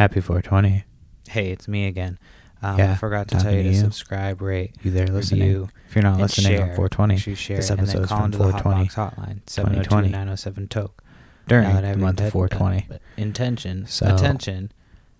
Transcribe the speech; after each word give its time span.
Happy 0.00 0.22
420. 0.22 0.84
Hey, 1.28 1.50
it's 1.50 1.68
me 1.68 1.86
again. 1.86 2.18
Um, 2.62 2.78
Yeah, 2.78 2.92
I 2.92 2.94
forgot 2.94 3.28
to 3.28 3.36
tell 3.38 3.52
you 3.52 3.64
to 3.64 3.68
you. 3.68 3.74
subscribe, 3.74 4.40
rate, 4.40 4.74
You 4.82 4.90
there 4.92 5.06
listening? 5.06 5.42
review, 5.42 5.68
if 5.90 5.94
you're 5.94 6.02
not 6.02 6.18
listening 6.18 6.52
share. 6.56 6.70
on 6.70 6.74
420 6.76 7.14
Make 7.16 7.26
you 7.26 7.34
share 7.34 7.56
this 7.58 7.66
it, 7.68 7.78
and 7.78 7.80
then 7.80 7.96
episode's 7.96 8.08
call 8.08 8.16
from 8.20 8.24
into 8.24 8.38
the 8.38 8.44
420 8.44 8.88
Hotbox 8.88 8.94
hotline 8.94 9.44
2020. 9.44 10.08
702-907 10.08 10.68
toke. 10.70 11.02
during 11.48 11.68
that 11.68 11.82
the 11.82 11.98
month 11.98 12.18
of 12.22 12.32
420. 12.32 12.86
uh, 12.90 12.98
intention, 13.18 13.84
So- 13.86 14.14
attention. 14.14 14.72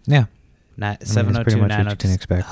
yeah, 0.07 0.25
Not 0.79 0.87
I 0.87 0.89
mean, 0.89 0.99
that's 1.01 1.12
702 1.12 1.45
pretty 1.45 1.61
much 1.61 1.71
what 1.85 1.91
you 1.91 1.97
can 1.97 2.11
expect 2.12 2.49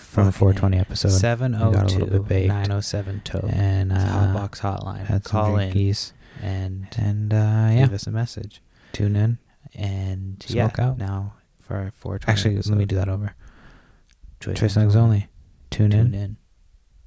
from 0.00 0.26
a 0.26 0.32
420 0.32 0.78
episode. 0.80 1.08
We 1.14 1.20
got 1.22 1.40
a 1.40 1.46
little 1.46 2.08
702 2.08 2.22
bit 2.24 2.48
907 2.48 3.20
toke. 3.24 3.44
and 3.52 3.92
uh, 3.92 3.96
Hotbox 3.98 4.58
hotline. 4.62 5.04
had 5.06 5.22
Call 5.22 5.56
in 5.58 5.72
drinkies, 5.72 6.10
and 6.42 6.88
and 6.96 7.32
uh, 7.32 7.36
yeah, 7.36 7.82
leave 7.82 7.92
us 7.92 8.08
a 8.08 8.10
message. 8.10 8.62
tune 8.90 9.14
in. 9.14 9.38
And 9.76 10.42
Smoke 10.42 10.78
yeah, 10.78 10.84
out. 10.88 10.98
now 10.98 11.34
for 11.68 11.76
our 11.76 11.90
420 11.92 12.32
Actually, 12.32 12.56
let 12.56 12.78
me 12.78 12.86
do 12.86 12.96
that 12.96 13.08
over. 13.08 13.34
Choice 14.40 14.74
Nugs 14.76 14.76
Nugs 14.76 14.96
only. 14.96 15.28
Tune, 15.70 15.90
Tune 15.90 16.14
in, 16.14 16.14
in. 16.14 16.36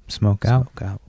smoke 0.08 0.44
out. 0.44 0.66
Smoke 0.72 0.82
out. 0.82 1.01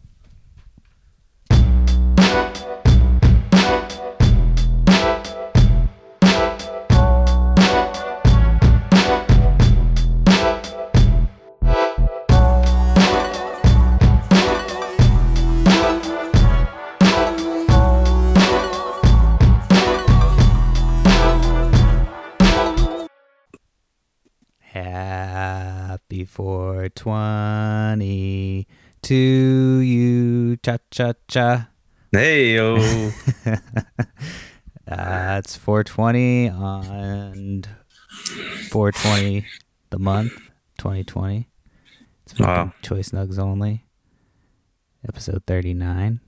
Happy 26.33 26.43
420 26.43 28.67
to 29.03 29.15
you, 29.15 30.57
cha 30.57 30.77
cha 30.89 31.13
cha. 31.27 31.69
Hey 32.11 32.55
yo. 32.55 32.77
It's 34.87 35.55
420 35.57 36.49
on 36.49 37.63
420 38.71 39.45
the 39.91 39.99
month 39.99 40.33
2020. 40.79 41.47
It's 42.25 42.39
Wow. 42.39 42.73
Choice 42.81 43.11
Nugs 43.11 43.37
only. 43.37 43.85
Episode 45.07 45.43
39. 45.45 46.19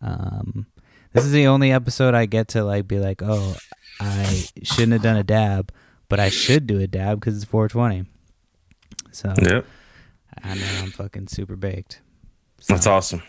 Um, 0.00 0.66
this 1.12 1.24
is 1.24 1.30
the 1.30 1.46
only 1.46 1.70
episode 1.70 2.14
I 2.14 2.26
get 2.26 2.48
to 2.48 2.64
like 2.64 2.88
be 2.88 2.98
like, 2.98 3.22
oh, 3.22 3.54
I 4.00 4.46
shouldn't 4.64 4.94
have 4.94 5.02
done 5.02 5.16
a 5.16 5.22
dab, 5.22 5.70
but 6.08 6.18
I 6.18 6.28
should 6.28 6.66
do 6.66 6.80
a 6.80 6.88
dab 6.88 7.20
because 7.20 7.36
it's 7.36 7.44
420. 7.44 8.06
So 9.16 9.32
yep. 9.40 9.64
I 10.44 10.54
know 10.54 10.66
I'm 10.82 10.90
fucking 10.90 11.28
super 11.28 11.56
baked. 11.56 12.02
So, 12.60 12.74
That's 12.74 12.86
awesome. 12.86 13.22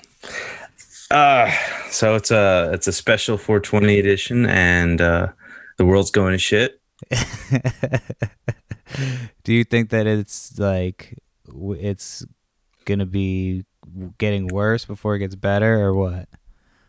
Uh 1.10 1.50
so 1.90 2.16
it's 2.16 2.30
a 2.30 2.72
it's 2.74 2.88
a 2.88 2.92
special 2.92 3.38
420 3.38 3.98
edition 3.98 4.46
and 4.48 5.00
uh 5.00 5.30
the 5.78 5.86
world's 5.86 6.12
going 6.12 6.34
to 6.34 6.38
shit. 6.38 6.82
Do 9.46 9.54
you 9.54 9.64
think 9.64 9.92
that 9.92 10.08
it's 10.08 10.60
like 10.60 11.18
it's 11.56 12.26
gonna 12.84 13.06
be 13.06 13.64
getting 14.18 14.48
worse 14.48 14.84
before 14.84 15.16
it 15.16 15.20
gets 15.20 15.36
better, 15.36 15.80
or 15.80 15.94
what? 15.94 16.28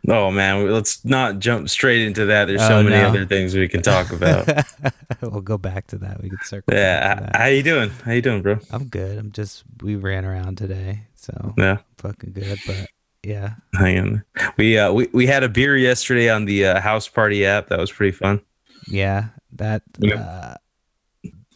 Oh 0.07 0.31
man, 0.31 0.71
let's 0.71 1.03
not 1.05 1.39
jump 1.39 1.69
straight 1.69 2.01
into 2.01 2.25
that. 2.27 2.45
There's 2.45 2.61
Oh, 2.61 2.67
so 2.69 2.83
many 2.83 2.95
no. 2.95 3.09
other 3.09 3.25
things 3.25 3.53
we 3.53 3.67
can 3.67 3.81
talk 3.81 4.11
about. 4.11 4.47
we'll 5.21 5.41
go 5.41 5.57
back 5.57 5.87
to 5.87 5.97
that. 5.99 6.21
We 6.23 6.29
could 6.29 6.41
circle. 6.43 6.73
yeah, 6.73 7.29
how 7.37 7.45
you 7.47 7.61
doing? 7.61 7.89
How 8.05 8.13
you 8.13 8.21
doing, 8.21 8.41
bro? 8.41 8.59
I'm 8.71 8.85
good. 8.87 9.17
I'm 9.17 9.31
just 9.31 9.63
we 9.81 9.95
ran 9.95 10.25
around 10.25 10.57
today, 10.57 11.03
so 11.15 11.53
Yeah. 11.57 11.79
fucking 11.97 12.31
good. 12.31 12.59
But 12.65 12.87
yeah, 13.23 13.55
Hang 13.73 13.99
on. 13.99 14.23
We 14.57 14.77
uh 14.79 14.91
we, 14.93 15.09
we 15.13 15.27
had 15.27 15.43
a 15.43 15.49
beer 15.49 15.75
yesterday 15.77 16.29
on 16.29 16.45
the 16.45 16.65
uh, 16.65 16.79
house 16.81 17.07
party 17.07 17.45
app. 17.45 17.67
That 17.67 17.79
was 17.79 17.91
pretty 17.91 18.13
fun. 18.15 18.41
yeah, 18.87 19.25
that. 19.53 19.83
Yeah. 19.99 20.15
Uh, 20.21 20.55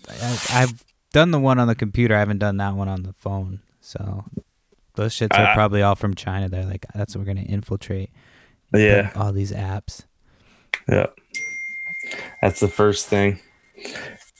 I, 0.09 0.37
I've 0.51 0.83
done 1.13 1.31
the 1.31 1.39
one 1.39 1.59
on 1.59 1.67
the 1.67 1.75
computer. 1.75 2.15
I 2.15 2.19
haven't 2.19 2.39
done 2.39 2.57
that 2.57 2.75
one 2.75 2.89
on 2.89 3.03
the 3.03 3.13
phone. 3.13 3.61
So 3.79 4.25
those 4.95 5.13
shits 5.13 5.37
are 5.37 5.47
I- 5.47 5.53
probably 5.53 5.81
all 5.81 5.95
from 5.95 6.13
China. 6.13 6.49
They're 6.49 6.65
like, 6.65 6.85
that's 6.93 7.15
what 7.15 7.25
we're 7.25 7.33
gonna 7.33 7.45
infiltrate. 7.47 8.09
Yeah. 8.73 9.11
all 9.15 9.31
these 9.31 9.51
apps. 9.51 10.03
Yeah. 10.87 11.07
That's 12.41 12.59
the 12.59 12.67
first 12.67 13.07
thing. 13.07 13.39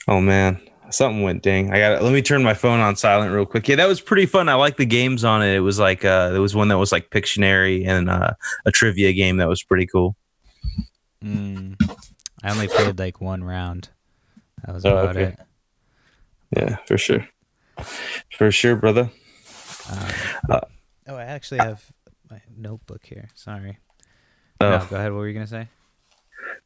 Oh 0.06 0.20
man, 0.20 0.60
something 0.90 1.22
went 1.22 1.42
ding. 1.42 1.72
I 1.72 1.78
got 1.78 2.02
let 2.02 2.12
me 2.12 2.20
turn 2.22 2.42
my 2.42 2.54
phone 2.54 2.80
on 2.80 2.96
silent 2.96 3.32
real 3.32 3.46
quick. 3.46 3.66
Yeah, 3.68 3.76
that 3.76 3.88
was 3.88 4.00
pretty 4.00 4.26
fun. 4.26 4.48
I 4.48 4.54
like 4.54 4.76
the 4.76 4.84
games 4.86 5.24
on 5.24 5.42
it. 5.42 5.54
It 5.54 5.60
was 5.60 5.78
like 5.78 6.04
uh 6.04 6.30
there 6.30 6.42
was 6.42 6.54
one 6.54 6.68
that 6.68 6.78
was 6.78 6.92
like 6.92 7.10
Pictionary 7.10 7.86
and 7.86 8.10
uh, 8.10 8.32
a 8.66 8.70
trivia 8.70 9.12
game 9.12 9.38
that 9.38 9.48
was 9.48 9.62
pretty 9.62 9.86
cool. 9.86 10.14
Mm. 11.22 11.76
I 12.42 12.50
only 12.50 12.68
played 12.68 12.98
like 12.98 13.20
one 13.20 13.42
round. 13.42 13.88
That 14.66 14.74
was 14.74 14.84
Oh, 14.84 14.90
about 14.96 15.16
okay. 15.16 15.22
it. 15.32 15.38
Yeah, 16.56 16.76
for 16.86 16.98
sure. 16.98 17.26
For 18.36 18.52
sure, 18.52 18.76
brother. 18.76 19.10
Um, 19.90 19.98
Uh, 20.50 20.60
oh, 21.08 21.16
I 21.16 21.24
actually 21.24 21.58
have 21.58 21.84
my 22.30 22.40
notebook 22.56 23.04
here. 23.04 23.28
Sorry. 23.34 23.78
Oh. 24.60 24.70
No, 24.70 24.86
go 24.88 24.96
ahead. 24.96 25.12
What 25.12 25.18
were 25.18 25.28
you 25.28 25.34
gonna 25.34 25.46
say? 25.46 25.68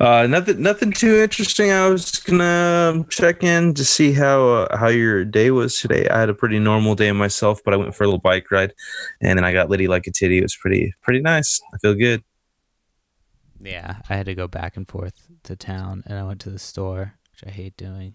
Uh, 0.00 0.26
nothing, 0.28 0.62
nothing 0.62 0.92
too 0.92 1.16
interesting. 1.16 1.72
I 1.72 1.88
was 1.88 2.10
gonna 2.20 3.04
check 3.08 3.42
in 3.42 3.74
to 3.74 3.84
see 3.84 4.12
how 4.12 4.48
uh, 4.48 4.76
how 4.76 4.88
your 4.88 5.24
day 5.24 5.50
was 5.50 5.80
today. 5.80 6.06
I 6.08 6.20
had 6.20 6.28
a 6.28 6.34
pretty 6.34 6.58
normal 6.58 6.94
day 6.94 7.10
myself, 7.12 7.60
but 7.64 7.74
I 7.74 7.76
went 7.76 7.94
for 7.94 8.04
a 8.04 8.06
little 8.06 8.20
bike 8.20 8.50
ride, 8.50 8.72
and 9.20 9.36
then 9.36 9.44
I 9.44 9.52
got 9.52 9.70
litty 9.70 9.88
like 9.88 10.06
a 10.06 10.12
titty. 10.12 10.38
It 10.38 10.42
was 10.42 10.56
pretty 10.56 10.94
pretty 11.02 11.20
nice. 11.20 11.60
I 11.74 11.78
feel 11.78 11.94
good. 11.94 12.22
Yeah, 13.60 13.96
I 14.08 14.14
had 14.14 14.26
to 14.26 14.34
go 14.34 14.46
back 14.46 14.76
and 14.76 14.86
forth 14.86 15.26
to 15.44 15.56
town, 15.56 16.04
and 16.06 16.16
I 16.16 16.22
went 16.22 16.40
to 16.42 16.50
the 16.50 16.60
store, 16.60 17.14
which 17.32 17.50
I 17.50 17.50
hate 17.50 17.76
doing. 17.76 18.14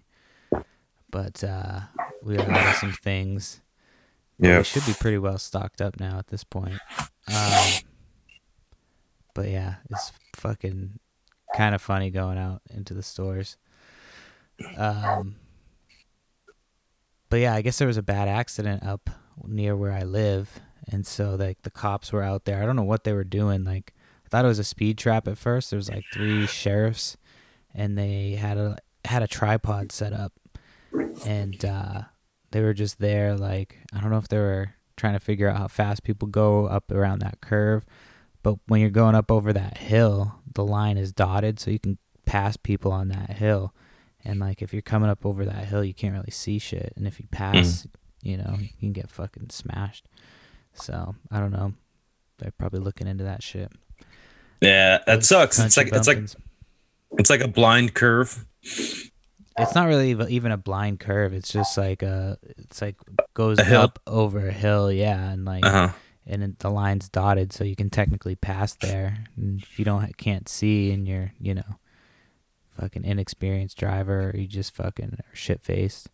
But 1.10 1.44
uh, 1.44 1.80
we 2.22 2.38
of 2.38 2.76
some 2.80 2.92
things. 2.92 3.60
Yeah. 4.38 4.58
we 4.58 4.64
should 4.64 4.86
be 4.86 4.94
pretty 4.94 5.18
well 5.18 5.38
stocked 5.38 5.80
up 5.80 6.00
now 6.00 6.18
at 6.18 6.28
this 6.28 6.42
point. 6.44 6.78
Um, 7.28 7.72
but 9.34 9.48
yeah, 9.48 9.76
it's 9.90 10.12
fucking 10.36 10.98
kind 11.54 11.74
of 11.74 11.82
funny 11.82 12.10
going 12.10 12.38
out 12.38 12.62
into 12.70 12.94
the 12.94 13.02
stores. 13.02 13.56
Um, 14.76 15.36
but 17.28 17.40
yeah, 17.40 17.54
I 17.54 17.62
guess 17.62 17.78
there 17.78 17.88
was 17.88 17.96
a 17.96 18.02
bad 18.02 18.28
accident 18.28 18.84
up 18.84 19.10
near 19.44 19.76
where 19.76 19.92
I 19.92 20.02
live, 20.02 20.60
and 20.88 21.06
so 21.06 21.34
like 21.34 21.62
the 21.62 21.70
cops 21.70 22.12
were 22.12 22.22
out 22.22 22.44
there. 22.44 22.62
I 22.62 22.66
don't 22.66 22.76
know 22.76 22.82
what 22.82 23.04
they 23.04 23.12
were 23.12 23.24
doing. 23.24 23.64
Like 23.64 23.92
I 24.24 24.28
thought 24.28 24.44
it 24.44 24.48
was 24.48 24.58
a 24.58 24.64
speed 24.64 24.98
trap 24.98 25.26
at 25.26 25.38
first. 25.38 25.70
There 25.70 25.76
was 25.76 25.90
like 25.90 26.04
three 26.12 26.46
sheriffs, 26.46 27.16
and 27.74 27.98
they 27.98 28.32
had 28.32 28.56
a 28.56 28.78
had 29.04 29.22
a 29.22 29.28
tripod 29.28 29.92
set 29.92 30.12
up, 30.12 30.32
and 31.26 31.64
uh, 31.64 32.02
they 32.52 32.62
were 32.62 32.74
just 32.74 33.00
there. 33.00 33.36
Like 33.36 33.78
I 33.92 34.00
don't 34.00 34.10
know 34.10 34.18
if 34.18 34.28
they 34.28 34.38
were 34.38 34.74
trying 34.96 35.14
to 35.14 35.20
figure 35.20 35.48
out 35.48 35.58
how 35.58 35.68
fast 35.68 36.04
people 36.04 36.28
go 36.28 36.66
up 36.66 36.92
around 36.92 37.18
that 37.20 37.40
curve, 37.40 37.84
but 38.44 38.58
when 38.66 38.80
you're 38.80 38.90
going 38.90 39.16
up 39.16 39.32
over 39.32 39.52
that 39.52 39.78
hill, 39.78 40.36
the 40.54 40.64
line 40.64 40.98
is 40.98 41.12
dotted, 41.12 41.58
so 41.58 41.72
you 41.72 41.80
can 41.80 41.98
pass 42.26 42.56
people 42.56 42.92
on 42.92 43.08
that 43.08 43.30
hill. 43.30 43.74
And 44.24 44.38
like 44.38 44.62
if 44.62 44.72
you're 44.72 44.82
coming 44.82 45.10
up 45.10 45.26
over 45.26 45.44
that 45.44 45.64
hill, 45.64 45.82
you 45.82 45.94
can't 45.94 46.14
really 46.14 46.30
see 46.30 46.58
shit. 46.58 46.92
And 46.94 47.06
if 47.06 47.18
you 47.18 47.26
pass, 47.30 47.86
you 48.22 48.36
know, 48.36 48.56
you 48.60 48.68
can 48.78 48.92
get 48.92 49.10
fucking 49.10 49.50
smashed. 49.50 50.06
So 50.74 51.16
I 51.30 51.40
don't 51.40 51.52
know. 51.52 51.72
They're 52.38 52.52
probably 52.52 52.80
looking 52.80 53.06
into 53.06 53.24
that 53.24 53.42
shit. 53.42 53.72
Yeah, 54.60 54.98
that 55.06 55.16
Those 55.16 55.28
sucks. 55.28 55.58
It's 55.58 55.76
like 55.76 55.88
it's 55.92 56.06
like 56.06 56.18
it's 57.18 57.30
like 57.30 57.40
a 57.40 57.48
blind 57.48 57.94
curve. 57.94 58.44
it's 58.62 59.74
not 59.74 59.86
really 59.86 60.10
even 60.10 60.52
a 60.52 60.56
blind 60.56 61.00
curve. 61.00 61.32
It's 61.32 61.52
just 61.52 61.78
like 61.78 62.02
a, 62.02 62.38
it's 62.58 62.82
like 62.82 62.96
goes 63.34 63.58
up 63.58 64.00
over 64.06 64.48
a 64.48 64.52
hill, 64.52 64.92
yeah, 64.92 65.30
and 65.30 65.44
like 65.44 65.64
Uh 65.64 65.70
huh. 65.70 65.92
And 66.26 66.42
it, 66.42 66.58
the 66.60 66.70
line's 66.70 67.08
dotted, 67.08 67.52
so 67.52 67.64
you 67.64 67.76
can 67.76 67.90
technically 67.90 68.34
pass 68.34 68.74
there. 68.74 69.24
And 69.36 69.60
if 69.62 69.78
you 69.78 69.84
don't 69.84 70.16
can't 70.16 70.48
see, 70.48 70.90
and 70.90 71.06
you're 71.06 71.32
you 71.38 71.54
know, 71.54 71.78
fucking 72.80 73.04
inexperienced 73.04 73.76
driver, 73.78 74.30
or 74.30 74.36
you 74.36 74.46
just 74.46 74.74
fucking 74.74 75.18
are 75.20 75.36
shit 75.36 75.62
faced, 75.62 76.08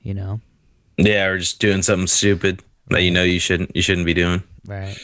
you 0.00 0.14
know, 0.14 0.40
Yeah, 0.96 1.26
or 1.26 1.38
just 1.38 1.58
doing 1.60 1.82
something 1.82 2.06
stupid 2.06 2.62
that 2.88 3.02
you 3.02 3.10
know 3.10 3.24
you 3.24 3.40
shouldn't 3.40 3.74
you 3.74 3.82
shouldn't 3.82 4.06
be 4.06 4.14
doing. 4.14 4.42
right? 4.66 4.96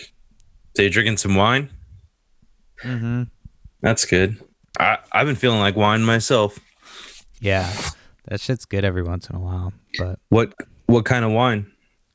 So 0.76 0.82
you're 0.82 0.90
drinking 0.90 1.16
some 1.18 1.34
wine. 1.34 1.68
Mm-hmm. 2.84 3.24
That's 3.80 4.04
good. 4.04 4.38
I 4.78 4.98
I've 5.12 5.26
been 5.26 5.36
feeling 5.36 5.60
like 5.60 5.76
wine 5.76 6.02
myself. 6.02 6.58
Yeah, 7.40 7.70
that 8.28 8.40
shit's 8.40 8.64
good 8.64 8.84
every 8.84 9.02
once 9.02 9.28
in 9.28 9.34
a 9.36 9.40
while, 9.40 9.72
but 9.98 10.20
What 10.28 10.54
what 10.86 11.04
kind 11.04 11.24
of 11.24 11.32
wine? 11.32 11.70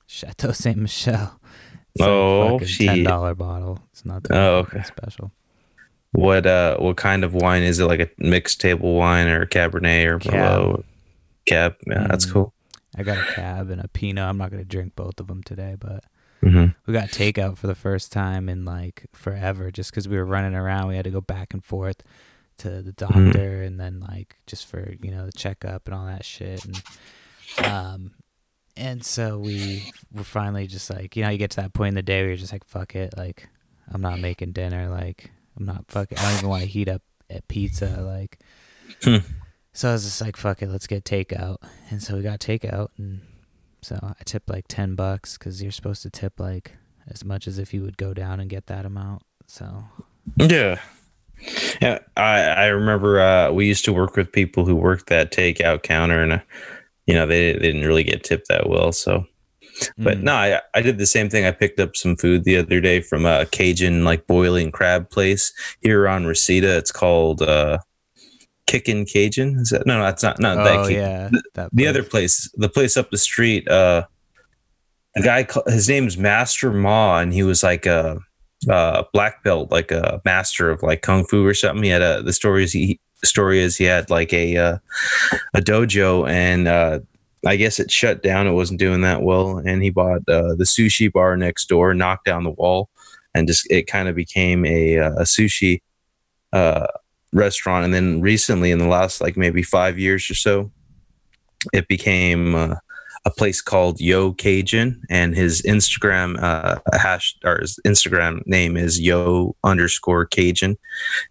Chateau 0.08 0.54
Saint 0.54 0.78
Michelle. 0.78 1.40
It's 2.00 2.04
Oh, 2.08 2.58
like 2.62 2.68
ten 2.68 3.04
dollar 3.04 3.36
bottle. 3.36 3.80
It's 3.92 4.06
not 4.06 4.24
that 4.24 4.38
Oh, 4.38 4.58
okay. 4.60 4.84
special. 4.84 5.32
What 6.12 6.46
uh 6.46 6.78
what 6.78 6.98
kind 6.98 7.24
of 7.24 7.34
wine 7.34 7.64
is 7.64 7.80
it? 7.80 7.86
Like 7.86 8.00
a 8.00 8.10
mixed 8.18 8.62
table 8.62 8.96
wine 8.96 9.28
or 9.28 9.46
Cabernet 9.46 10.06
or 10.06 10.20
Cab. 10.20 10.62
Merlot? 10.62 10.84
cab. 11.48 11.76
Yeah, 11.88 12.04
mm. 12.04 12.08
that's 12.10 12.26
cool. 12.26 12.54
I 12.96 13.04
got 13.04 13.18
a 13.18 13.34
cab 13.34 13.70
and 13.70 13.82
a 13.82 13.88
Pinot. 13.88 14.24
I'm 14.24 14.38
not 14.38 14.52
gonna 14.52 14.66
drink 14.66 14.96
both 14.96 15.20
of 15.20 15.28
them 15.28 15.44
today, 15.44 15.76
but 15.80 16.04
mm-hmm. 16.44 16.68
we 16.86 16.94
got 16.94 17.10
takeout 17.10 17.58
for 17.58 17.68
the 17.68 17.76
first 17.76 18.12
time 18.12 18.50
in 18.50 18.66
like 18.66 19.06
forever, 19.14 19.72
just 19.72 19.92
because 19.92 20.08
we 20.08 20.18
were 20.18 20.26
running 20.26 20.56
around. 20.56 20.88
We 20.88 20.96
had 20.96 21.06
to 21.06 21.12
go 21.12 21.22
back 21.22 21.54
and 21.54 21.64
forth 21.64 22.04
to 22.60 22.82
the 22.82 22.92
mm-hmm. 22.92 23.30
doctor, 23.32 23.40
mm-hmm. 23.40 23.64
and 23.64 23.80
then 23.80 24.00
like 24.00 24.38
just 24.46 24.68
for 24.68 24.94
you 25.02 25.12
know 25.12 25.26
the 25.26 25.32
checkup 25.32 25.88
and 25.88 25.96
all 25.96 26.06
that 26.06 26.26
shit. 26.26 26.64
And 26.66 26.84
um, 27.66 28.12
and 28.78 29.04
so 29.04 29.38
we 29.40 29.92
were 30.14 30.24
finally 30.24 30.68
just 30.68 30.90
like 30.90 31.16
you 31.16 31.24
know 31.24 31.30
you 31.30 31.38
get 31.38 31.52
to 31.52 31.62
that 31.62 31.74
point 31.74 31.90
in 31.90 31.96
the 31.96 32.02
day 32.02 32.22
where 32.22 32.30
you're 32.30 32.38
just 32.38 32.52
like 32.52 32.66
fuck 32.66 32.96
it, 32.96 33.14
like 33.18 33.48
I'm 33.92 34.02
not 34.02 34.20
making 34.20 34.52
dinner, 34.52 34.90
like 34.90 35.32
I'm 35.58 35.66
not 35.66 35.86
fucking. 35.88 36.18
I 36.18 36.22
don't 36.24 36.38
even 36.38 36.50
want 36.50 36.64
to 36.64 36.70
heat 36.70 36.90
up 36.90 37.02
at 37.30 37.48
pizza, 37.48 38.02
like. 38.02 38.40
Hmm. 39.04 39.18
So 39.74 39.90
I 39.90 39.94
was 39.94 40.04
just 40.04 40.22
like, 40.22 40.38
fuck 40.38 40.62
it, 40.62 40.70
let's 40.70 40.88
get 40.88 41.04
takeout. 41.04 41.58
And 41.90 42.02
so 42.02 42.16
we 42.16 42.22
got 42.24 42.40
takeout. 42.40 42.90
And 42.98 43.22
so 43.82 44.00
I 44.02 44.24
tipped 44.26 44.50
like 44.50 44.66
10 44.68 44.96
bucks 44.96 45.38
because 45.38 45.62
you're 45.62 45.72
supposed 45.72 46.02
to 46.04 46.10
tip 46.10 46.40
like 46.40 46.74
as 47.08 47.24
much 47.24 47.48
as 47.48 47.60
if 47.60 47.74
you 47.74 47.84
would 47.84 47.98
go 47.98 48.14
down 48.14 48.40
and 48.40 48.50
get 48.50 48.68
that 48.68 48.86
amount. 48.86 49.22
So. 49.46 49.84
Yeah. 50.38 50.80
Yeah. 51.80 52.00
I, 52.16 52.40
I 52.40 52.66
remember 52.68 53.20
uh, 53.20 53.52
we 53.52 53.68
used 53.68 53.86
to 53.86 53.94
work 53.94 54.16
with 54.16 54.32
people 54.32 54.66
who 54.66 54.76
worked 54.76 55.08
that 55.08 55.32
takeout 55.32 55.84
counter 55.84 56.24
and, 56.24 56.34
uh, 56.34 56.40
you 57.08 57.14
know, 57.14 57.26
they, 57.26 57.54
they 57.54 57.60
didn't 57.60 57.88
really 57.88 58.04
get 58.04 58.24
tipped 58.24 58.50
that 58.50 58.70
well. 58.70 58.92
So. 58.92 59.26
But 59.98 60.18
mm. 60.18 60.24
no, 60.24 60.34
I, 60.34 60.62
I 60.74 60.82
did 60.82 60.98
the 60.98 61.06
same 61.06 61.30
thing. 61.30 61.46
I 61.46 61.52
picked 61.52 61.80
up 61.80 61.96
some 61.96 62.16
food 62.16 62.44
the 62.44 62.58
other 62.58 62.82
day 62.82 63.00
from 63.00 63.26
a 63.26 63.46
Cajun 63.46 64.04
like 64.04 64.28
boiling 64.28 64.72
crab 64.72 65.10
place 65.10 65.54
here 65.82 66.08
on 66.08 66.26
Reseda. 66.26 66.78
It's 66.78 66.92
called 66.92 67.44
uh, 67.44 67.78
Kickin' 68.66 69.06
Cajun. 69.06 69.58
Is 69.60 69.70
that 69.70 69.86
no? 69.86 70.00
No, 70.00 70.04
that's 70.04 70.24
not. 70.24 70.40
Not 70.40 70.58
oh, 70.58 70.64
that. 70.64 70.92
yeah, 70.92 71.30
the, 71.54 71.70
the, 71.72 71.88
other 71.88 72.04
place, 72.04 72.50
the 72.56 72.70
place 72.70 72.98
up 72.98 73.12
the 73.12 73.18
street. 73.20 73.68
Uh, 73.68 74.06
a 75.16 75.22
guy, 75.22 75.48
his 75.68 75.88
name's 75.88 76.18
Master 76.18 76.72
Ma, 76.72 77.20
and 77.20 77.32
he 77.32 77.44
was 77.44 77.62
like 77.62 77.86
a, 77.86 78.18
a 78.68 79.06
black 79.14 79.44
belt, 79.44 79.72
like 79.72 79.92
a 79.92 80.22
master 80.26 80.72
of 80.72 80.82
like 80.82 81.04
kung 81.04 81.24
fu 81.26 81.46
or 81.46 81.54
something. 81.54 81.84
He 81.84 81.90
had 81.90 82.02
a 82.02 82.24
the 82.24 82.34
story 82.34 82.64
is 82.64 82.74
he 82.74 83.00
story 83.28 83.60
is 83.60 83.78
he 83.78 83.86
had 83.86 84.10
like 84.10 84.34
a 84.34 84.58
uh, 84.58 84.78
a 85.54 85.62
dojo, 85.62 86.30
and 86.30 86.68
uh, 86.68 87.00
I 87.46 87.56
guess 87.56 87.80
it 87.80 87.92
shut 87.92 88.24
down. 88.24 88.48
It 88.48 88.54
wasn't 88.54 88.80
doing 88.80 89.02
that 89.02 89.22
well, 89.22 89.58
and 89.58 89.84
he 89.84 89.90
bought 89.90 90.22
uh, 90.28 90.56
the 90.56 90.66
sushi 90.66 91.12
bar 91.12 91.38
next 91.38 91.68
door, 91.68 91.94
knocked 91.94 92.26
down 92.26 92.44
the 92.44 92.52
wall, 92.52 92.90
and 93.34 93.48
just 93.48 93.70
it 93.70 93.88
kind 93.88 94.08
of 94.08 94.16
became 94.16 94.66
a 94.66 95.00
uh, 95.00 95.12
a 95.14 95.24
sushi 95.24 95.82
uh, 96.54 96.88
restaurant 97.34 97.86
and 97.86 97.94
then 97.94 98.22
recently 98.22 98.72
in 98.72 98.80
the 98.80 98.88
last 98.88 99.22
like 99.22 99.38
maybe 99.38 99.62
five 99.62 100.00
years 100.00 100.30
or 100.30 100.36
so 100.36 100.72
it 101.74 101.88
became 101.88 102.56
uh, 102.56 102.76
a 103.28 103.30
place 103.30 103.60
called 103.60 104.00
yo 104.00 104.32
cajun 104.32 105.02
and 105.10 105.36
his 105.36 105.62
instagram 105.64 106.42
uh, 106.42 106.80
hash 106.94 107.36
or 107.44 107.60
his 107.60 107.78
instagram 107.86 108.42
name 108.46 108.78
is 108.78 109.02
yo 109.02 109.54
underscore 109.66 110.26
cajun 110.26 110.78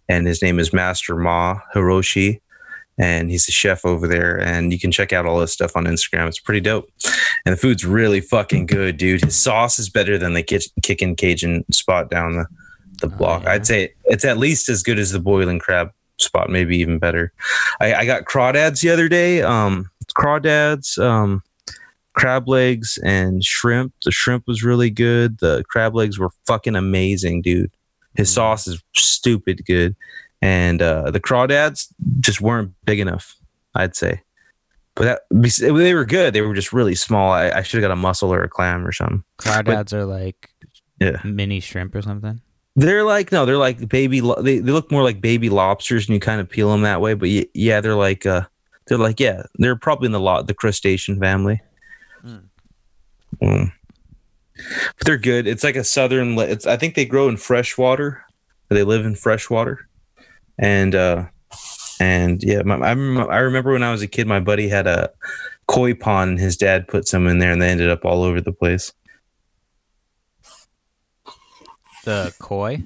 and 0.07 0.27
his 0.27 0.43
name 0.43 0.59
is 0.59 0.71
master 0.71 1.15
ma 1.15 1.55
hiroshi 1.73 2.39
and 2.99 3.31
he's 3.31 3.47
a 3.47 3.51
chef 3.51 3.83
over 3.83 4.07
there 4.07 4.39
and 4.39 4.71
you 4.71 4.79
can 4.79 4.91
check 4.91 5.11
out 5.11 5.25
all 5.25 5.41
his 5.41 5.51
stuff 5.51 5.75
on 5.75 5.85
instagram 5.85 6.27
it's 6.27 6.39
pretty 6.39 6.61
dope 6.61 6.87
and 7.45 7.53
the 7.53 7.57
food's 7.57 7.83
really 7.83 8.21
fucking 8.21 8.67
good 8.67 8.97
dude 8.97 9.23
his 9.23 9.35
sauce 9.35 9.79
is 9.79 9.89
better 9.89 10.19
than 10.19 10.33
the 10.33 10.43
kickin' 10.83 11.15
cajun 11.15 11.65
spot 11.71 12.11
down 12.11 12.35
the 12.35 12.45
the 12.99 13.07
oh, 13.07 13.17
block. 13.17 13.41
Oh, 13.41 13.45
yeah. 13.45 13.53
I'd 13.53 13.67
say 13.67 13.93
it's 14.05 14.25
at 14.25 14.37
least 14.37 14.69
as 14.69 14.83
good 14.83 14.99
as 14.99 15.11
the 15.11 15.19
boiling 15.19 15.59
crab 15.59 15.91
spot, 16.19 16.49
maybe 16.49 16.77
even 16.77 16.99
better. 16.99 17.31
I, 17.79 17.93
I 17.93 18.05
got 18.05 18.25
crawdads 18.25 18.81
the 18.81 18.89
other 18.89 19.07
day. 19.07 19.41
Um, 19.41 19.89
crawdads, 20.17 20.97
um, 21.03 21.43
crab 22.17 22.49
legs, 22.49 22.97
and 23.03 23.43
shrimp. 23.43 23.93
The 24.03 24.11
shrimp 24.11 24.47
was 24.47 24.63
really 24.63 24.89
good. 24.89 25.37
The 25.37 25.63
crab 25.69 25.95
legs 25.95 26.17
were 26.17 26.31
fucking 26.45 26.75
amazing, 26.75 27.43
dude. 27.43 27.71
His 28.15 28.29
mm. 28.31 28.33
sauce 28.33 28.67
is 28.67 28.81
stupid 28.95 29.63
good, 29.65 29.95
and 30.41 30.81
uh, 30.81 31.11
the 31.11 31.19
crawdads 31.19 31.87
just 32.19 32.41
weren't 32.41 32.73
big 32.85 32.99
enough. 32.99 33.35
I'd 33.75 33.95
say, 33.95 34.21
but 34.95 35.21
that, 35.29 35.53
they 35.59 35.93
were 35.93 36.05
good. 36.05 36.33
They 36.33 36.41
were 36.41 36.55
just 36.55 36.73
really 36.73 36.95
small. 36.95 37.31
I, 37.31 37.51
I 37.51 37.61
should 37.61 37.81
have 37.81 37.87
got 37.87 37.93
a 37.93 37.95
mussel 37.95 38.33
or 38.33 38.41
a 38.41 38.49
clam 38.49 38.85
or 38.85 38.91
something. 38.91 39.23
Crawdads 39.37 39.91
but, 39.91 39.93
are 39.93 40.05
like 40.05 40.49
yeah. 40.99 41.21
mini 41.23 41.59
shrimp 41.59 41.93
or 41.93 42.01
something. 42.01 42.41
They're 42.75 43.03
like 43.03 43.31
no, 43.31 43.45
they're 43.45 43.57
like 43.57 43.87
baby. 43.89 44.21
They 44.41 44.59
they 44.59 44.71
look 44.71 44.91
more 44.91 45.03
like 45.03 45.21
baby 45.21 45.49
lobsters, 45.49 46.07
and 46.07 46.15
you 46.15 46.19
kind 46.19 46.41
of 46.41 46.49
peel 46.49 46.71
them 46.71 46.81
that 46.81 47.01
way. 47.01 47.13
But 47.13 47.29
yeah, 47.55 47.81
they're 47.81 47.95
like 47.95 48.25
uh, 48.25 48.41
they're 48.87 48.97
like 48.97 49.19
yeah, 49.19 49.43
they're 49.55 49.75
probably 49.75 50.07
in 50.07 50.11
the 50.11 50.19
lot 50.19 50.47
the 50.47 50.53
crustacean 50.55 51.19
family. 51.19 51.61
Mm. 53.41 53.71
But 54.97 55.05
they're 55.05 55.17
good. 55.17 55.47
It's 55.47 55.63
like 55.63 55.75
a 55.75 55.83
southern. 55.83 56.37
It's 56.39 56.65
I 56.65 56.77
think 56.77 56.95
they 56.95 57.05
grow 57.05 57.29
in 57.29 57.37
fresh 57.37 57.77
water. 57.77 58.23
They 58.69 58.83
live 58.83 59.05
in 59.05 59.15
fresh 59.15 59.49
water, 59.49 59.87
and 60.57 60.93
uh, 60.95 61.25
and 61.99 62.43
yeah, 62.43 62.61
my, 62.63 62.75
I 62.75 62.91
remember, 62.91 63.31
I 63.31 63.37
remember 63.37 63.71
when 63.73 63.83
I 63.83 63.91
was 63.91 64.01
a 64.01 64.07
kid, 64.07 64.27
my 64.27 64.39
buddy 64.39 64.67
had 64.67 64.87
a 64.87 65.11
koi 65.67 65.93
pond, 65.93 66.31
and 66.31 66.39
his 66.39 66.57
dad 66.57 66.87
put 66.87 67.07
some 67.07 67.27
in 67.27 67.39
there, 67.39 67.51
and 67.51 67.61
they 67.61 67.69
ended 67.69 67.89
up 67.89 68.05
all 68.05 68.23
over 68.23 68.41
the 68.41 68.51
place. 68.51 68.93
The 72.05 72.33
koi. 72.39 72.83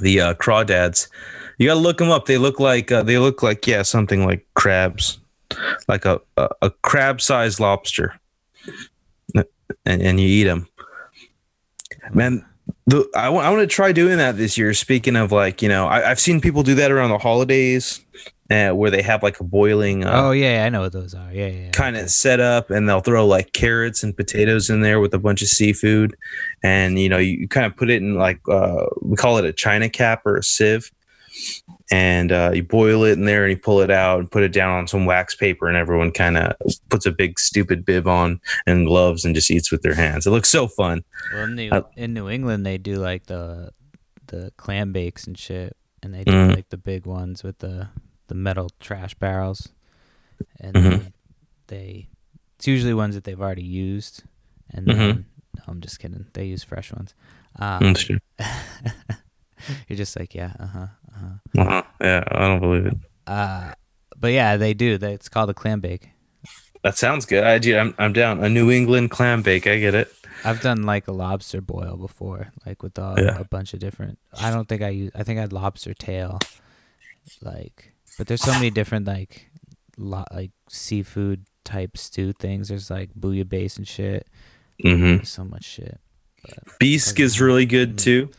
The 0.00 0.20
uh, 0.20 0.34
crawdads. 0.34 1.08
You 1.58 1.68
gotta 1.68 1.80
look 1.80 1.98
them 1.98 2.10
up. 2.10 2.26
They 2.26 2.38
look 2.38 2.58
like 2.58 2.90
uh, 2.90 3.02
they 3.02 3.18
look 3.18 3.42
like 3.42 3.66
yeah 3.66 3.82
something 3.82 4.24
like 4.24 4.46
crabs, 4.54 5.18
like 5.86 6.04
a 6.04 6.20
a, 6.36 6.48
a 6.62 6.70
crab 6.70 7.20
sized 7.20 7.60
lobster, 7.60 8.18
and, 9.84 10.02
and 10.02 10.20
you 10.20 10.26
eat 10.26 10.44
them. 10.44 10.68
Man, 12.12 12.44
the, 12.86 13.08
I, 13.14 13.26
w- 13.26 13.42
I 13.42 13.50
want 13.50 13.60
to 13.62 13.66
try 13.66 13.92
doing 13.92 14.18
that 14.18 14.36
this 14.36 14.58
year. 14.58 14.74
Speaking 14.74 15.16
of 15.16 15.32
like, 15.32 15.62
you 15.62 15.68
know, 15.68 15.86
I, 15.86 16.00
have 16.00 16.20
seen 16.20 16.40
people 16.40 16.62
do 16.62 16.74
that 16.76 16.90
around 16.90 17.10
the 17.10 17.18
holidays 17.18 18.04
uh, 18.52 18.70
where 18.70 18.90
they 18.90 19.02
have 19.02 19.22
like 19.22 19.40
a 19.40 19.44
boiling. 19.44 20.04
Uh, 20.04 20.10
oh 20.12 20.30
yeah, 20.32 20.64
I 20.64 20.68
know 20.68 20.80
what 20.82 20.92
those 20.92 21.14
are. 21.14 21.32
Yeah, 21.32 21.46
yeah. 21.46 21.60
yeah. 21.64 21.70
Kind 21.70 21.96
of 21.96 22.10
set 22.10 22.40
up, 22.40 22.70
and 22.70 22.88
they'll 22.88 23.00
throw 23.00 23.26
like 23.26 23.52
carrots 23.52 24.02
and 24.02 24.16
potatoes 24.16 24.68
in 24.68 24.80
there 24.80 25.00
with 25.00 25.14
a 25.14 25.18
bunch 25.18 25.42
of 25.42 25.48
seafood, 25.48 26.16
and 26.62 26.98
you 26.98 27.08
know 27.08 27.18
you, 27.18 27.38
you 27.38 27.48
kind 27.48 27.66
of 27.66 27.76
put 27.76 27.90
it 27.90 28.02
in 28.02 28.14
like 28.16 28.40
uh, 28.48 28.86
we 29.00 29.16
call 29.16 29.38
it 29.38 29.44
a 29.44 29.52
china 29.52 29.88
cap 29.88 30.22
or 30.26 30.36
a 30.36 30.42
sieve, 30.42 30.90
and 31.90 32.32
uh, 32.32 32.52
you 32.54 32.62
boil 32.62 33.04
it 33.04 33.12
in 33.12 33.24
there 33.24 33.44
and 33.44 33.50
you 33.52 33.58
pull 33.58 33.80
it 33.80 33.90
out 33.90 34.20
and 34.20 34.30
put 34.30 34.42
it 34.42 34.52
down 34.52 34.70
on 34.70 34.86
some 34.86 35.04
wax 35.04 35.34
paper, 35.34 35.68
and 35.68 35.76
everyone 35.76 36.10
kind 36.10 36.36
of 36.36 36.54
puts 36.88 37.06
a 37.06 37.12
big 37.12 37.38
stupid 37.38 37.84
bib 37.84 38.06
on 38.06 38.40
and 38.66 38.86
gloves 38.86 39.24
and 39.24 39.34
just 39.34 39.50
eats 39.50 39.70
with 39.70 39.82
their 39.82 39.94
hands. 39.94 40.26
It 40.26 40.30
looks 40.30 40.48
so 40.48 40.66
fun. 40.66 41.04
Well, 41.32 41.44
in 41.44 41.54
New, 41.54 41.70
uh, 41.70 41.82
in 41.96 42.14
New 42.14 42.28
England, 42.28 42.64
they 42.64 42.78
do 42.78 42.96
like 42.96 43.26
the 43.26 43.70
the 44.28 44.52
clam 44.56 44.92
bakes 44.92 45.26
and 45.26 45.38
shit, 45.38 45.76
and 46.02 46.14
they 46.14 46.24
do 46.24 46.32
mm-hmm. 46.32 46.54
like 46.54 46.70
the 46.70 46.76
big 46.76 47.06
ones 47.06 47.42
with 47.42 47.58
the 47.58 47.88
the 48.28 48.34
metal 48.34 48.70
trash 48.80 49.14
barrels, 49.14 49.68
and 50.60 50.74
mm-hmm. 50.74 51.06
they 51.66 52.08
it's 52.56 52.66
usually 52.66 52.94
ones 52.94 53.14
that 53.14 53.24
they've 53.24 53.40
already 53.40 53.64
used, 53.64 54.22
and 54.70 54.86
mm-hmm. 54.86 54.98
then 54.98 55.26
no, 55.56 55.62
I'm 55.68 55.80
just 55.80 55.98
kidding. 55.98 56.26
They 56.32 56.46
use 56.46 56.64
fresh 56.64 56.92
ones. 56.92 57.14
Um, 57.58 57.94
you're 59.88 59.96
just 59.96 60.18
like, 60.18 60.34
yeah, 60.34 60.52
uh 60.58 60.66
huh, 60.66 60.86
uh 61.14 61.18
huh. 61.18 61.60
Uh-huh. 61.62 61.82
Yeah, 62.00 62.24
I 62.30 62.40
don't 62.48 62.60
believe 62.60 62.86
it. 62.86 62.94
Uh, 63.26 63.72
but 64.16 64.32
yeah, 64.32 64.56
they 64.56 64.74
do. 64.74 64.98
They, 64.98 65.12
it's 65.12 65.28
called 65.28 65.50
a 65.50 65.54
clam 65.54 65.80
bake. 65.80 66.10
That 66.82 66.96
sounds 66.96 67.26
good. 67.26 67.44
I 67.44 67.58
do. 67.58 67.78
I'm, 67.78 67.94
I'm 67.98 68.12
down. 68.12 68.42
A 68.42 68.48
New 68.48 68.70
England 68.70 69.10
clam 69.10 69.42
bake. 69.42 69.66
I 69.66 69.78
get 69.78 69.94
it. 69.94 70.12
I've 70.44 70.60
done 70.60 70.82
like 70.82 71.06
a 71.06 71.12
lobster 71.12 71.60
boil 71.60 71.96
before, 71.96 72.52
like 72.66 72.82
with 72.82 72.98
a, 72.98 73.14
yeah. 73.16 73.38
a 73.38 73.44
bunch 73.44 73.74
of 73.74 73.80
different. 73.80 74.18
I 74.40 74.50
don't 74.50 74.68
think 74.68 74.82
I 74.82 74.88
use. 74.88 75.12
I 75.14 75.22
think 75.22 75.38
I 75.38 75.42
had 75.42 75.52
lobster 75.52 75.94
tail, 75.94 76.40
like 77.40 77.92
but 78.18 78.26
there's 78.26 78.42
so 78.42 78.52
many 78.52 78.70
different 78.70 79.06
like 79.06 79.50
lo- 79.96 80.24
like 80.32 80.50
seafood 80.68 81.46
type 81.64 81.96
stew 81.96 82.32
things. 82.32 82.68
There's 82.68 82.90
like 82.90 83.10
bouillabaisse 83.14 83.78
and 83.78 83.86
shit. 83.86 84.26
Mm-hmm. 84.84 85.22
so 85.24 85.44
much 85.44 85.64
shit. 85.64 86.00
But, 86.42 86.78
bisque 86.80 87.20
is 87.20 87.40
really 87.40 87.66
good 87.66 87.90
mm-hmm. 87.90 87.96
too. 87.96 88.30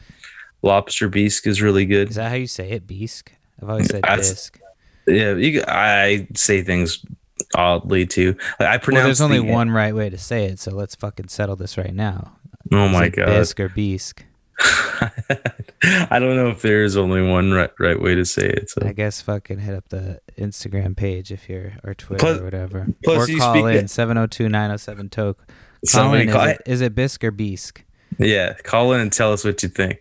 Lobster 0.64 1.10
bisque 1.10 1.46
is 1.46 1.62
really 1.62 1.86
good. 1.86 2.10
Is 2.10 2.16
that 2.16 2.30
how 2.30 2.36
you 2.36 2.48
say 2.48 2.72
it? 2.72 2.88
Bisque. 2.88 3.32
I've 3.62 3.70
always 3.70 3.88
said 3.88 4.02
bisque. 4.02 4.60
Yeah, 5.06 5.36
you, 5.36 5.64
I 5.68 6.28
say 6.34 6.62
things 6.62 7.06
oddly 7.54 8.06
too. 8.06 8.38
Like 8.60 8.70
I 8.70 8.78
pronounce. 8.78 9.02
Well, 9.02 9.08
there's 9.08 9.22
only 9.22 9.40
the, 9.40 9.54
one 9.54 9.70
right 9.70 9.94
way 9.94 10.10
to 10.10 10.18
say 10.18 10.46
it, 10.46 10.60
so 10.60 10.72
let's 10.72 10.96
fucking 10.96 11.28
settle 11.28 11.58
this 11.58 11.78
right 11.78 11.94
now. 11.94 12.38
Oh 12.72 12.88
my 12.88 13.10
god, 13.10 13.26
bisque 13.26 13.60
or 13.60 13.70
bisque. 13.70 14.26
I 14.62 16.20
don't 16.20 16.36
know 16.38 16.50
if 16.50 16.62
there's 16.62 16.96
only 16.96 17.22
one 17.22 17.52
right, 17.52 17.72
right 17.80 18.00
way 18.00 18.16
to 18.16 18.24
say 18.24 18.48
it. 18.48 18.70
So. 18.70 18.82
I 18.86 18.94
guess 18.94 19.20
fucking 19.22 19.60
hit 19.60 19.76
up 19.76 19.90
the 19.90 20.22
Instagram 20.38 20.96
page 20.96 21.32
if 21.32 21.50
you're 21.50 21.74
or 21.84 21.94
Twitter 21.94 22.20
plus, 22.20 22.40
or 22.40 22.44
whatever. 22.44 22.88
Plus 23.04 23.30
or 23.30 23.38
call 23.38 23.66
in 23.68 23.86
702-907 23.86 25.12
toke. 25.12 25.46
Call 25.92 26.14
in, 26.14 26.32
call, 26.32 26.46
is, 26.46 26.52
it, 26.52 26.62
is 26.66 26.82
it 26.82 26.96
Bisque 26.96 27.24
or 27.26 27.32
Bisque? 27.32 27.84
Yeah, 28.18 28.54
call 28.64 28.94
in 28.94 29.02
and 29.02 29.12
tell 29.12 29.34
us 29.34 29.44
what 29.44 29.62
you 29.64 29.70
think. 29.70 30.00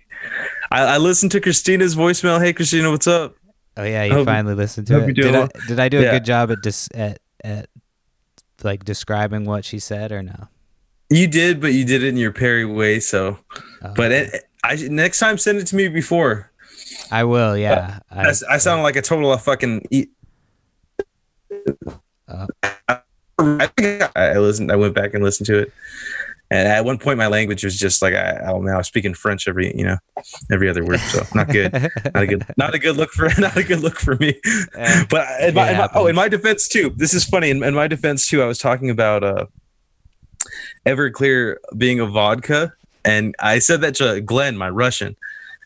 I, 0.71 0.83
I 0.83 0.99
listened 0.99 1.33
to 1.33 1.41
Christina's 1.41 1.95
voicemail. 1.95 2.43
Hey 2.43 2.53
Christina, 2.53 2.91
what's 2.91 3.07
up? 3.07 3.37
Oh 3.77 3.85
yeah, 3.85 4.05
you 4.05 4.25
finally 4.25 4.55
listened 4.55 4.87
to 4.89 5.05
it. 5.05 5.15
Did 5.15 5.35
I, 5.35 5.49
did 5.67 5.81
I 5.81 5.89
do 5.89 6.01
a 6.01 6.03
yeah. 6.03 6.11
good 6.13 6.25
job 6.25 6.51
at 6.51 6.63
dis, 6.63 6.89
at 6.95 7.21
at 7.43 7.69
like 8.63 8.85
describing 8.85 9.45
what 9.45 9.65
she 9.65 9.79
said 9.79 10.13
or 10.13 10.23
no? 10.23 10.49
You 11.11 11.27
did, 11.27 11.61
but 11.61 11.75
you 11.75 11.85
did 11.85 12.03
it 12.03 12.09
in 12.09 12.17
your 12.17 12.33
Perry 12.33 12.65
way. 12.65 13.01
So, 13.01 13.39
oh, 13.83 13.93
but 13.95 14.13
it, 14.13 14.45
I 14.65 14.77
next 14.77 15.19
time 15.19 15.39
send 15.39 15.59
it 15.59 15.67
to 15.69 15.77
me 15.77 15.89
before. 15.89 16.51
I 17.11 17.25
will. 17.25 17.57
Yeah. 17.57 18.01
Uh, 18.11 18.33
I, 18.51 18.55
I, 18.55 18.59
sound 18.59 18.83
like 18.83 18.97
a 18.97 19.03
total 19.03 19.33
of 19.33 19.43
fucking. 19.43 19.87
E- 19.91 20.07
uh, 22.29 22.47
I, 23.39 24.09
I 24.17 24.39
listened. 24.39 24.73
I 24.73 24.77
went 24.77 24.95
back 24.95 25.15
and 25.15 25.23
listened 25.23 25.47
to 25.47 25.59
it, 25.59 25.73
and 26.53 26.69
at 26.69 26.85
one 26.85 26.99
point 26.99 27.17
my 27.17 27.29
language 27.29 27.65
was 27.65 27.79
just 27.79 28.03
like 28.03 28.13
I, 28.13 28.39
oh 28.47 28.61
man, 28.61 28.75
I 28.75 28.77
was 28.77 28.87
speaking 28.87 29.15
French 29.15 29.49
every 29.49 29.75
you 29.75 29.85
know 29.85 29.97
every 30.51 30.69
other 30.69 30.85
word. 30.85 31.01
So 31.01 31.23
not 31.35 31.49
good. 31.49 31.73
not 32.15 32.23
a 32.23 32.27
good. 32.27 32.45
Not 32.59 32.75
a 32.75 32.79
good 32.79 32.97
look 32.99 33.11
for. 33.11 33.31
Not 33.41 33.57
a 33.57 33.65
good 33.65 33.81
look 33.81 33.99
for 33.99 34.17
me. 34.17 34.39
but 35.09 35.27
in 35.41 35.55
my, 35.55 35.71
in 35.71 35.79
my, 35.79 35.89
oh, 35.95 36.07
in 36.07 36.15
my 36.15 36.29
defense 36.29 36.69
too. 36.69 36.93
This 36.95 37.15
is 37.15 37.25
funny. 37.25 37.49
In, 37.49 37.63
in 37.63 37.75
my 37.75 37.89
defense 37.89 38.29
too, 38.29 38.43
I 38.43 38.47
was 38.47 38.59
talking 38.59 38.91
about 38.91 39.25
uh, 39.25 39.47
Everclear 40.85 41.57
being 41.79 42.01
a 42.01 42.07
vodka, 42.07 42.75
and 43.03 43.35
I 43.41 43.59
said 43.59 43.81
that 43.81 43.95
to 43.97 44.21
Glenn, 44.21 44.59
my 44.59 44.69
Russian. 44.69 45.17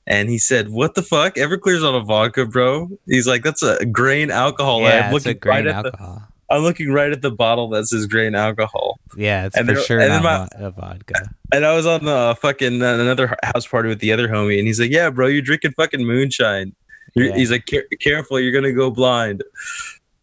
And 0.06 0.30
he 0.30 0.38
said, 0.38 0.68
"What 0.70 0.94
the 0.94 1.02
fuck? 1.02 1.34
Everclear's 1.34 1.82
not 1.82 1.96
a 1.96 2.04
vodka, 2.04 2.46
bro." 2.46 2.90
He's 3.06 3.26
like, 3.26 3.42
"That's 3.42 3.64
a 3.64 3.84
grain 3.84 4.30
alcohol." 4.30 4.82
Yeah, 4.82 5.08
I'm 5.08 5.16
it's 5.16 5.26
a 5.26 5.34
grain 5.34 5.66
right 5.66 5.74
alcohol. 5.74 6.22
The, 6.28 6.35
I'm 6.48 6.62
looking 6.62 6.92
right 6.92 7.10
at 7.10 7.22
the 7.22 7.30
bottle 7.30 7.68
that 7.70 7.86
says 7.86 8.06
grain 8.06 8.34
alcohol. 8.34 9.00
Yeah, 9.16 9.46
it's 9.46 9.56
and 9.56 9.68
for 9.68 9.76
sure 9.76 10.00
and 10.00 10.10
not 10.10 10.22
my, 10.22 10.48
a 10.66 10.70
vodka. 10.70 11.30
And 11.52 11.64
I 11.64 11.74
was 11.74 11.86
on 11.86 12.04
the 12.04 12.36
fucking 12.40 12.82
uh, 12.82 12.94
another 12.94 13.36
house 13.42 13.66
party 13.66 13.88
with 13.88 13.98
the 13.98 14.12
other 14.12 14.28
homie, 14.28 14.58
and 14.58 14.66
he's 14.66 14.80
like, 14.80 14.90
"Yeah, 14.90 15.10
bro, 15.10 15.26
you're 15.26 15.42
drinking 15.42 15.72
fucking 15.72 16.04
moonshine." 16.04 16.74
Yeah. 17.14 17.34
He's 17.34 17.50
like, 17.50 17.68
"Careful, 18.00 18.38
you're 18.38 18.52
gonna 18.52 18.72
go 18.72 18.90
blind." 18.90 19.42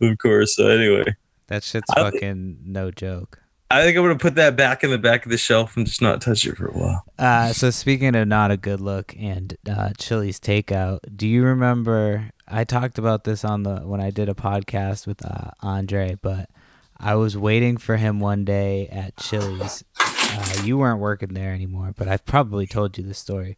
Of 0.02 0.18
course. 0.18 0.56
So 0.56 0.68
anyway, 0.68 1.16
that 1.48 1.64
shit's 1.64 1.90
I, 1.92 2.12
fucking 2.12 2.60
no 2.66 2.92
joke. 2.92 3.43
I 3.74 3.82
think 3.82 3.98
I'm 3.98 4.04
gonna 4.04 4.20
put 4.20 4.36
that 4.36 4.56
back 4.56 4.84
in 4.84 4.92
the 4.92 5.00
back 5.00 5.26
of 5.26 5.32
the 5.32 5.38
shelf 5.38 5.76
and 5.76 5.88
just 5.88 6.00
not 6.00 6.22
touch 6.22 6.46
it 6.46 6.58
for 6.58 6.68
a 6.68 6.72
while. 6.72 7.04
Uh, 7.18 7.54
so 7.54 7.72
speaking 7.72 8.16
of 8.16 8.28
not 8.28 8.52
a 8.52 8.58
good 8.58 8.80
look 8.80 9.16
and 9.18 9.58
uh, 9.68 9.90
Chili's 9.98 10.40
takeout, 10.40 11.00
do 11.16 11.28
you 11.28 11.44
remember? 11.44 12.30
I 12.48 12.66
talked 12.66 13.00
about 13.00 13.24
this 13.24 13.44
on 13.44 13.64
the 13.64 13.78
when 13.78 14.00
I 14.00 14.12
did 14.12 14.30
a 14.30 14.36
podcast 14.36 15.08
with 15.08 15.26
uh, 15.26 15.50
Andre, 15.62 16.20
but 16.22 16.52
I 17.00 17.16
was 17.16 17.36
waiting 17.36 17.78
for 17.78 17.98
him 17.98 18.20
one 18.20 18.46
day 18.46 18.88
at 18.90 19.18
Chili's. 19.18 19.84
Uh, 20.00 20.62
you 20.64 20.78
weren't 20.78 21.00
working 21.00 21.34
there 21.34 21.52
anymore, 21.52 21.96
but 21.98 22.08
I've 22.08 22.26
probably 22.26 22.68
told 22.68 23.00
you 23.00 23.04
the 23.04 23.16
story. 23.16 23.58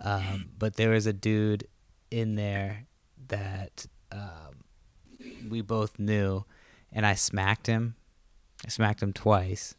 Um, 0.00 0.50
but 0.58 0.74
there 0.74 0.90
was 0.90 1.06
a 1.06 1.12
dude 1.12 1.68
in 2.10 2.34
there 2.34 2.86
that 3.28 3.86
um, 4.10 4.64
we 5.48 5.60
both 5.60 6.00
knew, 6.00 6.44
and 6.90 7.06
I 7.06 7.14
smacked 7.14 7.68
him 7.68 7.94
I 8.64 8.68
smacked 8.68 9.02
him 9.02 9.12
twice, 9.12 9.74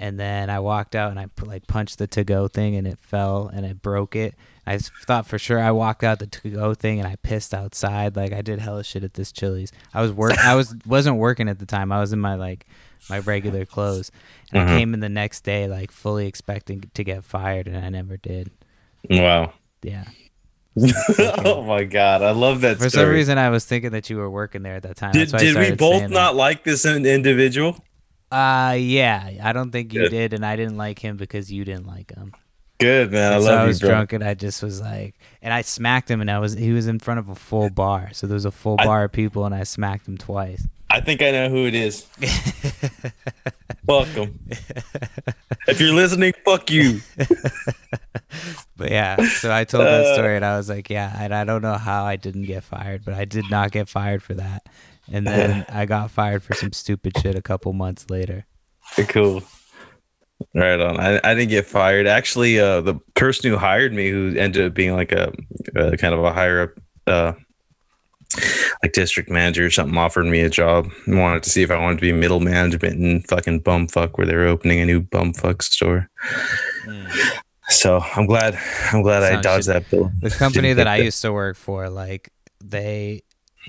and 0.00 0.18
then 0.18 0.48
I 0.48 0.60
walked 0.60 0.96
out 0.96 1.10
and 1.10 1.20
I 1.20 1.26
like 1.42 1.66
punched 1.66 1.98
the 1.98 2.06
to 2.08 2.24
go 2.24 2.48
thing 2.48 2.74
and 2.74 2.86
it 2.86 2.98
fell 2.98 3.48
and 3.52 3.66
it 3.66 3.82
broke 3.82 4.16
it. 4.16 4.34
I 4.66 4.78
thought 4.78 5.26
for 5.26 5.38
sure 5.38 5.58
I 5.58 5.72
walked 5.72 6.02
out 6.02 6.20
the 6.20 6.26
to 6.26 6.50
go 6.50 6.72
thing 6.72 7.00
and 7.00 7.06
I 7.06 7.16
pissed 7.16 7.52
outside. 7.52 8.16
Like 8.16 8.32
I 8.32 8.40
did 8.40 8.60
hella 8.60 8.82
shit 8.82 9.04
at 9.04 9.12
this 9.12 9.30
Chili's. 9.30 9.72
I 9.92 10.00
was 10.00 10.10
work. 10.10 10.38
I 10.38 10.54
was 10.54 10.74
wasn't 10.86 11.16
working 11.16 11.50
at 11.50 11.58
the 11.58 11.66
time. 11.66 11.92
I 11.92 12.00
was 12.00 12.14
in 12.14 12.18
my 12.18 12.36
like 12.36 12.66
my 13.10 13.18
regular 13.18 13.66
clothes. 13.66 14.10
And 14.50 14.62
mm-hmm. 14.62 14.74
I 14.74 14.78
came 14.78 14.94
in 14.94 15.00
the 15.00 15.10
next 15.10 15.42
day 15.42 15.68
like 15.68 15.90
fully 15.90 16.26
expecting 16.26 16.90
to 16.94 17.04
get 17.04 17.22
fired 17.22 17.68
and 17.68 17.76
I 17.76 17.90
never 17.90 18.16
did. 18.16 18.50
Wow. 19.10 19.52
Yeah. 19.82 20.04
oh 21.44 21.64
my 21.64 21.84
god, 21.84 22.22
I 22.22 22.30
love 22.30 22.60
that. 22.60 22.78
For 22.78 22.88
story. 22.88 23.04
some 23.04 23.12
reason, 23.12 23.38
I 23.38 23.50
was 23.50 23.64
thinking 23.64 23.90
that 23.90 24.08
you 24.08 24.16
were 24.16 24.30
working 24.30 24.62
there 24.62 24.76
at 24.76 24.84
that 24.84 24.96
time. 24.96 25.12
Did, 25.12 25.30
did 25.32 25.56
we 25.56 25.74
both 25.74 26.02
not 26.02 26.32
that. 26.32 26.36
like 26.36 26.64
this 26.64 26.86
individual? 26.86 27.76
Uh, 28.30 28.76
yeah, 28.78 29.30
I 29.42 29.52
don't 29.52 29.72
think 29.72 29.92
you 29.92 30.02
Good. 30.02 30.10
did, 30.10 30.32
and 30.32 30.46
I 30.46 30.54
didn't 30.54 30.76
like 30.76 31.00
him 31.00 31.16
because 31.16 31.50
you 31.50 31.64
didn't 31.64 31.86
like 31.86 32.14
him. 32.14 32.32
Good 32.80 33.12
man, 33.12 33.34
I 33.34 33.36
love 33.36 33.44
so 33.44 33.54
I 33.54 33.66
was 33.66 33.82
you, 33.82 33.88
drunk 33.88 34.12
and 34.14 34.24
I 34.24 34.34
just 34.34 34.62
was 34.62 34.80
like, 34.80 35.14
and 35.42 35.52
I 35.52 35.60
smacked 35.60 36.10
him, 36.10 36.20
and 36.20 36.30
I 36.30 36.38
was 36.38 36.54
he 36.54 36.72
was 36.72 36.86
in 36.86 36.98
front 36.98 37.20
of 37.20 37.28
a 37.28 37.34
full 37.34 37.68
bar, 37.68 38.10
so 38.12 38.26
there 38.26 38.34
was 38.34 38.46
a 38.46 38.50
full 38.50 38.76
I, 38.78 38.86
bar 38.86 39.04
of 39.04 39.12
people, 39.12 39.44
and 39.44 39.54
I 39.54 39.64
smacked 39.64 40.08
him 40.08 40.16
twice. 40.16 40.66
I 40.92 41.00
think 41.00 41.22
I 41.22 41.30
know 41.30 41.48
who 41.48 41.66
it 41.66 41.74
is. 41.74 42.04
Welcome. 43.86 44.40
if 45.68 45.80
you're 45.80 45.94
listening, 45.94 46.32
fuck 46.44 46.68
you. 46.68 47.00
but 48.76 48.90
yeah, 48.90 49.16
so 49.16 49.52
I 49.52 49.64
told 49.64 49.84
that 49.84 50.04
uh, 50.04 50.14
story 50.14 50.34
and 50.34 50.44
I 50.44 50.56
was 50.56 50.68
like, 50.68 50.90
yeah, 50.90 51.14
and 51.16 51.32
I 51.32 51.44
don't 51.44 51.62
know 51.62 51.74
how 51.74 52.04
I 52.04 52.16
didn't 52.16 52.42
get 52.42 52.64
fired, 52.64 53.04
but 53.04 53.14
I 53.14 53.24
did 53.24 53.48
not 53.50 53.70
get 53.70 53.88
fired 53.88 54.20
for 54.20 54.34
that. 54.34 54.66
And 55.10 55.26
then 55.26 55.64
I 55.68 55.86
got 55.86 56.10
fired 56.10 56.42
for 56.42 56.54
some 56.54 56.72
stupid 56.72 57.16
shit 57.18 57.36
a 57.36 57.42
couple 57.42 57.72
months 57.72 58.10
later. 58.10 58.46
Cool. 59.08 59.44
Right 60.54 60.80
on. 60.80 60.98
I, 60.98 61.20
I 61.22 61.34
didn't 61.34 61.50
get 61.50 61.66
fired. 61.66 62.06
Actually, 62.06 62.58
uh, 62.58 62.80
the 62.80 62.94
person 63.14 63.50
who 63.50 63.56
hired 63.56 63.92
me, 63.92 64.10
who 64.10 64.34
ended 64.36 64.66
up 64.66 64.74
being 64.74 64.94
like 64.94 65.12
a, 65.12 65.32
a 65.76 65.96
kind 65.96 66.14
of 66.14 66.24
a 66.24 66.32
higher 66.32 66.62
up, 66.62 66.70
uh, 67.06 67.32
like 68.82 68.92
district 68.92 69.28
manager 69.28 69.66
or 69.66 69.70
something, 69.70 69.96
offered 69.96 70.26
me 70.26 70.40
a 70.40 70.50
job. 70.50 70.88
Wanted 71.06 71.42
to 71.44 71.50
see 71.50 71.62
if 71.62 71.70
I 71.70 71.78
wanted 71.78 71.96
to 71.96 72.02
be 72.02 72.12
middle 72.12 72.40
management 72.40 72.94
in 72.94 73.20
fucking 73.22 73.62
bumfuck 73.62 74.16
where 74.16 74.26
they 74.26 74.34
were 74.34 74.46
opening 74.46 74.80
a 74.80 74.86
new 74.86 75.02
bumfuck 75.02 75.62
store. 75.62 76.08
Mm. 76.84 77.40
So 77.68 78.00
I'm 78.16 78.26
glad. 78.26 78.58
I'm 78.92 79.02
glad 79.02 79.22
I 79.22 79.40
dodged 79.40 79.68
that 79.68 79.88
bill. 79.90 80.10
The 80.20 80.30
company 80.30 80.72
that 80.72 80.88
I 80.88 80.96
used 80.96 81.22
to 81.22 81.32
work 81.32 81.56
for, 81.56 81.88
like 81.88 82.30
they 82.62 83.22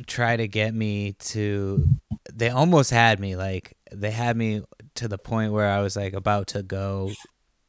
try 0.08 0.36
to 0.36 0.48
get 0.48 0.74
me 0.74 1.14
to. 1.20 1.86
They 2.34 2.50
almost 2.50 2.90
had 2.90 3.20
me. 3.20 3.36
Like 3.36 3.78
they 3.92 4.12
had 4.12 4.36
me 4.38 4.64
to 4.96 5.08
the 5.08 5.18
point 5.18 5.54
where 5.54 5.70
I 5.70 5.82
was 5.82 5.96
like 5.96 6.14
about 6.14 6.48
to 6.48 6.64
go, 6.64 7.12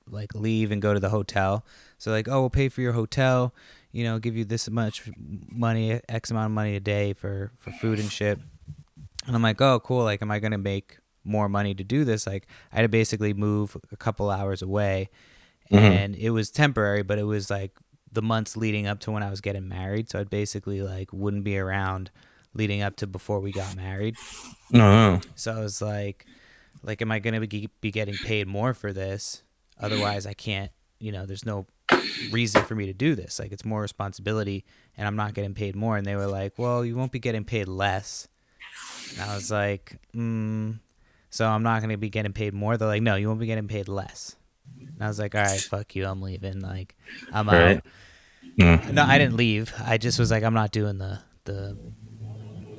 like 0.09 0.35
leave 0.35 0.71
and 0.71 0.83
go 0.83 0.95
to 0.95 1.01
the 1.01 1.11
hotel. 1.11 1.65
So 1.99 2.11
like, 2.11 2.29
oh, 2.29 2.41
we'll 2.41 2.51
pay 2.51 2.69
for 2.69 2.81
your 2.81 2.93
hotel. 2.93 3.55
You 3.93 4.05
know, 4.05 4.19
give 4.19 4.37
you 4.37 4.45
this 4.45 4.71
much 4.71 5.11
money, 5.17 6.01
X 6.09 6.31
amount 6.31 6.47
of 6.47 6.53
money 6.53 6.77
a 6.77 6.81
day 6.81 7.13
for 7.13 7.53
for 7.57 7.71
food 7.73 7.99
and 7.99 8.11
shit. 8.11 8.39
And 9.27 9.37
I'm 9.37 9.43
like, 9.43 9.61
oh, 9.61 9.81
cool. 9.81 10.05
Like, 10.05 10.23
am 10.23 10.31
I 10.31 10.39
gonna 10.39 10.59
make 10.59 10.99
more 11.25 11.49
money 11.49 11.75
to 11.75 11.85
do 11.85 12.05
this? 12.05 12.27
Like, 12.27 12.47
I 12.73 12.77
had 12.77 12.83
to 12.83 12.89
basically 12.89 13.33
move 13.35 13.77
a 13.93 13.97
couple 13.97 14.31
hours 14.31 14.63
away 14.63 15.11
mm-hmm. 15.71 15.85
and 15.85 16.17
it 16.17 16.31
was 16.31 16.51
temporary, 16.51 17.03
but 17.03 17.19
it 17.19 17.25
was 17.25 17.51
like 17.51 17.73
the 18.11 18.23
months 18.23 18.57
leading 18.57 18.87
up 18.87 19.01
to 19.01 19.11
when 19.11 19.23
I 19.23 19.31
was 19.31 19.41
getting 19.41 19.69
married. 19.69 20.11
So 20.11 20.21
I 20.21 20.25
basically 20.25 20.83
like 20.83 21.13
wouldn't 21.13 21.45
be 21.45 21.59
around 21.59 22.11
leading 22.55 22.83
up 22.83 22.97
to 22.97 23.07
before 23.07 23.41
we 23.41 23.53
got 23.53 23.75
married. 23.77 24.17
No. 24.71 25.21
So 25.35 25.53
I 25.53 25.61
was 25.61 25.81
like, 25.81 26.27
like, 26.83 27.03
am 27.03 27.13
I 27.13 27.19
gonna 27.19 27.41
be, 27.41 27.69
be 27.81 27.91
getting 27.91 28.15
paid 28.15 28.47
more 28.47 28.75
for 28.75 28.93
this? 28.93 29.43
Otherwise, 29.81 30.27
I 30.27 30.35
can't. 30.35 30.71
You 30.99 31.13
know, 31.13 31.27
there's 31.27 31.45
no 31.45 31.67
reason 32.31 32.65
for 32.65 32.75
me 32.75 32.87
to 32.87 32.93
do 32.93 33.15
this. 33.15 33.39
Like, 33.39 33.53
it's 33.53 33.65
more 33.65 33.81
responsibility, 33.81 34.65
and 34.97 35.07
I'm 35.07 35.17
not 35.17 35.35
getting 35.35 35.55
paid 35.55 35.75
more. 35.75 35.97
And 35.97 36.07
they 36.07 36.17
were 36.17 36.27
like, 36.27 36.59
well, 36.59 36.85
you 36.85 36.97
won't 36.97 37.13
be 37.13 37.19
getting 37.19 37.45
paid 37.45 37.69
less. 37.69 38.29
And 39.13 39.23
I 39.31 39.35
was 39.35 39.51
like, 39.51 39.99
mm, 40.15 40.79
so 41.31 41.47
I'm 41.47 41.63
not 41.63 41.81
gonna 41.81 41.99
be 41.99 42.11
getting 42.11 42.33
paid 42.33 42.55
more. 42.55 42.77
They're 42.77 42.89
like, 42.89 43.03
no, 43.03 43.17
you 43.17 43.29
won't 43.29 43.41
be 43.41 43.47
getting 43.47 43.69
paid 43.69 43.89
less. 43.89 44.37
And 44.79 45.03
I 45.03 45.09
was 45.09 45.19
like, 45.19 45.35
all 45.35 45.43
right, 45.43 45.61
fuck 45.61 45.95
you, 45.97 46.07
I'm 46.07 46.23
leaving. 46.23 46.61
Like, 46.61 46.95
I'm 47.33 47.49
right. 47.49 47.79
out. 47.79 47.87
Mm. 48.59 48.93
No, 48.93 49.05
I 49.05 49.19
didn't 49.19 49.37
leave. 49.37 49.73
I 49.85 49.99
just 49.99 50.19
was 50.19 50.31
like, 50.31 50.43
I'm 50.43 50.55
not 50.55 50.73
doing 50.73 50.99
the 50.99 51.21
the 51.45 51.77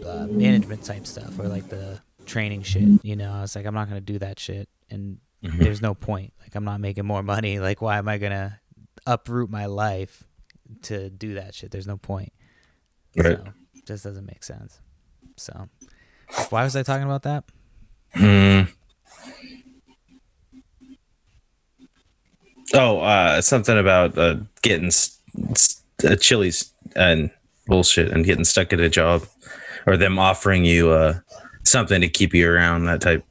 uh, 0.05 0.27
management 0.29 0.83
type 0.83 1.07
stuff 1.07 1.37
or 1.39 1.47
like 1.47 1.69
the 1.69 1.99
training 2.25 2.63
shit. 2.63 3.03
You 3.03 3.15
know, 3.15 3.31
I 3.31 3.41
was 3.41 3.55
like, 3.55 3.65
I'm 3.65 3.73
not 3.73 3.87
gonna 3.87 4.01
do 4.01 4.19
that 4.19 4.39
shit, 4.39 4.69
and 4.89 5.17
mm-hmm. 5.43 5.61
there's 5.61 5.81
no 5.81 5.93
point. 5.93 6.33
Like, 6.41 6.55
I'm 6.55 6.65
not 6.65 6.79
making 6.79 7.05
more 7.05 7.23
money. 7.23 7.59
Like, 7.63 7.81
why 7.81 7.97
am 7.97 8.07
I 8.07 8.17
gonna 8.17 8.59
uproot 9.05 9.49
my 9.49 9.65
life 9.65 10.23
to 10.83 11.09
do 11.09 11.35
that 11.35 11.55
shit? 11.55 11.71
There's 11.71 11.87
no 11.87 11.97
point. 11.97 12.33
Right. 13.15 13.37
So, 13.37 13.53
just 13.85 14.03
doesn't 14.03 14.25
make 14.25 14.43
sense. 14.43 14.79
So, 15.37 15.69
why 16.49 16.63
was 16.63 16.75
I 16.75 16.83
talking 16.83 17.05
about 17.05 17.23
that? 17.23 17.43
Mm. 18.15 18.69
Oh, 22.73 22.99
uh, 22.99 23.41
something 23.41 23.77
about 23.77 24.17
uh, 24.17 24.37
getting 24.61 24.91
uh, 26.03 26.15
Chili's 26.15 26.73
and 26.95 27.29
bullshit 27.67 28.11
and 28.11 28.25
getting 28.25 28.43
stuck 28.43 28.73
at 28.73 28.79
a 28.79 28.89
job, 28.89 29.25
or 29.85 29.97
them 29.97 30.17
offering 30.17 30.65
you 30.65 30.89
uh, 30.89 31.19
something 31.63 32.01
to 32.01 32.07
keep 32.07 32.33
you 32.33 32.49
around. 32.49 32.85
That 32.85 33.01
type, 33.01 33.25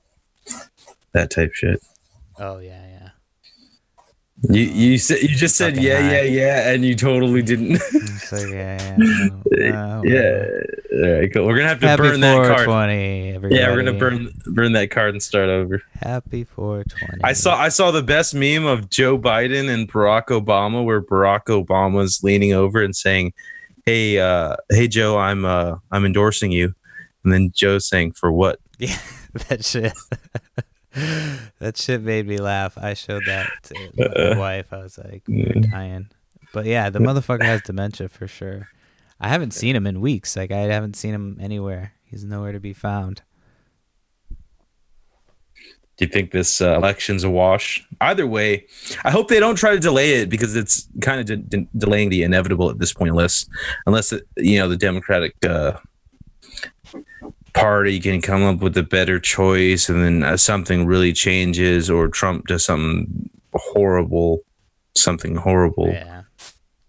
that 1.12 1.30
type 1.30 1.54
shit. 1.54 1.80
Oh 2.38 2.58
yeah, 2.58 2.84
yeah. 2.86 4.54
you 4.54 4.62
you 4.62 4.98
said 4.98 5.22
you 5.22 5.28
just 5.28 5.56
said 5.56 5.76
yeah 5.76 6.00
high. 6.00 6.10
yeah 6.10 6.22
yeah 6.22 6.72
and 6.72 6.84
you 6.84 6.94
totally 6.94 7.42
didn't. 7.42 7.76
so 8.18 8.36
yeah, 8.36 8.96
yeah. 9.50 9.96
Uh, 9.96 10.02
yeah. 10.04 10.44
All 10.92 11.12
right, 11.12 11.32
cool. 11.32 11.46
We're 11.46 11.56
gonna 11.56 11.68
have 11.68 11.80
to 11.80 11.88
Happy 11.88 12.02
burn 12.02 12.20
that 12.20 12.46
card. 12.46 12.68
Everybody. 12.68 13.56
Yeah, 13.56 13.70
we're 13.70 13.82
gonna 13.82 13.98
burn 13.98 14.30
burn 14.46 14.72
that 14.72 14.90
card 14.90 15.14
and 15.14 15.22
start 15.22 15.48
over. 15.48 15.82
Happy 16.02 16.44
420. 16.44 17.24
I 17.24 17.32
saw 17.32 17.56
I 17.56 17.70
saw 17.70 17.90
the 17.90 18.02
best 18.02 18.34
meme 18.34 18.66
of 18.66 18.90
Joe 18.90 19.18
Biden 19.18 19.72
and 19.72 19.90
Barack 19.90 20.26
Obama, 20.26 20.84
where 20.84 21.00
Barack 21.00 21.44
Obama's 21.44 22.22
leaning 22.22 22.52
over 22.52 22.82
and 22.82 22.94
saying, 22.94 23.32
"Hey, 23.86 24.18
uh, 24.18 24.56
hey 24.70 24.86
Joe, 24.86 25.16
I'm 25.16 25.46
uh, 25.46 25.76
I'm 25.90 26.04
endorsing 26.04 26.52
you," 26.52 26.74
and 27.24 27.32
then 27.32 27.52
Joe 27.54 27.78
saying, 27.78 28.12
"For 28.12 28.32
what?" 28.32 28.60
Yeah, 28.78 28.98
that 29.48 29.64
shit. 29.64 29.92
that 31.58 31.76
shit 31.76 32.02
made 32.02 32.26
me 32.26 32.38
laugh. 32.38 32.76
I 32.76 32.94
showed 32.94 33.24
that 33.26 33.48
to 33.64 33.90
my 33.96 34.04
uh, 34.04 34.38
wife. 34.38 34.72
I 34.72 34.78
was 34.78 34.98
like, 34.98 35.22
we're 35.26 35.52
dying. 35.54 36.10
But 36.52 36.66
yeah, 36.66 36.90
the 36.90 36.98
motherfucker 36.98 37.44
has 37.44 37.62
dementia 37.62 38.08
for 38.08 38.28
sure. 38.28 38.68
I 39.18 39.28
haven't 39.28 39.52
seen 39.52 39.74
him 39.74 39.86
in 39.86 40.00
weeks. 40.00 40.36
Like 40.36 40.50
I 40.50 40.58
haven't 40.58 40.96
seen 40.96 41.14
him 41.14 41.38
anywhere. 41.40 41.94
He's 42.04 42.24
nowhere 42.24 42.52
to 42.52 42.60
be 42.60 42.74
found. 42.74 43.22
Do 45.96 46.06
you 46.06 46.10
think 46.10 46.30
this 46.30 46.60
uh, 46.60 46.76
election's 46.76 47.22
a 47.22 47.30
wash? 47.30 47.86
Either 48.00 48.26
way, 48.26 48.66
I 49.04 49.10
hope 49.10 49.28
they 49.28 49.38
don't 49.38 49.56
try 49.56 49.72
to 49.72 49.78
delay 49.78 50.14
it 50.14 50.30
because 50.30 50.56
it's 50.56 50.88
kind 51.00 51.20
of 51.20 51.26
de- 51.26 51.58
de- 51.58 51.68
delaying 51.76 52.08
the 52.08 52.22
inevitable 52.22 52.70
at 52.70 52.78
this 52.78 52.92
point, 52.92 53.10
unless 53.10 53.46
unless 53.86 54.12
it, 54.12 54.26
you 54.36 54.58
know 54.58 54.68
the 54.68 54.76
Democratic 54.76 55.34
uh, 55.44 55.74
Party 57.54 58.00
can 58.00 58.20
come 58.22 58.42
up 58.44 58.60
with 58.60 58.76
a 58.78 58.82
better 58.82 59.20
choice, 59.20 59.88
and 59.88 60.02
then 60.02 60.22
uh, 60.22 60.36
something 60.36 60.86
really 60.86 61.12
changes, 61.12 61.90
or 61.90 62.08
Trump 62.08 62.46
does 62.46 62.64
something 62.64 63.28
horrible, 63.54 64.40
something 64.96 65.36
horrible. 65.36 65.88
Yeah. 65.88 66.22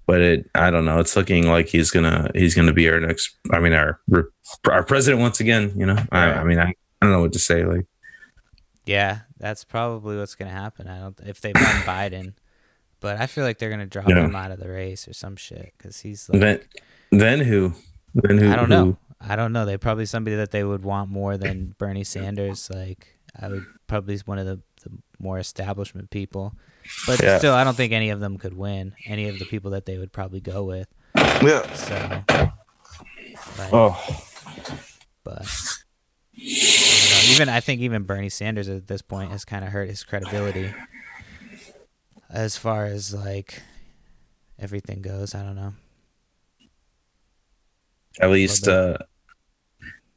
But 0.05 0.21
it, 0.21 0.49
I 0.55 0.69
don't 0.71 0.85
know. 0.85 0.99
It's 0.99 1.15
looking 1.15 1.47
like 1.47 1.67
he's 1.67 1.91
gonna 1.91 2.29
he's 2.33 2.55
gonna 2.55 2.73
be 2.73 2.89
our 2.89 2.99
next. 2.99 3.35
I 3.51 3.59
mean, 3.59 3.73
our 3.73 3.99
our 4.69 4.83
president 4.83 5.21
once 5.21 5.39
again. 5.39 5.73
You 5.75 5.85
know, 5.85 5.97
I, 6.11 6.25
I 6.31 6.43
mean, 6.43 6.59
I, 6.59 6.67
I 6.69 6.73
don't 7.01 7.11
know 7.11 7.21
what 7.21 7.33
to 7.33 7.39
say. 7.39 7.63
Like, 7.65 7.85
yeah, 8.85 9.19
that's 9.39 9.63
probably 9.63 10.17
what's 10.17 10.35
gonna 10.35 10.51
happen. 10.51 10.87
I 10.87 10.99
don't 10.99 11.19
if 11.25 11.41
they 11.41 11.51
run 11.53 11.63
Biden, 11.83 12.33
but 12.99 13.19
I 13.19 13.27
feel 13.27 13.43
like 13.43 13.59
they're 13.59 13.69
gonna 13.69 13.85
drop 13.85 14.07
Yeah. 14.09 14.25
him 14.25 14.35
out 14.35 14.51
of 14.51 14.59
the 14.59 14.69
race 14.69 15.07
or 15.07 15.13
some 15.13 15.35
shit 15.35 15.73
because 15.77 15.99
he's 16.01 16.29
like, 16.29 16.39
then 16.41 16.59
then 17.11 17.39
who? 17.41 17.73
Then 18.13 18.37
who? 18.37 18.51
I 18.51 18.55
don't 18.55 18.65
who- 18.65 18.69
know. 18.85 18.97
I 19.27 19.35
don't 19.35 19.53
know. 19.53 19.65
They 19.65 19.77
probably 19.77 20.05
somebody 20.05 20.35
that 20.35 20.51
they 20.51 20.63
would 20.63 20.83
want 20.83 21.09
more 21.09 21.37
than 21.37 21.73
Bernie 21.77 22.03
Sanders. 22.03 22.69
Like 22.73 23.17
I 23.39 23.47
would 23.47 23.65
probably 23.87 24.17
one 24.25 24.37
of 24.39 24.45
the, 24.45 24.59
the 24.83 24.91
more 25.19 25.39
establishment 25.39 26.09
people, 26.09 26.53
but 27.07 27.21
Yeah. 27.21 27.37
still, 27.37 27.53
I 27.53 27.63
don't 27.63 27.75
think 27.77 27.93
any 27.93 28.09
of 28.09 28.19
them 28.19 28.37
could 28.37 28.53
win. 28.53 28.95
Any 29.05 29.29
of 29.29 29.39
the 29.39 29.45
people 29.45 29.71
that 29.71 29.85
they 29.85 29.97
would 29.97 30.11
probably 30.11 30.41
go 30.41 30.63
with. 30.63 30.87
Yeah. 31.15 31.71
So, 31.73 32.23
like, 33.57 33.73
Oh, 33.73 33.97
but 35.23 35.45
I 36.35 37.29
even 37.31 37.47
I 37.49 37.59
think 37.59 37.81
even 37.81 38.03
Bernie 38.03 38.29
Sanders 38.29 38.67
at 38.67 38.87
this 38.87 39.01
point 39.01 39.31
has 39.31 39.45
kind 39.45 39.63
of 39.63 39.71
hurt 39.71 39.87
his 39.89 40.03
credibility 40.03 40.73
as 42.29 42.57
far 42.57 42.85
as 42.85 43.13
like 43.13 43.61
everything 44.59 45.01
goes. 45.01 45.33
I 45.35 45.43
don't 45.43 45.55
know. 45.55 45.73
at 48.19 48.29
least 48.29 48.67
uh, 48.67 48.97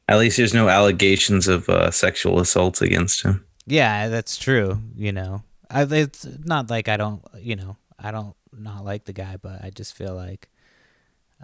at 0.08 0.18
least 0.18 0.36
there's 0.36 0.54
no 0.54 0.68
allegations 0.68 1.48
of 1.48 1.68
uh, 1.68 1.90
sexual 1.90 2.40
assault 2.40 2.80
against 2.80 3.22
him. 3.22 3.44
Yeah, 3.66 4.08
that's 4.08 4.36
true. 4.36 4.80
You 4.94 5.12
know, 5.12 5.42
I, 5.70 5.82
it's 5.82 6.26
not 6.44 6.70
like 6.70 6.88
I 6.88 6.96
don't. 6.96 7.22
You 7.38 7.56
know, 7.56 7.76
I 7.98 8.10
don't 8.10 8.34
not 8.52 8.84
like 8.84 9.04
the 9.04 9.12
guy, 9.12 9.36
but 9.40 9.62
I 9.64 9.70
just 9.70 9.94
feel 9.94 10.14
like, 10.14 10.48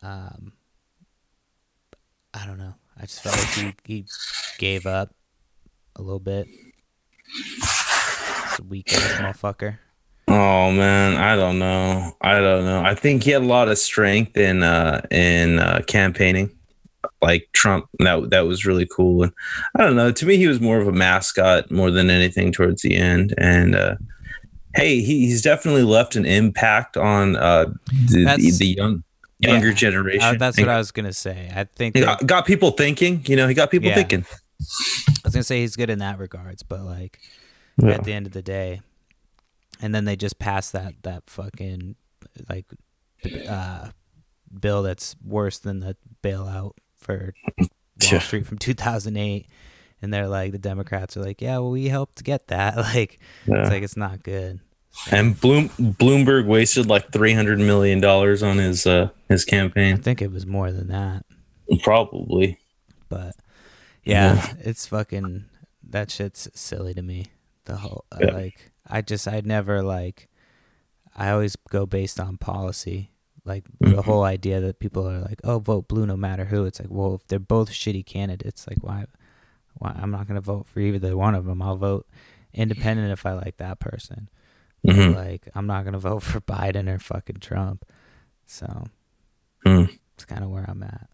um, 0.03 0.53
I 2.33 2.47
don't 2.47 2.59
know. 2.59 2.75
I 2.97 3.03
just 3.03 3.23
felt 3.23 3.37
like 3.37 3.49
he 3.87 3.95
he 3.95 4.05
gave 4.59 4.87
up 4.87 5.15
a 5.97 6.03
little 6.03 6.21
bit. 6.21 6.47
This 7.59 8.61
weak 8.69 8.93
ass 8.93 9.21
motherfucker. 9.21 9.79
Oh 10.29 10.71
man, 10.71 11.17
I 11.17 11.35
don't 11.37 11.59
know. 11.59 12.17
I 12.21 12.39
don't 12.39 12.65
know. 12.65 12.83
I 12.83 12.95
think 12.95 13.25
he 13.25 13.33
had 13.33 13.43
a 13.43 13.47
lot 13.47 13.69
of 13.69 13.79
strength 13.79 14.37
in 14.37 14.63
uh 14.63 15.03
in 15.11 15.59
uh 15.59 15.83
campaigning. 15.87 16.51
Like 17.21 17.49
Trump, 17.53 17.87
that 18.01 18.31
that 18.31 18.47
was 18.47 18.65
really 18.65 18.87
cool. 18.87 19.23
And 19.25 19.33
I 19.77 19.83
don't 19.83 19.97
know. 19.97 20.13
To 20.13 20.27
me, 20.27 20.37
he 20.37 20.47
was 20.47 20.61
more 20.61 20.79
of 20.81 20.87
a 20.89 20.93
mascot 20.93 21.71
more 21.71 21.91
than 21.91 22.11
anything 22.11 22.53
towards 22.53 22.83
the 22.83 22.97
end. 22.97 23.35
And 23.39 23.75
uh 23.75 23.97
hey, 24.75 25.01
he, 25.01 25.27
he's 25.27 25.43
definitely 25.43 25.83
left 25.83 26.17
an 26.17 26.25
impact 26.25 26.97
on 26.97 27.37
uh 27.37 27.67
the, 28.09 28.25
the, 28.39 28.51
the 28.59 28.67
young 28.67 29.05
younger 29.39 29.69
Yeah. 29.69 29.75
generation. 29.75 30.23
Uh, 30.23 30.35
that's 30.39 30.57
And 30.59 30.67
what 30.67 30.75
I 30.75 30.79
was 30.79 30.91
gonna 30.93 31.13
say. 31.13 31.51
I 31.55 31.65
think 31.65 31.97
he 31.97 32.01
that- 32.03 32.21
got, 32.21 32.27
got 32.27 32.47
people 32.47 32.71
thinking. 32.73 33.23
You 33.27 33.37
know, 33.37 33.49
he 33.49 33.55
got 33.55 33.71
people 33.71 33.89
Yeah. 33.89 33.97
thinking. 33.97 34.25
I 34.31 35.13
was 35.25 35.35
gonna 35.35 35.43
say 35.45 35.61
he's 35.61 35.77
good 35.77 35.91
in 35.91 35.99
that 35.99 36.19
regards, 36.19 36.63
but 36.63 36.83
like 36.83 37.19
Yeah. 37.83 37.91
at 37.95 38.05
the 38.05 38.13
end 38.13 38.27
of 38.27 38.33
the 38.33 38.43
day, 38.43 38.81
and 39.81 39.93
then 39.95 40.05
they 40.05 40.15
just 40.17 40.39
passed 40.39 40.73
that 40.73 40.95
that 41.03 41.25
fucking 41.29 41.97
like 42.49 42.67
uh, 43.49 43.89
bill 44.59 44.83
that's 44.83 45.17
worse 45.25 45.59
than 45.59 45.81
the 45.81 45.97
bailout 46.23 46.73
for 47.03 47.35
Wall 47.59 48.21
Street 48.21 48.47
from 48.47 48.59
2008, 48.59 49.47
and 50.01 50.13
they're 50.15 50.29
like 50.29 50.53
the 50.53 50.59
Democrats 50.59 51.17
are 51.17 51.23
like, 51.23 51.41
yeah, 51.43 51.59
well 51.59 51.71
we 51.71 51.89
helped 51.89 52.23
get 52.25 52.49
that. 52.49 52.77
Like 52.95 53.19
Yeah. 53.47 53.63
it's 53.63 53.71
like 53.71 53.83
it's 53.83 53.97
not 53.97 54.23
good. 54.23 54.61
And 55.11 55.39
Bloom 55.41 55.69
Bloomberg 55.71 56.47
wasted 56.47 56.87
like 56.87 57.13
three 57.13 57.33
hundred 57.33 57.59
million 57.59 58.01
dollars 58.01 58.43
on 58.43 58.59
his 58.59 58.87
uh 58.87 59.09
his 59.29 59.45
campaign. 59.45 59.95
I 59.95 59.97
think 59.97 60.21
it 60.21 60.31
was 60.31 60.47
more 60.47 60.71
than 60.71 60.89
that, 60.89 61.25
Probably. 61.83 62.59
but 63.09 63.35
yeah, 64.05 64.53
it's 64.59 64.87
fucking 64.87 65.47
that 65.89 66.11
shit's 66.11 66.49
silly 66.55 66.93
to 66.95 67.03
me. 67.03 67.27
The 67.65 67.77
whole 67.77 68.05
uh, 68.13 68.19
Yeah. 68.21 68.31
like 68.33 68.73
I 68.87 69.01
just 69.01 69.27
I 69.29 69.41
never 69.45 69.83
like 69.83 70.29
I 71.17 71.31
always 71.31 71.57
go 71.71 71.87
based 71.87 72.19
on 72.21 72.37
policy. 72.37 73.12
Like 73.45 73.65
the 73.81 73.89
Mhm. 73.97 74.05
whole 74.05 74.23
idea 74.23 74.61
that 74.61 74.79
people 74.79 75.09
are 75.09 75.19
like, 75.21 75.41
"Oh, 75.43 75.59
vote 75.59 75.89
blue 75.89 76.07
no 76.07 76.17
matter 76.17 76.45
who." 76.45 76.65
It's 76.65 76.79
like, 76.79 76.91
well, 76.91 77.15
if 77.17 77.27
they're 77.27 77.39
both 77.41 77.71
shitty 77.71 78.07
candidates, 78.07 78.67
like 78.69 78.79
why 78.83 79.07
why 79.79 79.93
I'm 80.01 80.11
not 80.13 80.29
going 80.29 80.37
to 80.37 80.41
vote 80.41 80.67
for 80.69 80.79
either 80.81 81.17
one 81.17 81.35
of 81.35 81.45
them. 81.47 81.61
I'll 81.63 81.77
vote 81.77 82.07
independent 82.55 83.11
if 83.11 83.27
I 83.27 83.33
like 83.33 83.57
that 83.57 83.81
person. 83.81 84.29
Mhm. 84.87 85.17
Like 85.17 85.49
I'm 85.55 85.67
not 85.67 85.83
going 85.83 85.95
to 85.95 85.99
vote 85.99 86.21
for 86.23 86.41
Biden 86.41 86.89
or 86.89 86.99
fucking 87.01 87.37
Trump. 87.41 87.85
So 88.47 88.85
Hmm. 89.67 89.85
it's 90.15 90.25
kind 90.25 90.45
of 90.45 90.51
where 90.51 90.65
I'm 90.69 90.83
at. 90.85 91.09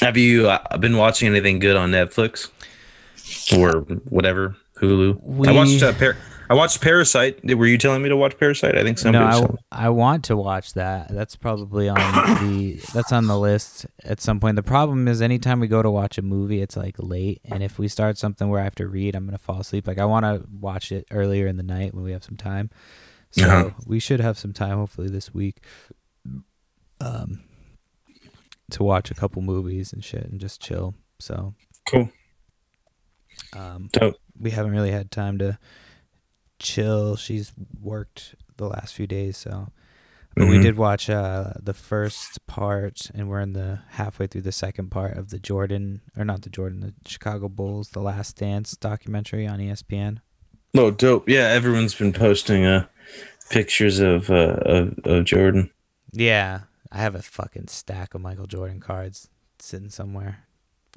Have 0.00 0.16
you 0.16 0.48
uh, 0.48 0.78
been 0.78 0.96
watching 0.96 1.28
anything 1.28 1.58
good 1.58 1.76
on 1.76 1.90
Netflix 1.90 2.48
or 3.58 3.80
whatever 4.08 4.56
Hulu? 4.78 5.16
I 5.16 5.50
We- 5.50 5.56
watched 5.56 5.82
uh, 5.82 5.92
Par- 5.92 6.16
I 6.48 6.54
watched 6.54 6.80
Parasite. 6.80 7.44
Were 7.56 7.66
you 7.66 7.76
telling 7.78 8.02
me 8.02 8.08
to 8.08 8.16
watch 8.16 8.38
Parasite? 8.38 8.76
I 8.78 8.82
think 8.84 8.98
somebody. 8.98 9.40
no, 9.40 9.56
I 9.72 9.88
want 9.88 10.24
to 10.26 10.36
watch 10.36 10.74
that. 10.74 11.08
That's 11.08 11.34
probably 11.36 11.88
on 11.88 11.96
the 11.96 12.80
that's 12.94 13.12
on 13.12 13.26
the 13.26 13.38
list 13.38 13.86
at 14.04 14.20
some 14.20 14.38
point. 14.38 14.56
The 14.56 14.62
problem 14.62 15.08
is 15.08 15.20
anytime 15.20 15.58
we 15.60 15.66
go 15.66 15.82
to 15.82 15.90
watch 15.90 16.18
a 16.18 16.22
movie, 16.22 16.60
it's 16.62 16.76
like 16.76 16.94
late, 16.98 17.40
and 17.44 17.62
if 17.62 17.78
we 17.78 17.88
start 17.88 18.16
something 18.18 18.48
where 18.48 18.60
I 18.60 18.64
have 18.64 18.74
to 18.76 18.86
read, 18.86 19.16
I'm 19.16 19.24
gonna 19.24 19.38
fall 19.38 19.60
asleep. 19.60 19.86
Like 19.86 19.98
I 19.98 20.04
want 20.04 20.24
to 20.24 20.46
watch 20.60 20.92
it 20.92 21.06
earlier 21.10 21.46
in 21.46 21.56
the 21.56 21.62
night 21.62 21.94
when 21.94 22.04
we 22.04 22.12
have 22.12 22.24
some 22.24 22.36
time. 22.36 22.70
So 23.32 23.44
Uh-huh. 23.44 23.70
we 23.84 23.98
should 23.98 24.20
have 24.20 24.38
some 24.38 24.52
time, 24.52 24.78
hopefully 24.78 25.08
this 25.08 25.34
week, 25.34 25.56
um, 27.00 27.40
to 28.70 28.82
watch 28.84 29.10
a 29.10 29.14
couple 29.14 29.42
movies 29.42 29.92
and 29.92 30.04
shit 30.04 30.24
and 30.24 30.40
just 30.40 30.60
chill. 30.62 30.94
So 31.18 31.54
cool. 31.90 32.08
um, 33.52 33.88
Dope. 33.92 34.16
we 34.38 34.50
haven't 34.52 34.72
really 34.72 34.90
had 34.92 35.10
time 35.10 35.38
to 35.38 35.58
chill. 36.58 37.16
She's 37.16 37.52
worked 37.80 38.34
the 38.56 38.66
last 38.68 38.94
few 38.94 39.06
days, 39.06 39.36
so. 39.36 39.68
But 40.34 40.48
we 40.48 40.58
Mhm. 40.58 40.62
did 40.62 40.76
watch 40.76 41.08
uh, 41.08 41.54
the 41.62 41.72
first 41.72 42.46
part, 42.46 43.10
and 43.14 43.26
we're 43.28 43.40
in 43.40 43.54
the 43.54 43.80
halfway 43.92 44.26
through 44.26 44.42
the 44.42 44.52
second 44.52 44.90
part 44.90 45.16
of 45.16 45.30
the 45.30 45.38
Jordan, 45.38 46.02
or 46.14 46.26
not 46.26 46.42
the 46.42 46.50
Jordan, 46.50 46.80
the 46.80 46.94
Chicago 47.08 47.48
Bulls, 47.48 47.90
the 47.90 48.00
Last 48.00 48.36
Dance 48.36 48.76
documentary 48.76 49.46
on 49.46 49.60
ESPN. 49.60 50.18
Oh, 50.76 50.90
dope. 50.90 51.26
Yeah, 51.26 51.48
everyone's 51.48 51.94
been 51.94 52.12
posting 52.12 52.66
uh 52.66 52.86
pictures 53.48 53.98
of 53.98 54.28
uh 54.30 54.58
of, 54.66 54.98
of 55.04 55.24
Jordan. 55.24 55.70
Yeah, 56.12 56.60
I 56.92 56.98
have 56.98 57.14
a 57.14 57.22
fucking 57.22 57.68
stack 57.68 58.14
of 58.14 58.20
Michael 58.20 58.46
Jordan 58.46 58.78
cards 58.80 59.30
sitting 59.58 59.88
somewhere. 59.88 60.40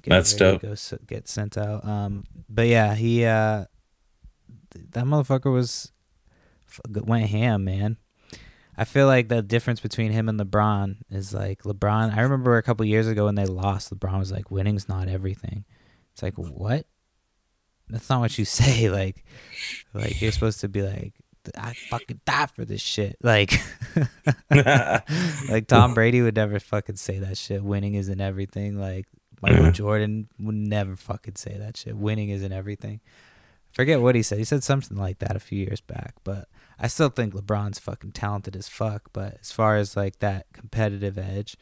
That's 0.06 0.34
dope. 0.34 0.62
Go 0.64 0.76
get 1.08 1.28
sent 1.30 1.58
out. 1.58 1.86
Um, 1.86 2.26
but 2.50 2.68
yeah, 2.68 2.96
he 2.96 3.24
uh, 3.26 3.66
that 4.72 5.06
motherfucker 5.06 5.52
was 5.52 5.92
went 6.88 7.30
ham, 7.30 7.64
man. 7.64 7.98
I 8.78 8.86
feel 8.86 9.08
like 9.08 9.28
the 9.28 9.42
difference 9.42 9.82
between 9.82 10.12
him 10.12 10.30
and 10.30 10.40
LeBron 10.40 10.98
is 11.10 11.34
like 11.34 11.64
LeBron. 11.64 12.16
I 12.16 12.22
remember 12.22 12.58
a 12.58 12.64
couple 12.64 12.86
years 12.86 13.08
ago 13.08 13.26
when 13.26 13.36
they 13.36 13.46
lost, 13.46 13.94
LeBron 13.94 14.20
was 14.20 14.32
like, 14.32 14.52
"Winning's 14.52 14.88
not 14.88 15.10
everything." 15.10 15.66
It's 16.14 16.24
like 16.24 16.36
what? 16.36 16.86
That's 17.90 18.10
not 18.10 18.22
what 18.22 18.38
you 18.38 18.46
say. 18.46 18.90
Like, 18.90 19.26
like 19.94 20.22
you're 20.22 20.32
supposed 20.32 20.62
to 20.62 20.70
be 20.70 20.82
like, 20.82 21.14
"I 21.58 21.74
fucking 21.90 22.22
die 22.26 22.46
for 22.46 22.64
this 22.64 22.82
shit." 22.82 23.18
Like, 23.24 23.60
like 24.50 25.68
Tom 25.68 25.94
Brady 25.96 26.22
would 26.22 26.36
never 26.36 26.60
fucking 26.60 26.96
say 26.96 27.20
that 27.20 27.38
shit. 27.38 27.62
Winning 27.62 27.96
isn't 27.96 28.22
everything. 28.22 28.80
Like 28.80 29.08
Michael. 29.42 29.72
Jordan 29.72 30.30
would 30.40 30.56
never 30.56 30.96
fucking 30.96 31.36
say 31.36 31.58
that 31.58 31.78
shit. 31.78 31.96
Winning 31.96 32.30
isn't 32.30 32.52
everything. 32.52 33.02
Forget 33.72 34.02
what 34.02 34.16
he 34.16 34.24
said. 34.24 34.40
He 34.40 34.44
said 34.44 34.64
something 34.64 34.98
like 34.98 35.20
that 35.20 35.36
a 35.36 35.40
few 35.40 35.60
years 35.60 35.82
back, 35.82 36.16
but 36.24 36.48
I 36.80 36.88
still 36.88 37.10
think 37.10 37.34
LeBron's 37.34 37.80
fucking 37.80 38.14
talented 38.14 38.56
as 38.56 38.68
fuck. 38.68 39.10
But 39.14 39.38
as 39.42 39.52
far 39.52 39.78
as 39.78 39.96
like 39.96 40.20
that 40.20 40.48
competitive 40.54 41.18
edge, 41.18 41.56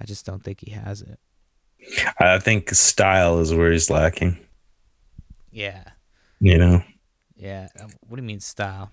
I 0.00 0.04
just 0.04 0.26
don't 0.26 0.42
think 0.42 0.60
he 0.60 0.72
has 0.72 1.02
it. 1.02 1.18
I 2.18 2.38
think 2.38 2.70
style 2.70 3.38
is 3.40 3.54
where 3.54 3.72
he's 3.72 3.90
lacking. 3.90 4.38
Yeah. 5.50 5.84
You 6.40 6.58
know. 6.58 6.82
Yeah. 7.36 7.68
Um, 7.80 7.90
what 8.06 8.16
do 8.16 8.22
you 8.22 8.26
mean 8.26 8.40
style? 8.40 8.90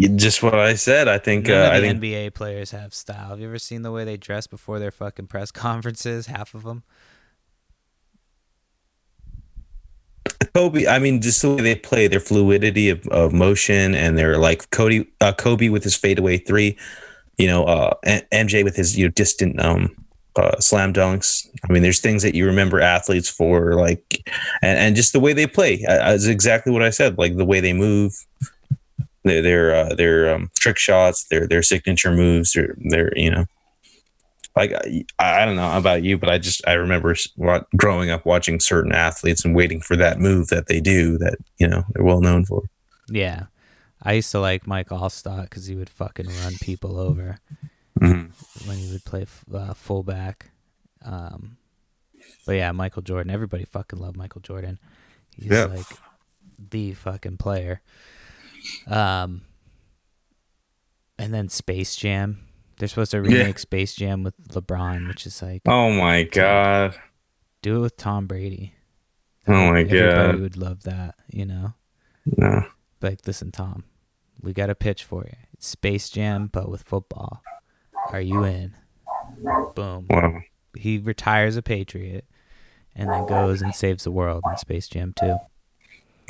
Just 0.00 0.42
what 0.42 0.54
I 0.54 0.74
said. 0.74 1.08
I 1.08 1.18
think. 1.18 1.46
None 1.46 1.72
Uh, 1.72 1.76
I 1.76 1.80
think 1.80 2.00
NBA 2.00 2.34
players 2.34 2.70
have 2.70 2.94
style. 2.94 3.30
Have 3.30 3.40
you 3.40 3.48
ever 3.48 3.58
seen 3.58 3.82
the 3.82 3.92
way 3.92 4.04
they 4.04 4.16
dress 4.16 4.46
before 4.46 4.78
their 4.78 4.90
fucking 4.90 5.26
press 5.26 5.50
conferences? 5.52 6.26
Half 6.26 6.54
of 6.54 6.62
them. 6.62 6.84
Kobe. 10.54 10.86
I 10.86 10.98
mean, 10.98 11.20
just 11.20 11.42
the 11.42 11.54
way 11.54 11.62
they 11.62 11.74
play, 11.74 12.06
their 12.08 12.20
fluidity 12.20 12.90
of, 12.90 13.06
of 13.08 13.32
motion, 13.32 13.94
and 13.94 14.18
their 14.18 14.38
like 14.38 14.70
Cody, 14.70 15.06
uh, 15.20 15.32
Kobe 15.32 15.68
with 15.68 15.84
his 15.84 15.96
fadeaway 15.96 16.38
three. 16.38 16.76
You 17.38 17.46
know, 17.46 17.64
uh, 17.64 17.94
MJ 18.32 18.64
with 18.64 18.76
his 18.76 18.98
you 18.98 19.06
know 19.06 19.12
distant 19.12 19.60
um 19.60 19.96
uh, 20.36 20.58
slam 20.60 20.92
dunks. 20.92 21.48
I 21.68 21.72
mean, 21.72 21.82
there's 21.82 22.00
things 22.00 22.22
that 22.22 22.34
you 22.34 22.46
remember 22.46 22.80
athletes 22.80 23.28
for, 23.28 23.74
like, 23.74 24.22
and, 24.62 24.78
and 24.78 24.96
just 24.96 25.12
the 25.12 25.20
way 25.20 25.32
they 25.32 25.46
play 25.46 25.84
uh, 25.84 26.12
is 26.12 26.28
exactly 26.28 26.72
what 26.72 26.82
I 26.82 26.90
said. 26.90 27.18
Like 27.18 27.36
the 27.36 27.44
way 27.44 27.60
they 27.60 27.72
move, 27.72 28.14
their 29.24 29.42
their 29.42 29.74
uh, 29.74 29.94
their 29.94 30.34
um, 30.34 30.50
trick 30.58 30.78
shots, 30.78 31.24
their 31.30 31.46
their 31.46 31.62
signature 31.62 32.12
moves, 32.12 32.52
their 32.52 32.76
their 32.78 33.16
you 33.16 33.30
know, 33.30 33.46
like 34.56 34.72
I, 34.72 35.04
I 35.42 35.44
don't 35.44 35.56
know 35.56 35.76
about 35.76 36.02
you, 36.02 36.18
but 36.18 36.28
I 36.28 36.38
just 36.38 36.66
I 36.66 36.72
remember 36.74 37.14
growing 37.76 38.10
up 38.10 38.26
watching 38.26 38.60
certain 38.60 38.92
athletes 38.92 39.44
and 39.44 39.54
waiting 39.54 39.80
for 39.80 39.96
that 39.96 40.18
move 40.18 40.48
that 40.48 40.66
they 40.66 40.80
do 40.80 41.16
that 41.18 41.36
you 41.58 41.68
know 41.68 41.84
they're 41.94 42.04
well 42.04 42.20
known 42.20 42.44
for. 42.44 42.62
Yeah. 43.08 43.44
I 44.02 44.14
used 44.14 44.30
to 44.32 44.40
like 44.40 44.66
Mike 44.66 44.88
Alstott 44.88 45.42
because 45.42 45.66
he 45.66 45.76
would 45.76 45.90
fucking 45.90 46.26
run 46.42 46.54
people 46.62 46.98
over 46.98 47.38
Mhm. 48.00 48.30
when 48.66 48.78
he 48.78 48.90
would 48.92 49.04
play 49.04 49.26
uh, 49.52 49.74
fullback. 49.74 50.50
Um, 51.04 51.58
but 52.46 52.52
yeah, 52.52 52.72
Michael 52.72 53.02
Jordan. 53.02 53.30
Everybody 53.30 53.64
fucking 53.64 53.98
loved 53.98 54.16
Michael 54.16 54.40
Jordan. 54.40 54.78
He's 55.36 55.50
Yeah. 55.52 55.64
like 55.66 55.86
the 56.70 56.94
fucking 56.94 57.36
player. 57.36 57.82
Um, 58.86 59.42
and 61.18 61.34
then 61.34 61.48
Space 61.50 61.94
Jam. 61.96 62.46
They're 62.80 62.88
supposed 62.88 63.10
to 63.10 63.18
Yeah. 63.18 63.22
remake 63.42 63.58
Space 63.58 63.94
Jam 63.94 64.22
with 64.24 64.34
LeBron, 64.48 65.06
which 65.06 65.26
is 65.26 65.40
like 65.42 65.60
Oh 65.66 65.90
my 65.92 66.22
god! 66.22 66.98
do 67.62 67.76
it 67.76 67.80
with 67.80 67.96
Tom 67.98 68.26
Brady. 68.26 68.74
Oh 69.46 69.52
my 69.72 69.82
god. 69.82 69.92
Everybody 69.92 70.32
God. 70.32 70.40
would 70.40 70.56
love 70.56 70.82
that, 70.84 71.14
you 71.28 71.44
know. 71.44 71.74
No. 72.24 72.64
Like, 73.02 73.20
listen, 73.26 73.50
Tom, 73.52 73.84
we 74.40 74.52
got 74.54 74.70
a 74.70 74.74
pitch 74.74 75.04
for 75.04 75.24
you. 75.24 75.36
It's 75.52 75.66
Space 75.66 76.08
Jam, 76.08 76.48
but 76.50 76.70
with 76.70 76.82
football. 76.82 77.42
Are 78.12 78.20
you 78.20 78.44
in? 78.44 78.74
Boom. 79.74 80.06
Wow. 80.08 80.40
He 80.74 80.96
retires 80.98 81.56
a 81.56 81.62
Patriot 81.62 82.24
and 82.96 83.10
then 83.10 83.26
goes 83.26 83.60
and 83.60 83.74
saves 83.74 84.04
the 84.04 84.10
world 84.10 84.42
in 84.50 84.56
Space 84.56 84.88
Jam 84.88 85.12
2. 85.20 85.36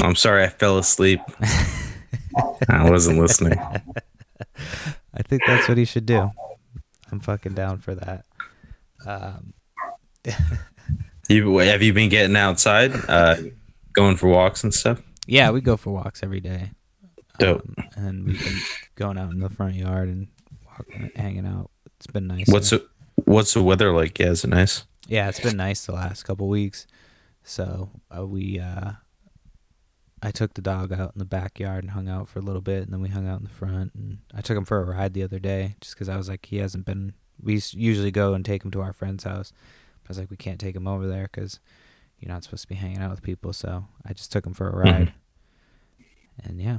I'm 0.01 0.15
sorry, 0.17 0.43
I 0.45 0.49
fell 0.49 0.79
asleep. 0.79 1.21
I 2.69 2.91
wasn't 2.91 3.19
listening. 3.21 3.59
I 5.15 5.23
think 5.23 5.43
that's 5.47 5.69
what 5.69 5.79
he 5.79 5.85
should 5.85 6.07
do. 6.07 6.31
I'm 7.11 7.21
fucking 7.21 7.55
down 7.55 7.79
for 7.79 7.95
that. 7.95 8.25
Um, 9.07 9.55
You 11.29 11.59
have 11.59 11.81
you 11.81 11.93
been 11.93 12.09
getting 12.09 12.35
outside, 12.35 12.93
uh, 13.09 13.37
going 13.93 14.17
for 14.17 14.29
walks 14.29 14.65
and 14.65 14.75
stuff? 14.75 15.01
yeah, 15.29 15.51
we 15.53 15.61
go 15.61 15.77
for 15.77 15.93
walks 15.93 16.25
every 16.25 16.41
day. 16.41 16.73
Dope. 17.39 17.63
Um, 17.79 17.85
and 17.95 18.27
we've 18.27 18.43
been 18.45 18.59
going 18.97 19.17
out 19.17 19.31
in 19.31 19.39
the 19.39 19.49
front 19.49 19.77
yard 19.77 20.09
and 20.09 20.27
walking, 20.67 21.11
hanging 21.15 21.47
out. 21.47 21.71
It's 21.97 22.09
been 22.09 22.27
nice. 22.27 22.49
What's 22.49 22.71
the 22.71 22.85
What's 23.27 23.55
the 23.55 23.63
weather 23.63 23.93
like? 23.93 24.19
Yeah, 24.19 24.31
is 24.31 24.43
it 24.43 24.49
nice? 24.49 24.85
Yeah, 25.07 25.29
it's 25.29 25.39
been 25.39 25.57
nice 25.57 25.87
the 25.87 25.93
last 25.93 26.25
couple 26.25 26.49
weeks. 26.49 26.89
So 27.45 27.91
uh, 28.17 28.27
we, 28.27 28.59
uh, 28.59 28.93
I 30.23 30.31
took 30.31 30.55
the 30.55 30.63
dog 30.63 30.93
out 30.93 31.13
in 31.15 31.19
the 31.19 31.25
backyard 31.25 31.83
and 31.83 31.93
hung 31.93 32.09
out 32.09 32.29
for 32.29 32.41
a 32.41 32.43
little 32.43 32.61
bit, 32.61 32.83
and 32.83 32.93
then 32.93 33.01
we 33.01 33.09
hung 33.09 33.27
out 33.27 33.39
in 33.39 33.45
the 33.45 33.51
front. 33.51 33.95
And 33.95 34.19
I 34.35 34.43
took 34.43 34.57
him 34.57 34.65
for 34.67 34.81
a 34.81 34.85
ride 34.85 35.15
the 35.15 35.23
other 35.23 35.39
day, 35.39 35.77
just 35.81 35.95
because 35.95 36.09
I 36.09 36.17
was 36.17 36.29
like, 36.29 36.47
he 36.47 36.59
hasn't 36.59 36.85
been. 36.85 37.15
We 37.43 37.55
usually 37.73 38.11
go 38.11 38.35
and 38.35 38.45
take 38.45 38.65
him 38.65 38.71
to 38.73 38.83
our 38.83 38.93
friend's 38.93 39.25
house. 39.25 39.53
But 40.03 40.09
I 40.09 40.11
was 40.11 40.19
like, 40.19 40.31
we 40.31 40.37
can't 40.37 40.61
take 40.61 40.77
him 40.77 40.87
over 40.87 41.07
there 41.07 41.29
because 41.33 41.59
you're 42.19 42.33
not 42.33 42.45
supposed 42.45 42.63
to 42.63 42.69
be 42.69 42.75
hanging 42.75 42.99
out 42.99 43.11
with 43.11 43.23
people. 43.23 43.55
So 43.55 43.87
I 44.05 44.13
just 44.13 44.31
took 44.31 44.45
him 44.47 44.53
for 44.53 44.69
a 44.69 44.77
ride. 44.77 45.15
And 46.45 46.61
yeah, 46.61 46.79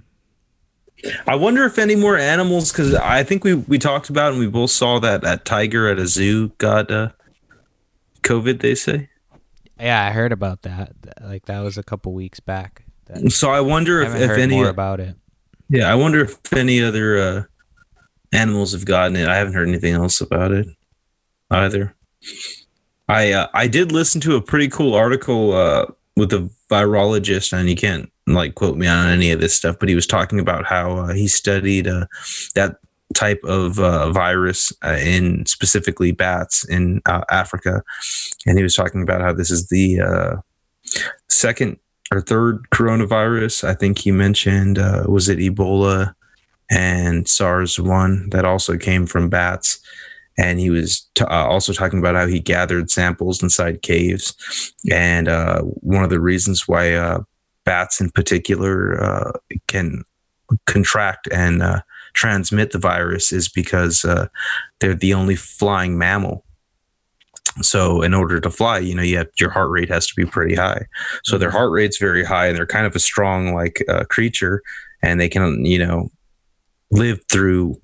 I 1.28 1.36
wonder 1.36 1.64
if 1.66 1.80
any 1.80 1.96
more 1.96 2.18
animals, 2.18 2.72
because 2.72 2.94
I 2.96 3.24
think 3.24 3.44
we 3.44 3.56
we 3.56 3.80
talked 3.80 4.10
about 4.10 4.32
and 4.32 4.40
we 4.40 4.48
both 4.48 4.72
saw 4.72 5.00
that 5.00 5.22
that 5.22 5.46
tiger 5.46 5.88
at 5.88 6.00
a 6.00 6.08
zoo 6.08 6.50
got 6.58 6.92
uh, 6.92 7.10
COVID. 8.22 8.62
They 8.62 8.76
say. 8.76 9.10
yeah, 9.80 10.06
I 10.06 10.12
heard 10.12 10.32
about 10.32 10.62
that. 10.64 10.94
Like 11.22 11.46
that 11.46 11.62
was 11.62 11.78
a 11.78 11.84
couple 11.84 12.14
weeks 12.14 12.40
back. 12.40 12.86
That, 13.12 13.32
So 13.32 13.52
I 13.52 13.62
wonder 13.62 14.04
I 14.04 14.08
if, 14.08 14.32
if 14.32 14.38
any. 14.38 14.56
more 14.56 14.70
about 14.70 15.00
it. 15.00 15.16
yeah, 15.70 15.92
I 15.92 15.96
wonder 15.96 16.22
if 16.22 16.54
any 16.54 16.82
other 16.82 17.18
uh, 17.18 17.44
animals 18.32 18.72
have 18.74 18.86
gotten 18.86 19.16
it. 19.16 19.28
I 19.28 19.36
haven't 19.36 19.54
heard 19.54 19.68
anything 19.68 19.94
else 19.94 20.22
about 20.22 20.52
it 20.52 20.68
either. 21.50 21.96
I 23.08 23.32
uh, 23.34 23.48
I 23.54 23.68
did 23.68 23.92
listen 23.92 24.22
to 24.22 24.36
a 24.36 24.42
pretty 24.42 24.70
cool 24.70 24.94
article 24.94 25.54
uh, 25.54 25.86
with 26.16 26.32
a 26.34 26.50
virologist, 26.70 27.52
and 27.52 27.70
you 27.70 27.76
can't 27.76 28.12
like 28.28 28.56
quote 28.56 28.78
me 28.78 28.88
on 28.88 29.10
any 29.10 29.32
of 29.32 29.42
this 29.42 29.54
stuff, 29.54 29.78
but 29.80 29.90
he 29.90 29.96
was 29.96 30.08
talking 30.08 30.40
about 30.40 30.66
how 30.66 30.98
uh, 30.98 31.14
he 31.14 31.28
studied 31.28 31.88
uh, 31.88 32.06
that 32.56 32.78
type 33.14 33.42
of 33.44 33.80
uh, 33.80 34.12
virus 34.12 34.72
uh, 34.86 34.98
in 35.02 35.46
specifically 35.46 36.12
bats 36.12 36.64
in 36.70 37.02
uh, 37.06 37.24
Africa, 37.30 37.84
and 38.46 38.58
he 38.58 38.64
was 38.64 38.76
talking 38.76 39.02
about 39.02 39.22
how 39.22 39.34
this 39.34 39.52
is 39.52 39.68
the 39.68 40.00
uh, 40.00 40.36
second 41.28 41.78
or 42.12 42.22
third 42.22 42.70
coronavirus. 42.72 43.64
I 43.64 43.74
think 43.74 44.00
he 44.00 44.12
mentioned 44.12 44.78
uh, 44.78 45.06
was 45.08 45.30
it 45.30 45.40
Ebola 45.40 46.14
and 46.72 47.28
SARS 47.28 47.80
one 47.80 48.30
that 48.30 48.46
also 48.46 48.78
came 48.78 49.06
from 49.06 49.30
bats. 49.30 49.80
And 50.38 50.60
he 50.60 50.70
was 50.70 51.06
t- 51.14 51.26
uh, 51.26 51.46
also 51.46 51.74
talking 51.74 52.00
about 52.00 52.16
how 52.16 52.26
he 52.26 52.40
gathered 52.40 52.90
samples 52.90 53.44
inside 53.44 53.82
caves, 53.82 54.34
and 54.90 55.28
uh, 55.28 55.62
one 55.62 56.06
of 56.06 56.10
the 56.10 56.22
reasons 56.22 56.68
why 56.70 56.94
uh, 56.94 57.20
bats 57.66 58.00
in 58.00 58.10
particular 58.10 59.04
uh, 59.04 59.32
can 59.68 60.04
contract 60.66 61.28
and 61.32 61.62
uh, 61.62 61.82
transmit 62.14 62.72
the 62.72 62.80
virus 62.80 63.34
is 63.34 63.50
because 63.50 64.06
they're 64.80 64.96
the 64.96 65.14
only 65.14 65.36
flying 65.36 65.98
mammal. 65.98 66.46
So, 67.62 68.02
in 68.02 68.14
order 68.14 68.40
to 68.40 68.50
fly, 68.50 68.80
you 68.80 68.96
know, 68.96 69.02
you 69.02 69.18
have 69.18 69.28
your 69.40 69.50
heart 69.50 69.70
rate 69.70 69.90
has 69.90 70.08
to 70.08 70.14
be 70.16 70.26
pretty 70.26 70.56
high. 70.56 70.86
So 71.24 71.38
their 71.38 71.52
heart 71.52 71.72
rate's 71.72 71.98
very 71.98 72.24
high, 72.24 72.48
and 72.48 72.58
they're 72.58 72.66
kind 72.66 72.86
of 72.86 72.96
a 72.96 73.00
strong 73.00 73.54
like 73.54 73.84
uh, 73.90 74.06
creature, 74.06 74.62
and 75.02 75.20
they 75.20 75.30
can 75.30 75.66
you 75.66 75.80
know 75.80 76.10
live 76.92 77.20
through 77.30 77.76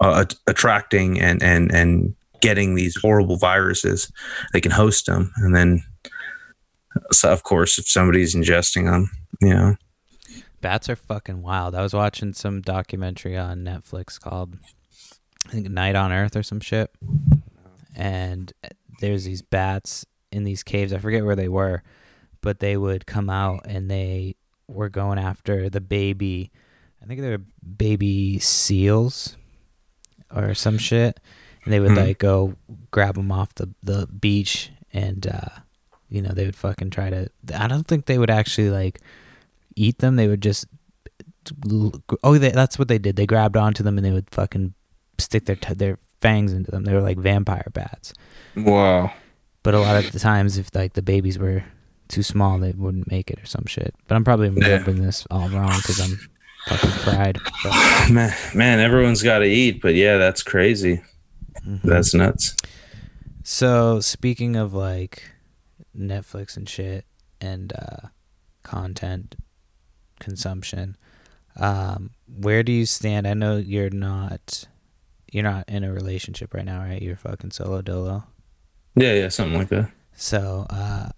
uh, 0.00 0.24
attracting 0.46 1.20
and 1.20 1.42
and 1.42 1.72
and 1.72 2.14
getting 2.40 2.74
these 2.74 2.96
horrible 3.00 3.36
viruses. 3.36 4.10
They 4.52 4.60
can 4.60 4.72
host 4.72 5.06
them, 5.06 5.32
and 5.36 5.54
then 5.54 5.82
so 7.12 7.32
of 7.32 7.42
course 7.42 7.78
if 7.78 7.88
somebody's 7.88 8.34
ingesting 8.34 8.84
them, 8.84 9.10
you 9.40 9.54
know, 9.54 9.76
Bats 10.60 10.90
are 10.90 10.96
fucking 10.96 11.40
wild. 11.40 11.74
I 11.74 11.82
was 11.82 11.94
watching 11.94 12.34
some 12.34 12.60
documentary 12.60 13.36
on 13.36 13.64
Netflix 13.64 14.20
called 14.20 14.58
I 15.46 15.52
think 15.52 15.70
Night 15.70 15.96
on 15.96 16.12
Earth 16.12 16.36
or 16.36 16.42
some 16.42 16.60
shit. 16.60 16.90
And 17.96 18.52
there's 19.00 19.24
these 19.24 19.42
bats 19.42 20.06
in 20.32 20.44
these 20.44 20.62
caves. 20.62 20.92
I 20.92 20.98
forget 20.98 21.24
where 21.24 21.36
they 21.36 21.48
were, 21.48 21.82
but 22.40 22.60
they 22.60 22.76
would 22.76 23.06
come 23.06 23.28
out 23.28 23.66
and 23.66 23.90
they 23.90 24.36
were 24.68 24.88
going 24.88 25.18
after 25.18 25.68
the 25.68 25.80
baby. 25.80 26.50
I 27.02 27.06
think 27.06 27.20
they 27.20 27.30
were 27.30 27.42
baby 27.76 28.38
seals 28.38 29.36
or 30.34 30.54
some 30.54 30.78
shit. 30.78 31.18
And 31.64 31.72
they 31.74 31.80
would 31.80 31.90
Hmm. 31.92 31.96
like 31.98 32.18
go 32.18 32.54
grab 32.90 33.16
them 33.16 33.30
off 33.32 33.54
the, 33.56 33.68
the 33.82 34.06
beach 34.06 34.70
and, 34.92 35.26
uh, 35.26 35.60
you 36.08 36.22
know, 36.22 36.30
they 36.32 36.46
would 36.46 36.56
fucking 36.56 36.90
try 36.90 37.10
to. 37.10 37.28
I 37.54 37.68
don't 37.68 37.86
think 37.86 38.06
they 38.06 38.18
would 38.18 38.30
actually 38.30 38.70
like 38.70 39.00
eat 39.76 39.98
them. 39.98 40.16
They 40.16 40.26
would 40.28 40.40
just 40.42 40.66
oh, 42.22 42.38
they, 42.38 42.50
that's 42.50 42.78
what 42.78 42.88
they 42.88 42.98
did. 42.98 43.16
They 43.16 43.26
grabbed 43.26 43.56
onto 43.56 43.82
them 43.82 43.96
and 43.98 44.04
they 44.04 44.10
would 44.12 44.30
fucking 44.30 44.74
stick 45.18 45.46
their 45.46 45.56
t- 45.56 45.74
their 45.74 45.98
fangs 46.20 46.52
into 46.52 46.70
them. 46.70 46.84
They 46.84 46.92
were 46.94 47.00
like 47.02 47.18
vampire 47.18 47.66
bats. 47.72 48.12
wow, 48.56 49.12
But 49.62 49.74
a 49.74 49.80
lot 49.80 49.96
of 50.04 50.12
the 50.12 50.18
times, 50.18 50.58
if 50.58 50.68
like 50.74 50.92
the 50.94 51.02
babies 51.02 51.38
were 51.38 51.64
too 52.08 52.22
small, 52.22 52.58
they 52.58 52.72
wouldn't 52.72 53.10
make 53.10 53.30
it 53.30 53.40
or 53.40 53.46
some 53.46 53.64
shit. 53.66 53.94
But 54.08 54.14
I'm 54.16 54.24
probably 54.24 54.48
Yeah. 54.48 54.64
remembering 54.64 55.02
this 55.02 55.26
all 55.30 55.48
wrong 55.48 55.76
because 55.76 56.00
I'm 56.00 56.18
fucking 56.66 56.90
fried. 56.90 57.38
But, 57.62 58.10
man, 58.10 58.34
man, 58.54 58.80
everyone's 58.80 59.22
got 59.22 59.38
to 59.38 59.46
eat, 59.46 59.80
but 59.80 59.94
yeah, 59.94 60.16
that's 60.18 60.42
crazy. 60.42 61.02
mhm. 61.66 61.82
That's 61.82 62.12
nuts. 62.14 62.56
So 63.42 64.00
speaking 64.00 64.56
of 64.56 64.74
like 64.74 65.22
Netflix 65.96 66.56
and 66.56 66.68
shit 66.68 67.04
and 67.40 67.72
uh, 67.72 68.08
content 68.62 69.36
consumption, 70.18 70.96
um, 71.56 72.10
where 72.26 72.62
do 72.62 72.72
you 72.72 72.86
stand? 72.86 73.26
I 73.26 73.34
know 73.34 73.56
you're 73.56 73.90
not 73.90 74.66
you're 75.30 75.44
not 75.44 75.68
in 75.68 75.84
a 75.84 75.92
relationship 75.92 76.54
right 76.54 76.64
now, 76.64 76.80
right? 76.80 77.00
You're 77.00 77.16
fucking 77.16 77.50
solo 77.52 77.82
dolo. 77.82 78.24
Yeah, 78.96 79.12
yeah, 79.14 79.28
something 79.28 79.58
like 79.58 79.68
that. 79.68 79.90
So 80.14 80.66
uh, 80.70 81.08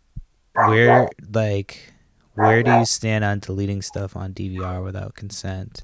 where 0.54 1.08
like 1.32 1.92
where 2.34 2.62
do 2.62 2.70
you 2.72 2.84
stand 2.84 3.24
on 3.24 3.38
deleting 3.40 3.82
stuff 3.82 4.16
on 4.16 4.32
DVR 4.34 4.82
without 4.84 5.14
consent? 5.14 5.82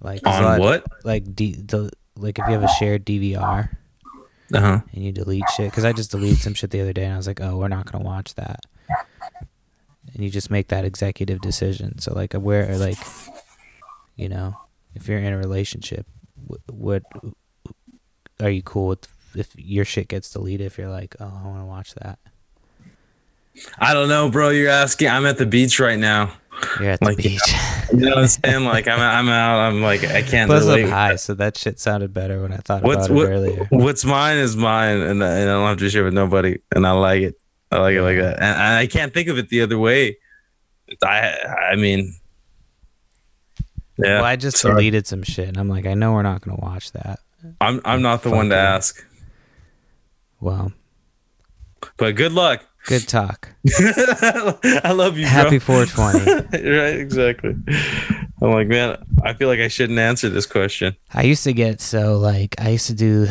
Like 0.00 0.20
On 0.26 0.42
lot- 0.42 0.60
what? 0.60 0.84
Like 1.04 1.34
D, 1.34 1.52
del- 1.54 1.90
like 2.16 2.38
if 2.38 2.46
you 2.46 2.52
have 2.52 2.64
a 2.64 2.68
shared 2.68 3.04
DVR 3.06 3.68
Uh 4.54 4.60
huh. 4.60 4.80
and 4.92 5.04
you 5.04 5.12
delete 5.12 5.44
shit. 5.56 5.70
Because 5.70 5.84
I 5.84 5.92
just 5.92 6.10
deleted 6.10 6.38
some 6.38 6.54
shit 6.54 6.70
the 6.70 6.80
other 6.80 6.92
day 6.92 7.04
and 7.04 7.14
I 7.14 7.16
was 7.16 7.26
like, 7.26 7.40
oh, 7.40 7.56
we're 7.58 7.68
not 7.68 7.90
gonna 7.90 8.04
watch 8.04 8.34
that. 8.34 8.60
And 10.14 10.22
you 10.22 10.28
just 10.30 10.50
make 10.50 10.68
that 10.68 10.84
executive 10.84 11.40
decision. 11.40 11.98
So 11.98 12.12
like, 12.14 12.32
where 12.34 12.76
like, 12.76 12.98
you 14.16 14.28
know, 14.28 14.56
if 14.94 15.08
you're 15.08 15.18
in 15.18 15.32
a 15.32 15.38
relationship, 15.38 16.06
wh- 16.50 16.68
what 16.70 17.02
are 18.42 18.50
you 18.50 18.62
cool 18.62 18.88
with? 18.88 19.08
If 19.34 19.54
your 19.56 19.84
shit 19.86 20.08
gets 20.08 20.30
deleted, 20.30 20.66
if 20.66 20.76
you're 20.76 20.90
like, 20.90 21.16
oh, 21.18 21.24
I 21.42 21.46
want 21.48 21.60
to 21.62 21.64
watch 21.66 21.94
that, 21.94 22.18
I 23.78 23.94
don't 23.94 24.08
know, 24.08 24.30
bro. 24.30 24.50
You're 24.50 24.68
asking. 24.70 25.08
I'm 25.08 25.24
at 25.24 25.38
the 25.38 25.46
beach 25.46 25.80
right 25.80 25.98
now. 25.98 26.32
you're 26.78 26.90
at 26.90 27.00
the 27.00 27.06
Like, 27.06 27.16
beach. 27.18 27.40
You 27.92 27.98
know 28.08 28.14
what 28.14 28.18
I'm 28.20 28.26
saying? 28.28 28.64
Like 28.64 28.88
I'm, 28.88 28.98
I'm 29.00 29.28
out. 29.28 29.58
I'm 29.68 29.82
like 29.82 30.02
I 30.04 30.22
can't. 30.22 30.48
Plus, 30.48 30.66
I'm 30.66 30.88
high, 30.88 31.16
so 31.16 31.34
that 31.34 31.58
shit 31.58 31.78
sounded 31.78 32.14
better 32.14 32.40
when 32.40 32.50
I 32.52 32.56
thought 32.56 32.82
What's 32.82 33.06
about 33.08 33.10
it 33.10 33.16
what, 33.16 33.26
earlier. 33.28 33.66
What's 33.70 34.04
mine 34.06 34.38
is 34.38 34.56
mine, 34.56 34.98
and, 35.00 35.22
I- 35.22 35.28
and 35.36 35.50
I 35.50 35.52
don't 35.52 35.68
have 35.68 35.76
to 35.78 35.90
share 35.90 36.04
with 36.04 36.14
nobody. 36.14 36.56
And 36.74 36.86
I 36.86 36.92
like 36.92 37.20
it. 37.20 37.34
I 37.70 37.78
like 37.80 37.94
it 37.94 38.02
like 38.02 38.16
that. 38.16 38.34
And, 38.36 38.44
and 38.44 38.76
I 38.78 38.86
can't 38.86 39.12
think 39.12 39.28
of 39.28 39.36
it 39.36 39.50
the 39.50 39.60
other 39.60 39.78
way. 39.78 40.16
I 41.02 41.34
I 41.72 41.76
mean, 41.76 42.14
yeah. 43.98 44.16
well, 44.16 44.24
I 44.24 44.36
just 44.36 44.56
sorry. 44.58 44.74
deleted 44.74 45.06
some 45.06 45.22
shit, 45.22 45.48
and 45.48 45.58
I'm 45.58 45.68
like, 45.68 45.84
I 45.86 45.92
know 45.94 46.12
we're 46.12 46.22
not 46.22 46.40
gonna 46.40 46.58
watch 46.60 46.92
that. 46.92 47.20
I'm 47.60 47.80
I'm 47.84 48.02
not 48.02 48.22
the 48.22 48.30
one 48.30 48.48
to 48.50 48.56
ask, 48.56 49.04
Well, 50.40 50.72
but 51.96 52.14
good 52.16 52.32
luck. 52.32 52.64
good 52.86 53.06
talk. 53.08 53.48
I 54.84 54.92
love 54.94 55.16
you, 55.18 55.26
Happy 55.26 55.58
bro. 55.58 55.84
420. 55.86 56.68
right, 56.70 56.98
exactly. 56.98 57.54
I'm 58.42 58.50
like, 58.50 58.66
man, 58.68 58.96
I 59.24 59.34
feel 59.34 59.48
like 59.48 59.60
I 59.60 59.68
shouldn't 59.68 59.98
answer 59.98 60.28
this 60.28 60.46
question. 60.46 60.96
I 61.14 61.22
used 61.22 61.44
to 61.44 61.52
get 61.52 61.80
so 61.80 62.18
like 62.18 62.54
I 62.60 62.70
used 62.70 62.86
to 62.88 62.94
do 62.94 63.28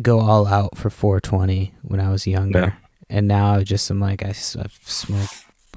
go 0.00 0.20
all 0.20 0.46
out 0.46 0.76
for 0.76 0.88
420 0.90 1.74
when 1.82 2.00
I 2.00 2.10
was 2.10 2.26
younger, 2.26 2.58
Yeah. 2.60 2.72
and 3.10 3.28
now 3.28 3.54
I 3.54 3.62
just 3.64 3.90
am 3.90 4.00
like 4.00 4.22
I 4.24 4.32
smoke 4.32 5.28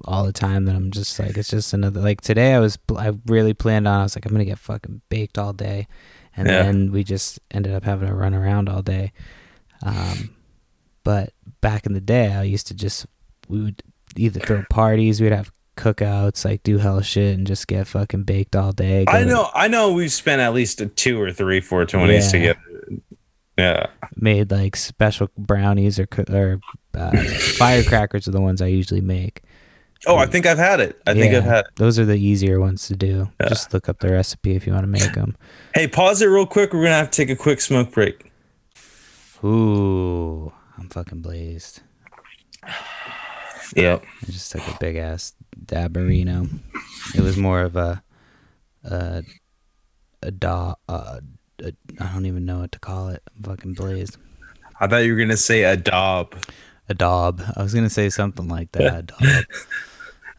all 0.06 0.26
the 0.26 0.34
time. 0.34 0.66
That 0.66 0.76
I'm 0.76 0.92
just 0.92 1.20
like 1.20 1.38
it's 1.38 1.50
just 1.50 1.74
another 1.74 2.00
like 2.02 2.22
today 2.22 2.54
I 2.54 2.60
was 2.60 2.78
I 2.96 3.12
really 3.26 3.54
planned 3.54 3.88
on 3.88 4.00
I 4.00 4.04
was 4.04 4.16
like 4.16 4.26
I'm 4.26 4.32
gonna 4.32 4.46
get 4.46 4.60
fucking 4.60 5.02
baked 5.10 5.38
all 5.38 5.54
day, 5.54 5.88
and 6.36 6.48
Yeah. 6.48 6.64
then 6.64 6.92
we 6.92 7.04
just 7.04 7.40
ended 7.52 7.74
up 7.74 7.84
having 7.84 8.08
to 8.08 8.14
run 8.14 8.34
around 8.34 8.70
all 8.70 8.82
day. 8.82 9.12
Um, 9.84 10.36
but 11.04 11.34
back 11.62 11.86
in 11.86 11.94
the 11.94 12.02
day, 12.02 12.34
I 12.34 12.44
used 12.44 12.68
to 12.68 12.74
just 12.74 13.06
we 13.48 13.62
would 13.62 13.84
either 14.16 14.40
throw 14.40 14.64
parties, 14.70 15.22
we'd 15.22 15.32
have 15.32 15.52
cookouts, 15.78 16.46
like 16.46 16.64
do 16.64 16.78
hell 16.78 17.02
shit, 17.02 17.38
and 17.38 17.46
just 17.46 17.68
get 17.68 17.86
fucking 17.88 18.24
baked 18.24 18.56
all 18.56 18.72
day. 18.72 19.02
I 19.08 19.20
go 19.20 19.20
to- 19.20 19.26
know, 19.26 19.50
I 19.54 19.68
know. 19.68 19.92
We've 19.94 20.12
spent 20.12 20.42
at 20.42 20.54
least 20.54 20.82
a 20.82 20.86
two 20.88 21.22
or 21.22 21.32
three 21.32 21.62
420s 21.62 22.26
Yeah. 22.26 22.32
together. 22.32 22.60
Yeah, 23.58 23.86
made 24.18 24.52
like 24.52 24.76
special 24.76 25.30
brownies 25.38 25.98
or 25.98 26.08
or 26.30 26.60
uh, 26.94 27.12
firecrackers 27.58 28.28
are 28.28 28.32
the 28.32 28.42
ones 28.42 28.62
I 28.62 28.68
usually 28.68 29.00
make. 29.02 29.42
Oh, 30.08 30.18
I 30.18 30.26
think 30.28 30.46
I've 30.46 30.58
had 30.58 30.80
it. 30.80 31.02
I 31.08 31.14
think 31.14 31.34
I've 31.34 31.44
had 31.44 31.66
it. 31.66 31.72
Those 31.76 31.98
are 31.98 32.06
the 32.06 32.16
easier 32.18 32.60
ones 32.60 32.88
to 32.88 32.96
do. 32.96 33.30
Yeah. 33.42 33.50
Just 33.50 33.74
look 33.74 33.90
up 33.90 34.00
the 34.00 34.12
recipe 34.12 34.56
if 34.56 34.68
you 34.68 34.74
want 34.74 34.84
to 34.84 34.88
make 34.88 35.14
them. 35.16 35.36
Hey, 35.74 35.88
pause 35.88 36.22
it 36.22 36.28
real 36.28 36.46
quick. 36.46 36.74
We're 36.74 36.84
gonna 36.84 36.96
have 36.96 37.12
to 37.12 37.18
take 37.26 37.30
a 37.30 37.36
quick 37.36 37.60
smoke 37.62 37.92
break. 37.92 38.32
Ooh, 39.44 40.52
I'm 40.78 40.90
fucking 40.90 41.22
blazed. 41.22 41.82
Yep. 43.76 44.04
I 44.04 44.26
just 44.26 44.52
took 44.52 44.68
a 44.68 44.78
big 44.80 44.96
ass 44.96 45.34
dabberino. 45.66 46.50
It 47.16 47.22
was 47.22 47.38
more 47.38 47.62
of 47.62 47.76
a 47.76 48.04
a 48.84 49.24
a 50.22 50.32
da 50.32 50.76
uh, 50.88 51.20
a, 51.62 51.74
I 52.00 52.14
don't 52.14 52.26
even 52.26 52.46
know 52.46 52.60
what 52.60 52.72
to 52.74 52.80
call 52.80 53.10
it. 53.10 53.22
I'm 53.36 53.44
fucking 53.44 53.74
blazed. 53.74 54.18
I 54.80 54.88
thought 54.88 54.98
you 54.98 55.14
were 55.14 55.20
gonna 55.20 55.38
say 55.38 55.64
a 55.64 55.76
daub, 55.78 56.36
A 56.90 56.94
daub. 56.94 57.42
I 57.56 57.64
was 57.64 57.74
gonna 57.74 57.90
say 57.90 58.10
something 58.10 58.48
like 58.48 58.72
that. 58.74 59.12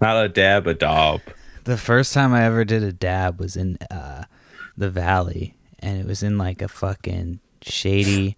Not 0.00 0.24
a 0.24 0.28
dab, 0.28 0.66
a 0.66 0.74
daub. 0.74 1.20
The 1.64 1.76
first 1.76 2.12
time 2.12 2.32
I 2.32 2.44
ever 2.44 2.64
did 2.64 2.82
a 2.82 2.92
dab 2.92 3.40
was 3.40 3.56
in 3.56 3.78
uh, 3.90 4.24
the 4.76 4.90
valley, 4.90 5.54
and 5.80 5.98
it 5.98 6.06
was 6.06 6.22
in 6.22 6.38
like 6.38 6.62
a 6.62 6.68
fucking 6.68 7.40
shady 7.62 8.36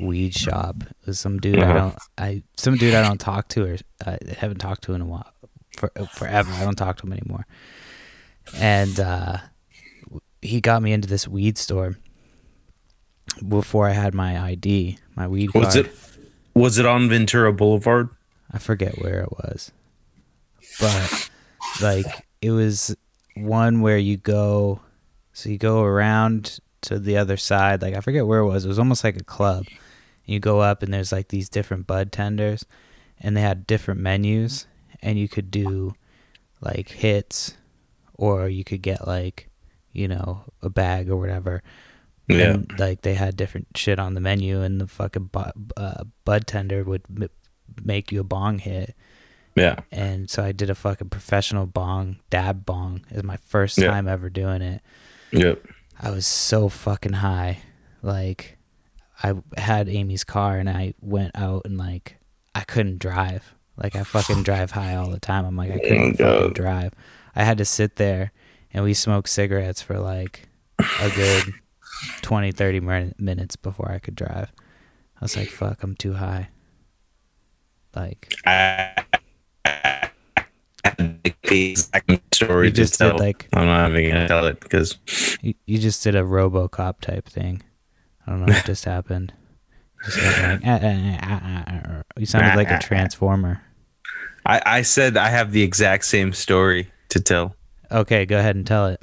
weed 0.00 0.34
shop. 0.34 0.76
It 0.82 1.06
was 1.06 1.18
some 1.20 1.38
dude 1.38 1.58
I 1.58 1.62
Uh-huh. 1.64 1.72
don't, 1.74 1.98
I 2.16 2.42
some 2.56 2.76
dude 2.76 2.94
I 2.94 3.02
don't 3.06 3.20
talk 3.20 3.48
to 3.48 3.64
or 3.64 3.76
I 4.06 4.18
haven't 4.38 4.58
talked 4.58 4.84
to 4.84 4.94
in 4.94 5.00
a 5.02 5.06
while, 5.06 5.30
for, 5.76 5.90
forever. 6.14 6.50
I 6.52 6.64
don't 6.64 6.76
talk 6.76 6.96
to 6.98 7.06
him 7.06 7.12
anymore. 7.12 7.46
And 8.56 8.98
uh, 9.00 9.38
he 10.40 10.60
got 10.60 10.82
me 10.82 10.92
into 10.92 11.08
this 11.08 11.26
weed 11.28 11.58
store 11.58 11.96
before 13.46 13.88
I 13.88 13.92
had 13.92 14.14
my 14.14 14.40
ID, 14.40 14.98
my 15.14 15.26
weed 15.26 15.50
Was 15.54 15.74
card. 15.74 15.86
it? 15.86 15.92
Was 16.56 16.78
it 16.78 16.86
on 16.86 17.10
Ventura 17.10 17.52
Boulevard? 17.52 18.08
I 18.50 18.58
forget 18.58 18.98
where 19.02 19.20
it 19.20 19.30
was. 19.30 19.72
But 20.80 21.30
like 21.82 22.06
it 22.40 22.50
was 22.50 22.96
one 23.34 23.82
where 23.82 23.98
you 23.98 24.16
go 24.16 24.80
so 25.34 25.50
you 25.50 25.58
go 25.58 25.82
around 25.82 26.60
to 26.80 26.98
the 26.98 27.18
other 27.18 27.36
side, 27.36 27.82
like 27.82 27.94
I 27.94 28.00
forget 28.00 28.26
where 28.26 28.38
it 28.38 28.46
was. 28.46 28.64
It 28.64 28.68
was 28.68 28.78
almost 28.78 29.04
like 29.04 29.18
a 29.18 29.24
club. 29.24 29.66
You 30.24 30.40
go 30.40 30.60
up 30.60 30.82
and 30.82 30.94
there's 30.94 31.12
like 31.12 31.28
these 31.28 31.50
different 31.50 31.86
bud 31.86 32.10
tenders 32.10 32.64
and 33.20 33.36
they 33.36 33.42
had 33.42 33.66
different 33.66 34.00
menus 34.00 34.66
and 35.02 35.18
you 35.18 35.28
could 35.28 35.50
do 35.50 35.94
like 36.62 36.88
hits 36.88 37.54
or 38.14 38.48
you 38.48 38.64
could 38.64 38.80
get 38.80 39.06
like, 39.06 39.50
you 39.92 40.08
know, 40.08 40.44
a 40.62 40.70
bag 40.70 41.10
or 41.10 41.18
whatever. 41.18 41.62
Yeah. 42.28 42.54
And 42.54 42.78
like 42.78 43.02
they 43.02 43.14
had 43.14 43.36
different 43.36 43.68
shit 43.76 43.98
on 43.98 44.14
the 44.14 44.20
menu, 44.20 44.62
and 44.62 44.80
the 44.80 44.86
fucking 44.88 45.26
bu- 45.32 45.52
uh, 45.76 46.04
bud 46.24 46.46
tender 46.46 46.82
would 46.84 47.02
m- 47.20 47.28
make 47.84 48.10
you 48.12 48.20
a 48.20 48.24
bong 48.24 48.58
hit. 48.58 48.94
Yeah. 49.54 49.76
And 49.90 50.28
so 50.28 50.42
I 50.44 50.52
did 50.52 50.68
a 50.68 50.74
fucking 50.74 51.08
professional 51.08 51.66
bong, 51.66 52.16
dab 52.30 52.66
bong. 52.66 53.02
It 53.10 53.14
was 53.14 53.22
my 53.24 53.36
first 53.38 53.78
Yeah. 53.78 53.86
time 53.88 54.06
ever 54.08 54.28
doing 54.28 54.60
it. 54.60 54.82
Yep. 55.32 55.62
I 55.98 56.10
was 56.10 56.26
so 56.26 56.68
fucking 56.68 57.14
high. 57.14 57.58
Like, 58.02 58.58
I 59.22 59.32
had 59.56 59.88
Amy's 59.88 60.24
car 60.24 60.58
and 60.58 60.68
I 60.68 60.92
went 61.00 61.30
out 61.34 61.62
and, 61.64 61.78
like, 61.78 62.18
I 62.54 62.62
couldn't 62.64 62.98
drive. 62.98 63.54
Like, 63.82 63.96
I 63.96 64.02
fucking 64.04 64.42
drive 64.42 64.72
high 64.72 64.94
all 64.96 65.08
the 65.10 65.18
time. 65.20 65.46
I'm 65.46 65.56
like, 65.56 65.70
I 65.72 65.78
couldn't 65.78 66.20
Oh, 66.20 66.38
fucking 66.40 66.52
drive. 66.52 66.92
I 67.34 67.44
had 67.44 67.56
to 67.58 67.64
sit 67.64 67.96
there 67.96 68.32
and 68.74 68.84
we 68.84 68.92
smoked 68.92 69.30
cigarettes 69.30 69.80
for, 69.80 69.98
like, 69.98 70.48
a 71.00 71.08
good 71.10 71.54
20, 72.22 72.52
30 72.52 72.80
min- 72.80 73.14
minutes 73.18 73.56
before 73.56 73.90
I 73.90 73.98
could 73.98 74.14
drive. 74.14 74.52
I 75.20 75.24
was 75.24 75.36
like, 75.36 75.48
fuck, 75.48 75.82
I'm 75.82 75.94
too 75.94 76.12
high. 76.14 76.48
Like, 77.94 78.34
I, 78.46 79.02
I 79.64 80.10
the 81.48 81.74
story 82.32 82.66
You 82.66 82.70
to 82.72 82.76
just 82.76 82.98
did, 82.98 83.08
tell. 83.08 83.18
like- 83.18 83.48
I'm 83.52 83.66
not 83.66 83.90
even 83.90 84.10
gonna 84.12 84.28
tell 84.28 84.46
it 84.46 84.60
because 84.60 84.98
you, 85.40 85.54
you 85.66 85.78
just 85.78 86.02
did 86.04 86.14
a 86.14 86.22
Robocop 86.22 87.00
type 87.00 87.26
thing. 87.28 87.62
I 88.26 88.30
don't 88.30 88.40
know 88.44 88.52
what 88.52 88.64
just 88.66 88.84
happened. 88.84 89.32
You 90.04 90.12
just 90.12 90.42
like. 90.42 90.60
Ah, 90.64 90.78
ah, 90.82 91.64
ah, 91.66 92.02
you 92.18 92.26
sounded 92.26 92.56
like 92.56 92.70
a 92.70 92.78
transformer. 92.78 93.62
I, 94.44 94.60
I 94.66 94.82
said 94.82 95.16
I 95.16 95.28
have 95.30 95.52
the 95.52 95.62
exact 95.62 96.04
same 96.04 96.32
story 96.32 96.90
to 97.08 97.20
tell. 97.20 97.56
Okay, 97.90 98.26
go 98.26 98.38
ahead 98.38 98.56
and 98.56 98.66
tell 98.66 98.86
it. 98.86 99.00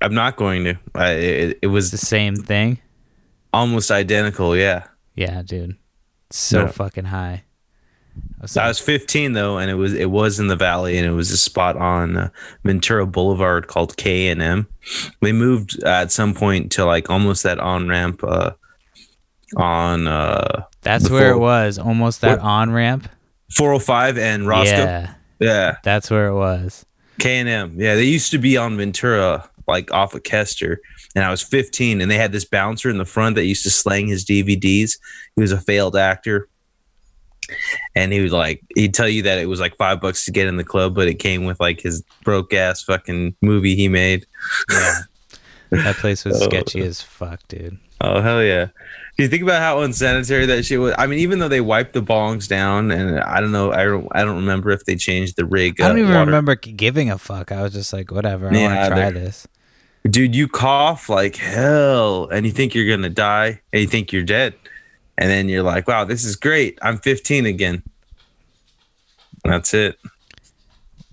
I'm 0.00 0.14
not 0.14 0.36
going 0.36 0.64
to. 0.64 0.78
I, 0.94 1.10
it, 1.12 1.58
it 1.62 1.66
was 1.68 1.90
the 1.90 1.98
same 1.98 2.36
thing. 2.36 2.78
almost 3.52 3.90
identical. 3.90 4.56
Yeah. 4.56 4.84
Yeah, 5.14 5.42
dude. 5.42 5.76
So 6.30 6.62
Yeah. 6.62 6.66
fucking 6.68 7.04
high. 7.06 7.44
I 8.16 8.42
was 8.42 8.56
I 8.56 8.68
was 8.68 8.78
15 8.78 9.32
though, 9.32 9.58
and 9.58 9.70
it 9.70 9.74
was 9.74 9.92
it 9.94 10.10
was 10.10 10.38
in 10.38 10.46
the 10.48 10.56
valley, 10.56 10.98
and 10.98 11.06
it 11.06 11.12
was 11.12 11.30
a 11.30 11.36
spot 11.36 11.76
on 11.76 12.16
uh, 12.16 12.28
Ventura 12.64 13.06
Boulevard 13.06 13.66
called 13.66 13.96
K 13.96 14.28
and 14.28 14.40
M. 14.42 14.66
They 15.20 15.32
moved 15.32 15.82
uh, 15.84 15.88
at 15.88 16.12
some 16.12 16.34
point 16.34 16.70
to 16.72 16.84
like 16.84 17.10
almost 17.10 17.42
that 17.44 17.58
on 17.58 17.88
ramp 17.88 18.22
uh, 18.22 18.52
on 19.56 20.06
uh, 20.06 20.64
that's 20.82 21.10
where 21.10 21.30
it 21.30 21.38
was. 21.38 21.78
Almost 21.78 22.20
that 22.20 22.38
on 22.40 22.70
ramp. 22.72 23.08
405 23.52 24.18
and 24.18 24.46
Roscoe. 24.48 24.76
Yeah, 24.76 25.14
Yeah, 25.40 25.76
that's 25.82 26.10
where 26.10 26.26
it 26.28 26.34
was. 26.34 26.84
K 27.18 27.38
and 27.38 27.48
M. 27.48 27.74
Yeah, 27.80 27.94
they 27.94 28.04
used 28.04 28.30
to 28.32 28.38
be 28.38 28.56
on 28.56 28.76
Ventura, 28.76 29.48
like 29.68 29.92
off 29.92 30.14
of 30.14 30.22
Kester. 30.22 30.80
And 31.14 31.24
I 31.24 31.30
was 31.30 31.42
15, 31.42 32.00
and 32.00 32.10
they 32.10 32.16
had 32.18 32.32
this 32.32 32.44
bouncer 32.44 32.90
in 32.90 32.98
the 32.98 33.04
front 33.04 33.36
that 33.36 33.44
used 33.46 33.62
to 33.64 33.70
slang 33.70 34.08
his 34.08 34.24
DVDs. 34.24 34.98
He 35.36 35.40
was 35.40 35.52
a 35.52 35.60
failed 35.60 35.96
actor. 35.96 36.48
And 37.94 38.12
he 38.12 38.20
was 38.20 38.32
like, 38.32 38.62
he'd 38.74 38.94
tell 38.94 39.08
you 39.08 39.22
that 39.22 39.38
it 39.38 39.46
was 39.46 39.60
like 39.60 39.76
five 39.76 40.00
bucks 40.00 40.24
to 40.24 40.30
get 40.32 40.46
in 40.48 40.56
the 40.56 40.64
club, 40.64 40.94
but 40.94 41.08
it 41.08 41.14
came 41.18 41.44
with 41.44 41.60
like 41.60 41.80
his 41.82 42.02
broke 42.24 42.54
ass 42.54 42.82
fucking 42.82 43.36
movie 43.42 43.76
he 43.76 43.88
made. 43.88 44.26
Yeah. 44.70 44.94
That 45.70 45.96
place 45.96 46.24
was 46.24 46.40
Oh. 46.40 46.44
sketchy 46.44 46.82
as 46.82 47.02
fuck, 47.02 47.40
dude. 47.48 47.78
Oh 48.00 48.20
hell 48.22 48.44
yeah! 48.44 48.68
Do 49.16 49.22
you 49.22 49.28
think 49.28 49.44
about 49.44 49.62
how 49.62 49.80
unsanitary 49.80 50.44
that 50.46 50.64
shit 50.64 50.80
was? 50.80 50.92
I 50.98 51.06
mean, 51.06 51.20
even 51.20 51.38
though 51.38 51.48
they 51.48 51.60
wiped 51.60 51.92
the 51.92 52.02
bongs 52.02 52.48
down, 52.48 52.90
and 52.90 53.20
I 53.20 53.40
don't 53.40 53.52
know, 53.52 53.70
I 53.70 53.84
don't, 53.84 54.08
I 54.10 54.24
don't 54.24 54.36
remember 54.36 54.70
if 54.70 54.86
they 54.86 54.96
changed 54.96 55.36
the 55.36 55.44
rig. 55.44 55.80
I 55.80 55.88
don't 55.88 55.98
uh, 55.98 56.00
even 56.00 56.14
water. 56.14 56.26
remember 56.26 56.56
giving 56.56 57.10
a 57.10 57.18
fuck. 57.18 57.52
I 57.52 57.62
was 57.62 57.72
just 57.72 57.92
like, 57.92 58.10
whatever. 58.10 58.48
I 58.48 58.54
yeah, 58.54 58.66
want 58.66 58.88
to 58.88 59.00
try 59.00 59.10
this. 59.10 59.46
Dude, 60.10 60.34
you 60.34 60.48
cough 60.48 61.08
like 61.08 61.36
hell, 61.36 62.28
and 62.28 62.44
you 62.44 62.50
think 62.50 62.74
you're 62.74 62.88
gonna 62.88 63.08
die, 63.08 63.60
and 63.72 63.82
you 63.82 63.86
think 63.86 64.12
you're 64.12 64.24
dead, 64.24 64.54
and 65.16 65.30
then 65.30 65.48
you're 65.48 65.62
like, 65.62 65.86
wow, 65.86 66.04
this 66.04 66.24
is 66.24 66.34
great. 66.34 66.78
I'm 66.82 66.98
15 66.98 67.46
again. 67.46 67.82
That's 69.44 69.72
it. 69.74 69.96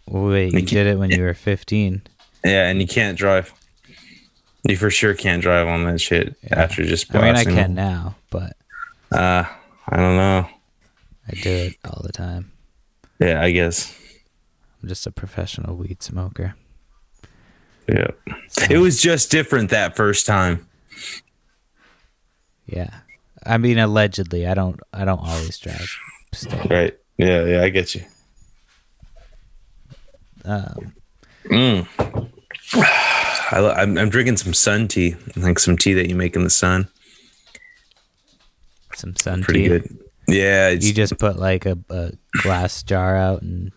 Wait, 0.07 0.53
you, 0.53 0.59
you 0.59 0.65
did 0.65 0.87
it 0.87 0.97
when 0.97 1.11
you 1.11 1.21
were 1.21 1.33
15. 1.33 2.01
Yeah, 2.43 2.67
and 2.67 2.81
you 2.81 2.87
can't 2.87 3.17
drive. 3.17 3.53
You 4.63 4.77
for 4.77 4.91
sure 4.91 5.13
can't 5.13 5.41
drive 5.41 5.67
on 5.67 5.85
that 5.85 5.99
shit 5.99 6.35
yeah. 6.43 6.61
after 6.61 6.83
just. 6.83 7.13
I 7.15 7.21
mean, 7.21 7.35
I 7.35 7.43
can 7.43 7.73
now, 7.73 8.15
but. 8.29 8.55
Uh, 9.11 9.43
I 9.89 9.97
don't 9.97 10.15
know. 10.15 10.47
I 11.27 11.33
do 11.41 11.49
it 11.49 11.75
all 11.83 12.01
the 12.03 12.11
time. 12.11 12.51
Yeah, 13.19 13.41
I 13.41 13.51
guess. 13.51 13.97
I'm 14.81 14.89
just 14.89 15.05
a 15.05 15.11
professional 15.11 15.75
weed 15.75 16.01
smoker. 16.01 16.55
Yeah. 17.87 18.07
So. 18.47 18.65
It 18.69 18.77
was 18.77 19.01
just 19.01 19.31
different 19.31 19.69
that 19.71 19.95
first 19.95 20.25
time. 20.25 20.67
Yeah. 22.65 22.89
I 23.45 23.57
mean 23.57 23.77
allegedly. 23.79 24.47
I 24.47 24.53
don't 24.53 24.79
I 24.93 25.05
don't 25.05 25.19
always 25.19 25.57
drive. 25.57 25.89
Right. 26.69 26.97
Yeah, 27.17 27.45
yeah, 27.45 27.63
I 27.63 27.69
get 27.69 27.95
you. 27.95 28.03
Um 30.45 30.93
mm. 31.45 33.11
I, 33.51 33.83
am 33.83 33.97
I'm 33.97 34.09
drinking 34.09 34.37
some 34.37 34.53
sun 34.53 34.87
tea, 34.87 35.15
like 35.35 35.59
some 35.59 35.77
tea 35.77 35.93
that 35.93 36.09
you 36.09 36.15
make 36.15 36.35
in 36.35 36.43
the 36.43 36.49
sun. 36.49 36.87
Some 38.95 39.15
sun 39.15 39.39
tea. 39.39 39.43
Pretty 39.43 39.61
tea. 39.61 39.67
good. 39.67 39.97
Yeah, 40.27 40.69
you 40.69 40.93
just 40.93 41.17
put 41.17 41.37
like 41.37 41.65
a, 41.65 41.77
a, 41.89 42.11
glass 42.41 42.83
jar 42.83 43.17
out 43.17 43.41
and 43.41 43.71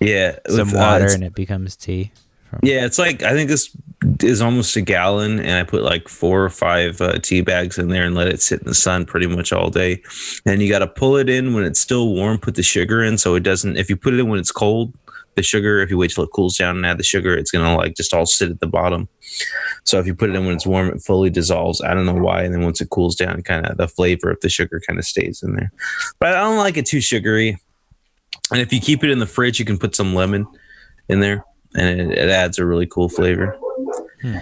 yeah, 0.00 0.38
some 0.48 0.68
with, 0.68 0.76
uh, 0.76 0.78
water 0.78 1.06
uh, 1.06 1.14
and 1.14 1.24
it 1.24 1.34
becomes 1.34 1.76
tea. 1.76 2.12
From- 2.50 2.60
yeah, 2.62 2.84
it's 2.84 2.98
like 2.98 3.22
I 3.22 3.32
think 3.32 3.48
this 3.48 3.76
is 4.22 4.40
almost 4.40 4.76
a 4.76 4.82
gallon, 4.82 5.40
and 5.40 5.52
I 5.52 5.64
put 5.64 5.82
like 5.82 6.08
four 6.08 6.44
or 6.44 6.50
five 6.50 7.00
uh, 7.00 7.18
tea 7.18 7.40
bags 7.40 7.78
in 7.78 7.88
there 7.88 8.04
and 8.04 8.14
let 8.14 8.28
it 8.28 8.40
sit 8.40 8.60
in 8.60 8.66
the 8.66 8.74
sun 8.74 9.04
pretty 9.04 9.26
much 9.26 9.52
all 9.52 9.70
day. 9.70 10.02
And 10.44 10.62
you 10.62 10.68
got 10.68 10.80
to 10.80 10.86
pull 10.86 11.16
it 11.16 11.28
in 11.28 11.54
when 11.54 11.64
it's 11.64 11.80
still 11.80 12.14
warm. 12.14 12.38
Put 12.38 12.54
the 12.54 12.62
sugar 12.62 13.02
in 13.02 13.18
so 13.18 13.34
it 13.34 13.42
doesn't. 13.42 13.76
If 13.76 13.90
you 13.90 13.96
put 13.96 14.14
it 14.14 14.20
in 14.20 14.28
when 14.28 14.38
it's 14.38 14.52
cold, 14.52 14.94
the 15.36 15.42
sugar. 15.42 15.80
If 15.80 15.90
you 15.90 15.98
wait 15.98 16.10
till 16.10 16.24
it 16.24 16.30
cools 16.32 16.56
down 16.56 16.76
and 16.76 16.84
add 16.84 16.98
the 16.98 17.04
sugar, 17.04 17.34
it's 17.34 17.50
gonna 17.50 17.76
like 17.76 17.94
just 17.94 18.12
all 18.12 18.26
sit 18.26 18.50
at 18.50 18.60
the 18.60 18.66
bottom. 18.66 19.08
So 19.84 19.98
if 19.98 20.06
you 20.06 20.14
put 20.14 20.30
it 20.30 20.36
in 20.36 20.44
when 20.44 20.56
it's 20.56 20.66
warm, 20.66 20.88
it 20.88 21.02
fully 21.02 21.30
dissolves. 21.30 21.80
I 21.80 21.94
don't 21.94 22.06
know 22.06 22.14
why. 22.14 22.42
And 22.42 22.54
then 22.54 22.62
once 22.62 22.80
it 22.80 22.90
cools 22.90 23.14
down, 23.14 23.42
kind 23.42 23.66
of 23.66 23.76
the 23.76 23.88
flavor 23.88 24.30
of 24.30 24.40
the 24.40 24.48
sugar 24.48 24.80
kind 24.86 24.98
of 24.98 25.04
stays 25.04 25.42
in 25.42 25.54
there. 25.54 25.72
But 26.18 26.34
I 26.34 26.40
don't 26.40 26.58
like 26.58 26.76
it 26.76 26.86
too 26.86 27.00
sugary. 27.00 27.58
And 28.50 28.60
if 28.60 28.72
you 28.72 28.80
keep 28.80 29.04
it 29.04 29.10
in 29.10 29.18
the 29.18 29.26
fridge, 29.26 29.58
you 29.58 29.64
can 29.64 29.78
put 29.78 29.94
some 29.94 30.14
lemon 30.14 30.46
in 31.08 31.20
there, 31.20 31.44
and 31.74 32.00
it, 32.00 32.18
it 32.18 32.30
adds 32.30 32.58
a 32.58 32.66
really 32.66 32.86
cool 32.86 33.08
flavor. 33.08 33.58
Hmm. 34.22 34.38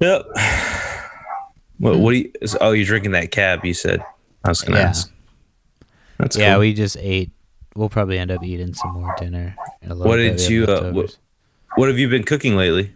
Yep. 0.00 0.26
What, 1.78 1.98
what 1.98 2.12
do 2.12 2.18
you? 2.18 2.32
Oh, 2.60 2.72
you're 2.72 2.86
drinking 2.86 3.12
that 3.12 3.30
cab? 3.30 3.64
You 3.64 3.74
said. 3.74 4.02
I 4.44 4.48
was 4.48 4.60
gonna 4.60 4.78
yeah. 4.78 4.88
ask. 4.88 5.12
That's 6.18 6.36
yeah. 6.36 6.52
Cool. 6.52 6.60
We 6.60 6.74
just 6.74 6.96
ate 7.00 7.30
we'll 7.74 7.88
probably 7.88 8.18
end 8.18 8.30
up 8.30 8.42
eating 8.42 8.74
some 8.74 8.92
more 8.92 9.14
dinner. 9.18 9.56
What 9.82 10.16
did 10.16 10.40
you? 10.48 10.64
Uh, 10.64 10.92
what, 10.92 11.16
what 11.76 11.88
have 11.88 11.98
you 11.98 12.08
been 12.08 12.24
cooking 12.24 12.56
lately? 12.56 12.92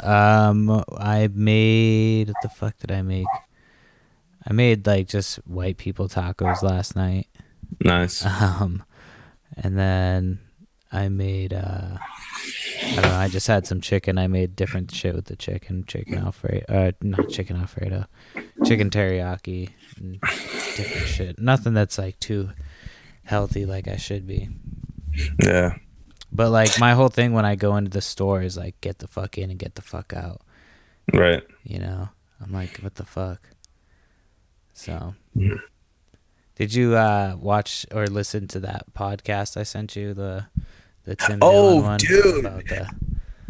Um, 0.00 0.84
I 0.98 1.28
made 1.32 2.28
what 2.28 2.36
the 2.42 2.48
fuck 2.48 2.76
did 2.78 2.90
I 2.90 3.02
make? 3.02 3.26
I 4.46 4.52
made 4.52 4.86
like 4.86 5.08
just 5.08 5.36
white 5.46 5.76
people 5.76 6.08
tacos 6.08 6.62
last 6.62 6.96
night. 6.96 7.28
Nice. 7.80 8.24
Um, 8.60 8.84
and 9.56 9.78
then 9.78 10.38
I 10.90 11.08
made 11.10 11.52
uh, 11.52 11.98
I 11.98 12.94
don't 12.94 13.02
know. 13.02 13.14
I 13.14 13.28
just 13.28 13.46
had 13.46 13.66
some 13.66 13.80
chicken. 13.80 14.18
I 14.18 14.26
made 14.26 14.56
different 14.56 14.90
shit 14.90 15.14
with 15.14 15.26
the 15.26 15.36
chicken, 15.36 15.84
chicken 15.86 16.18
alfredo, 16.18 16.64
uh, 16.68 16.92
not 17.02 17.28
chicken 17.28 17.56
alfredo, 17.56 18.06
chicken 18.64 18.90
teriyaki, 18.90 19.70
and 19.98 20.20
different 20.20 21.06
shit. 21.06 21.38
Nothing 21.38 21.74
that's 21.74 21.98
like 21.98 22.18
too 22.18 22.50
healthy 23.24 23.66
like 23.66 23.88
I 23.88 23.96
should 23.96 24.26
be. 24.26 24.48
Yeah. 25.42 25.76
But 26.30 26.50
like 26.50 26.78
my 26.80 26.92
whole 26.92 27.08
thing 27.08 27.32
when 27.32 27.44
I 27.44 27.56
go 27.56 27.76
into 27.76 27.90
the 27.90 28.00
store 28.00 28.42
is 28.42 28.56
like 28.56 28.80
get 28.80 28.98
the 28.98 29.06
fuck 29.06 29.36
in 29.36 29.50
and 29.50 29.58
get 29.58 29.74
the 29.74 29.82
fuck 29.82 30.12
out. 30.14 30.40
Right. 31.12 31.42
You 31.64 31.78
know, 31.78 32.08
I'm 32.40 32.52
like, 32.52 32.78
what 32.78 32.94
the 32.94 33.04
fuck? 33.04 33.48
So, 34.72 35.14
mm-hmm. 35.36 35.56
did 36.56 36.74
you 36.74 36.96
uh, 36.96 37.36
watch 37.38 37.84
or 37.92 38.06
listen 38.06 38.48
to 38.48 38.60
that 38.60 38.94
podcast 38.94 39.56
I 39.58 39.64
sent 39.64 39.94
you 39.96 40.14
the 40.14 40.46
the 41.04 41.16
Tim 41.16 41.40
oh, 41.42 41.72
Dillon 41.72 41.84
one 41.84 41.98
dude. 41.98 42.44
about 42.44 42.64
the 42.66 42.88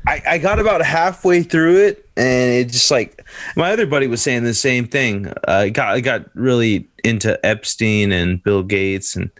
I, 0.07 0.23
I 0.27 0.39
got 0.39 0.59
about 0.59 0.83
halfway 0.83 1.45
through 1.45 1.87
it 1.87 2.09
and 2.17 2.51
it 2.51 2.73
just 2.73 2.91
like 2.91 3.25
my 3.55 3.73
other 3.73 3.87
buddy 3.87 4.09
was 4.09 4.21
saying 4.21 4.43
the 4.43 4.55
same 4.55 4.89
thing. 4.89 5.29
Uh, 5.29 5.35
I 5.47 5.69
got 5.69 5.95
I 5.95 6.01
got 6.01 6.35
really 6.35 6.89
into 7.05 7.39
Epstein 7.47 8.11
and 8.11 8.43
Bill 8.43 8.65
Gates 8.65 9.15
and 9.15 9.31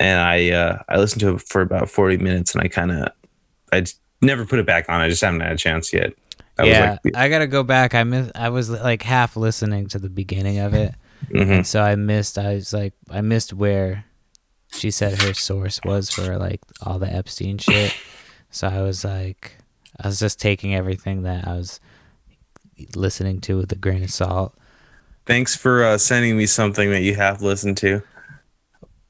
and 0.00 0.18
I 0.18 0.50
uh, 0.50 0.82
I 0.88 0.96
listened 0.96 1.20
to 1.20 1.34
it 1.36 1.42
for 1.42 1.60
about 1.60 1.88
forty 1.88 2.16
minutes, 2.16 2.54
and 2.54 2.64
I 2.64 2.68
kind 2.68 2.90
of 2.90 3.08
I 3.72 3.84
never 4.20 4.44
put 4.44 4.58
it 4.58 4.66
back 4.66 4.88
on. 4.88 5.00
I 5.00 5.08
just 5.08 5.20
haven't 5.20 5.40
had 5.40 5.52
a 5.52 5.56
chance 5.56 5.92
yet. 5.92 6.14
I 6.58 6.64
yeah, 6.64 6.98
like, 7.04 7.16
I 7.16 7.28
gotta 7.28 7.46
go 7.46 7.62
back. 7.62 7.94
I 7.94 8.02
miss. 8.02 8.32
I 8.34 8.48
was 8.48 8.70
like 8.70 9.02
half 9.02 9.36
listening 9.36 9.86
to 9.88 9.98
the 9.98 10.08
beginning 10.08 10.58
of 10.58 10.74
it, 10.74 10.94
mm-hmm. 11.26 11.52
and 11.52 11.66
so 11.66 11.82
I 11.82 11.94
missed. 11.94 12.38
I 12.38 12.54
was 12.54 12.72
like, 12.72 12.94
I 13.10 13.20
missed 13.20 13.52
where 13.52 14.06
she 14.72 14.90
said 14.90 15.20
her 15.22 15.34
source 15.34 15.80
was 15.84 16.10
for 16.10 16.38
like 16.38 16.60
all 16.82 16.98
the 16.98 17.12
Epstein 17.12 17.58
shit. 17.58 17.94
So 18.52 18.66
I 18.66 18.82
was 18.82 19.04
like, 19.04 19.52
I 20.02 20.08
was 20.08 20.18
just 20.18 20.40
taking 20.40 20.74
everything 20.74 21.22
that 21.22 21.46
I 21.46 21.54
was 21.54 21.78
listening 22.96 23.40
to 23.42 23.56
with 23.56 23.70
a 23.70 23.76
grain 23.76 24.02
of 24.02 24.10
salt. 24.10 24.56
Thanks 25.24 25.54
for 25.54 25.84
uh, 25.84 25.98
sending 25.98 26.36
me 26.36 26.46
something 26.46 26.90
that 26.90 27.02
you 27.02 27.14
have 27.14 27.42
listened 27.42 27.76
to. 27.76 28.02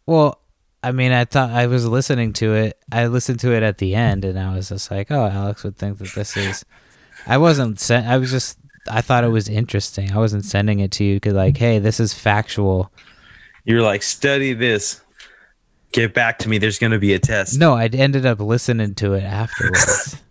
Well, 0.04 0.39
I 0.82 0.92
mean, 0.92 1.12
I 1.12 1.26
thought 1.26 1.50
I 1.50 1.66
was 1.66 1.86
listening 1.86 2.32
to 2.34 2.54
it. 2.54 2.78
I 2.90 3.06
listened 3.06 3.40
to 3.40 3.52
it 3.52 3.62
at 3.62 3.78
the 3.78 3.94
end, 3.94 4.24
and 4.24 4.38
I 4.38 4.54
was 4.54 4.70
just 4.70 4.90
like, 4.90 5.10
"Oh, 5.10 5.26
Alex 5.26 5.62
would 5.62 5.76
think 5.76 5.98
that 5.98 6.12
this 6.14 6.36
is." 6.36 6.64
I 7.26 7.36
wasn't. 7.36 7.78
Sen- 7.78 8.06
I 8.06 8.16
was 8.16 8.30
just. 8.30 8.58
I 8.90 9.02
thought 9.02 9.24
it 9.24 9.28
was 9.28 9.48
interesting. 9.48 10.10
I 10.12 10.18
wasn't 10.18 10.44
sending 10.44 10.80
it 10.80 10.90
to 10.92 11.04
you 11.04 11.16
because, 11.16 11.34
like, 11.34 11.58
hey, 11.58 11.78
this 11.78 12.00
is 12.00 12.14
factual. 12.14 12.90
You're 13.64 13.82
like, 13.82 14.02
study 14.02 14.54
this. 14.54 15.02
Get 15.92 16.14
back 16.14 16.38
to 16.38 16.48
me. 16.48 16.56
There's 16.56 16.78
going 16.78 16.92
to 16.92 16.98
be 16.98 17.12
a 17.12 17.18
test. 17.18 17.58
No, 17.58 17.74
I 17.74 17.86
ended 17.86 18.24
up 18.24 18.40
listening 18.40 18.94
to 18.94 19.14
it 19.14 19.24
afterwards. 19.24 20.16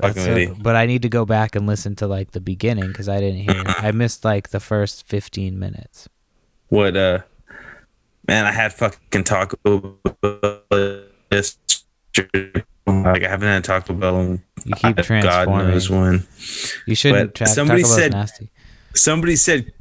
but 0.00 0.76
I 0.76 0.86
need 0.86 1.02
to 1.02 1.08
go 1.08 1.24
back 1.24 1.54
and 1.54 1.66
listen 1.66 1.96
to 1.96 2.06
like 2.06 2.30
the 2.30 2.40
beginning 2.40 2.88
because 2.88 3.08
I 3.08 3.20
didn't 3.20 3.40
hear. 3.40 3.62
I 3.66 3.92
missed 3.92 4.24
like 4.24 4.50
the 4.50 4.60
first 4.60 5.06
15 5.06 5.58
minutes. 5.58 6.08
What 6.68 6.96
uh 6.96 7.20
man, 8.26 8.46
I 8.46 8.52
had 8.52 8.72
fucking 8.72 9.24
Taco 9.24 9.56
Bell 10.20 11.04
yesterday. 11.30 12.64
Like 12.86 13.24
I 13.24 13.28
haven't 13.28 13.48
had 13.48 13.64
Taco 13.64 13.94
Bell 13.94 14.20
in 14.20 14.42
you 14.64 14.74
keep 14.74 14.96
transforming. 14.96 15.22
God 15.22 15.48
knows 15.48 15.90
when. 15.90 16.26
You 16.86 16.94
shouldn't. 16.94 17.34
Tra- 17.34 17.46
somebody 17.46 17.82
Taco 17.82 17.94
said 17.94 18.12
nasty. 18.12 18.50
Somebody 18.94 19.36
said, 19.36 19.72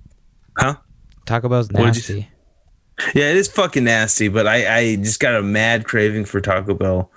"Huh?" 0.57 0.77
Taco 1.25 1.49
Bell's 1.49 1.71
nasty. 1.71 2.29
Yeah, 3.15 3.31
it 3.31 3.37
is 3.37 3.47
fucking 3.47 3.83
nasty, 3.83 4.27
but 4.27 4.47
I, 4.47 4.77
I 4.77 4.95
just 4.97 5.19
got 5.19 5.35
a 5.35 5.41
mad 5.41 5.85
craving 5.85 6.25
for 6.25 6.39
Taco 6.39 6.75
Bell. 6.75 7.11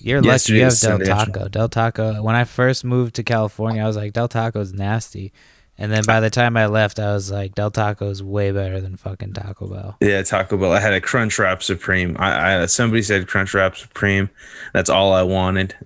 You're 0.00 0.22
lucky 0.22 0.54
you 0.54 0.64
have 0.64 0.78
Del 0.78 0.98
Taco. 1.00 1.48
Del 1.48 1.68
Taco. 1.68 2.22
When 2.22 2.34
I 2.34 2.44
first 2.44 2.84
moved 2.84 3.14
to 3.16 3.22
California, 3.22 3.82
I 3.82 3.86
was 3.86 3.96
like, 3.96 4.12
Del 4.12 4.28
Taco's 4.28 4.72
nasty. 4.72 5.32
And 5.80 5.92
then 5.92 6.02
by 6.04 6.18
the 6.18 6.28
time 6.28 6.56
I 6.56 6.66
left, 6.66 6.98
I 6.98 7.12
was 7.12 7.30
like, 7.30 7.54
Del 7.54 7.70
Taco 7.70 8.10
is 8.10 8.20
way 8.20 8.50
better 8.50 8.80
than 8.80 8.96
fucking 8.96 9.32
Taco 9.32 9.68
Bell. 9.68 9.96
Yeah, 10.00 10.22
Taco 10.22 10.56
Bell. 10.56 10.72
I 10.72 10.80
had 10.80 10.92
a 10.92 11.00
Crunch 11.00 11.38
Wrap 11.38 11.62
Supreme. 11.62 12.16
I, 12.18 12.62
I 12.62 12.66
somebody 12.66 13.02
said 13.02 13.28
Crunch 13.28 13.54
Wrap 13.54 13.76
Supreme. 13.76 14.28
That's 14.72 14.90
all 14.90 15.12
I 15.12 15.22
wanted. 15.22 15.76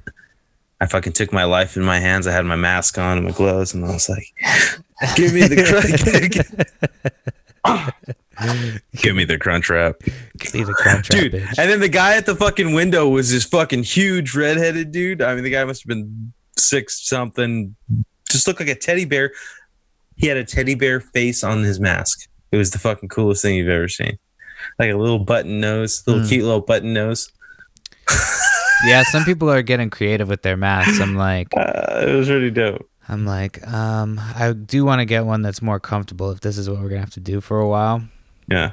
I 0.81 0.87
fucking 0.87 1.13
took 1.13 1.31
my 1.31 1.45
life 1.45 1.77
in 1.77 1.83
my 1.85 2.01
hands. 2.01 2.27
I 2.27 2.33
had 2.33 2.47
my 2.47 2.57
mask 2.57 2.97
on 2.99 3.19
and 3.19 3.27
my 3.27 3.33
gloves, 3.33 3.75
and 3.75 3.85
I 3.85 3.93
was 3.93 4.09
like, 4.09 4.27
"Give 5.15 5.35
me 5.35 5.47
the 5.47 5.63
crunch." 7.65 7.93
Give 8.97 9.15
me 9.15 9.25
the 9.25 9.39
crunch 9.39 9.71
wrap. 9.71 10.01
Give 10.39 10.55
me 10.55 10.65
the 10.65 10.73
crunch 10.73 11.11
wrap, 11.11 11.21
dude. 11.21 11.35
Bitch. 11.35 11.59
And 11.59 11.71
then 11.71 11.81
the 11.81 11.89
guy 11.89 12.17
at 12.17 12.27
the 12.27 12.35
fucking 12.35 12.75
window 12.75 13.09
was 13.09 13.31
this 13.31 13.45
fucking 13.45 13.85
huge 13.85 14.35
redheaded 14.35 14.91
dude. 14.91 15.23
I 15.23 15.35
mean, 15.35 15.45
the 15.45 15.51
guy 15.51 15.65
must 15.65 15.83
have 15.83 15.89
been 15.89 16.33
six 16.59 17.07
something. 17.07 17.77
Just 18.29 18.49
looked 18.49 18.59
like 18.59 18.71
a 18.71 18.75
teddy 18.75 19.05
bear 19.05 19.33
he 20.23 20.29
had 20.29 20.37
a 20.37 20.45
teddy 20.45 20.77
bear 20.77 21.01
face 21.01 21.43
on 21.43 21.65
his 21.65 21.81
mask. 21.81 22.29
It 22.53 22.57
was 22.57 22.71
the 22.71 22.79
fucking 22.79 23.09
coolest 23.09 23.43
thing 23.43 23.57
you've 23.57 23.69
ever 23.69 23.89
seen. 23.89 24.19
Like 24.79 24.93
a 24.93 24.97
little 24.97 25.19
button 25.19 25.61
nose, 25.61 26.05
little 26.07 26.23
mm. 26.23 26.29
cute 26.29 26.45
little 26.45 26.61
button 26.61 26.93
nose. 26.93 27.33
yeah, 28.87 29.03
some 29.03 29.25
people 29.25 29.51
are 29.51 29.63
getting 29.63 29.91
creative 29.91 30.29
with 30.29 30.43
their 30.43 30.57
masks. 30.57 31.01
I'm 31.01 31.17
like, 31.17 31.49
uh, 31.57 32.05
it 32.07 32.15
was 32.15 32.31
really 32.31 32.53
dope. 32.53 32.89
I'm 33.09 33.27
like, 33.27 33.67
um, 33.67 34.21
I 34.37 34.53
do 34.53 34.85
want 34.85 35.01
to 35.01 35.07
get 35.07 35.27
one 35.27 35.43
that's 35.43 35.61
more 35.61 35.81
comfortable 35.81 36.31
if 36.31 36.39
this 36.39 36.57
is 36.57 36.71
what 36.71 36.81
we're 36.81 36.89
gonna 36.89 37.01
have 37.01 37.11
to 37.11 37.21
do 37.21 37.41
for 37.41 37.59
a 37.59 37.69
while. 37.69 38.05
Yeah. 38.49 38.73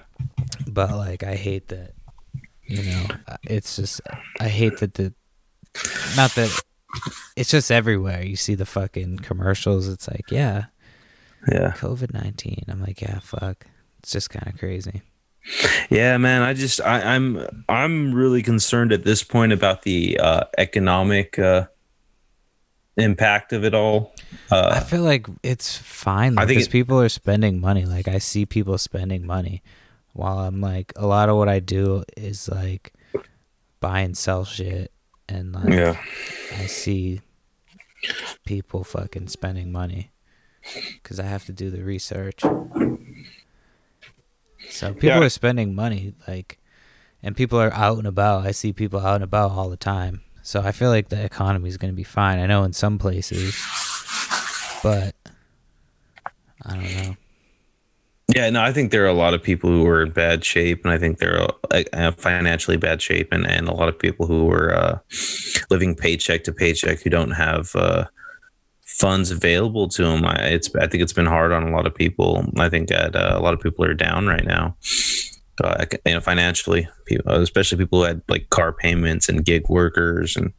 But 0.68 0.91
like, 0.91 1.24
I 1.24 1.34
hate 1.34 1.70
that. 1.70 1.93
You 2.68 2.84
know, 2.84 3.06
uh, 3.28 3.38
it's 3.41 3.76
just 3.76 4.02
I 4.39 4.50
hate 4.50 4.78
that 4.78 4.93
the 4.93 5.16
not 6.16 6.30
that 6.36 6.62
it's 7.36 7.50
just 7.50 7.72
everywhere. 7.72 8.22
You 8.22 8.36
see 8.36 8.54
the 8.54 8.68
fucking 8.68 9.18
commercials. 9.20 9.88
It's 9.88 10.08
like, 10.08 10.30
yeah, 10.30 10.66
Yeah. 11.51 11.71
COVID 11.77 12.13
nineteen. 12.13 12.63
I'm 12.67 12.81
like, 12.81 13.01
yeah, 13.01 13.19
fuck. 13.19 13.65
It's 13.99 14.11
just 14.11 14.29
kind 14.29 14.47
of 14.47 14.59
crazy. 14.59 15.01
Yeah, 15.89 16.17
man. 16.17 16.41
I 16.41 16.53
just 16.53 16.81
I, 16.81 17.15
I'm 17.15 17.63
I'm 17.69 18.13
really 18.13 18.43
concerned 18.43 18.91
at 18.91 19.03
this 19.03 19.23
point 19.23 19.53
about 19.53 19.83
the 19.83 20.19
uh, 20.19 20.43
economic 20.57 21.39
uh, 21.39 21.67
impact 22.97 23.53
of 23.53 23.63
it 23.63 23.73
all. 23.73 24.13
I 24.51 24.55
Uh, 24.55 24.79
feel 24.81 25.01
like 25.01 25.27
it's 25.43 25.77
fine 25.77 26.37
I 26.37 26.41
think 26.41 26.49
because 26.49 26.67
it- 26.67 26.71
people 26.71 26.99
are 27.01 27.09
spending 27.09 27.59
money. 27.59 27.85
Like 27.85 28.07
I 28.07 28.17
see 28.19 28.45
people 28.45 28.77
spending 28.77 29.25
money, 29.25 29.63
while 30.13 30.39
I'm 30.39 30.59
like 30.61 30.91
a 30.97 31.07
lot 31.07 31.29
of 31.29 31.37
what 31.37 31.49
I 31.49 31.59
do 31.59 32.03
is 32.17 32.49
like 32.49 32.93
buy 33.79 34.01
and 34.01 34.17
sell 34.17 34.43
shit, 34.45 34.91
and 35.29 35.53
like 35.53 35.69
yeah. 35.69 35.97
I 36.57 36.65
see 36.67 37.21
people 38.45 38.83
fucking 38.83 39.27
spending 39.29 39.71
money 39.71 40.11
because 41.01 41.20
I 41.20 41.24
have 41.24 41.45
to 41.45 41.51
do 41.51 41.70
the 41.70 41.84
research. 41.84 42.41
So 44.70 44.93
people 44.93 45.07
Yeah. 45.09 45.20
are 45.22 45.30
spending 45.30 45.74
money, 45.74 46.13
like, 46.28 46.59
and 47.24 47.36
people 47.36 47.59
are 47.59 47.74
out 47.74 47.97
and 47.97 48.07
about. 48.07 48.45
I 48.45 48.51
see 48.51 48.72
people 48.74 48.99
out 48.99 49.15
and 49.15 49.24
about 49.24 49.51
all 49.51 49.70
the 49.70 49.78
time. 49.78 50.22
So 50.43 50.61
I 50.61 50.72
feel 50.72 50.89
like 50.89 51.09
the 51.09 51.24
economy 51.24 51.70
is 51.70 51.78
going 51.78 51.91
to 51.91 51.95
be 51.95 52.03
fine. 52.03 52.39
I 52.39 52.45
know 52.47 52.63
in 52.63 52.74
some 52.74 52.97
places, 52.97 53.55
but 54.84 55.15
I 56.65 56.74
don't 56.76 56.95
know. 56.95 57.15
Yeah, 58.36 58.49
no, 58.51 58.61
I 58.61 58.72
think 58.72 58.91
there 58.91 59.03
are 59.03 59.07
a 59.07 59.13
lot 59.13 59.34
of 59.34 59.41
people 59.41 59.72
who 59.72 59.88
are 59.88 60.03
in 60.03 60.11
bad 60.11 60.45
shape, 60.45 60.84
and 60.86 60.93
I 60.93 60.99
think 60.99 61.17
they're 61.17 61.47
uh, 61.72 62.11
financially 62.11 62.78
bad 62.78 63.01
shape, 63.01 63.30
and, 63.32 63.45
and 63.47 63.67
a 63.67 63.74
lot 63.74 63.89
of 63.89 63.97
people 63.97 64.28
who 64.28 64.51
are 64.51 64.72
uh, 64.72 64.99
living 65.72 65.95
paycheck 65.95 66.43
to 66.43 66.53
paycheck 66.53 67.01
who 67.01 67.09
don't 67.09 67.32
have 67.32 67.76
uh, 67.76 68.05
funds 69.00 69.32
available 69.32 69.88
to 69.88 70.04
them. 70.04 70.26
I, 70.26 70.36
it's 70.47 70.74
I 70.76 70.88
think 70.88 71.02
it's 71.04 71.14
been 71.14 71.26
hard 71.26 71.52
on 71.52 71.64
a 71.64 71.72
lot 71.72 71.88
of 71.88 71.95
people. 71.95 72.45
I 72.58 72.70
think 72.70 72.89
that 72.89 73.16
uh, 73.16 73.34
a 73.38 73.41
lot 73.41 73.54
of 73.54 73.60
people 73.62 73.86
are 73.86 73.93
down 73.93 74.28
right 74.28 74.45
now, 74.45 74.76
uh, 75.64 75.86
you 76.06 76.14
know, 76.14 76.20
financially, 76.20 76.88
people, 77.06 77.32
especially 77.34 77.78
people 77.78 78.00
who 78.00 78.06
had 78.06 78.22
like 78.28 78.50
car 78.50 78.74
payments 78.74 79.30
and 79.30 79.45
gig 79.45 79.70
workers 79.70 80.36
and 80.36 80.52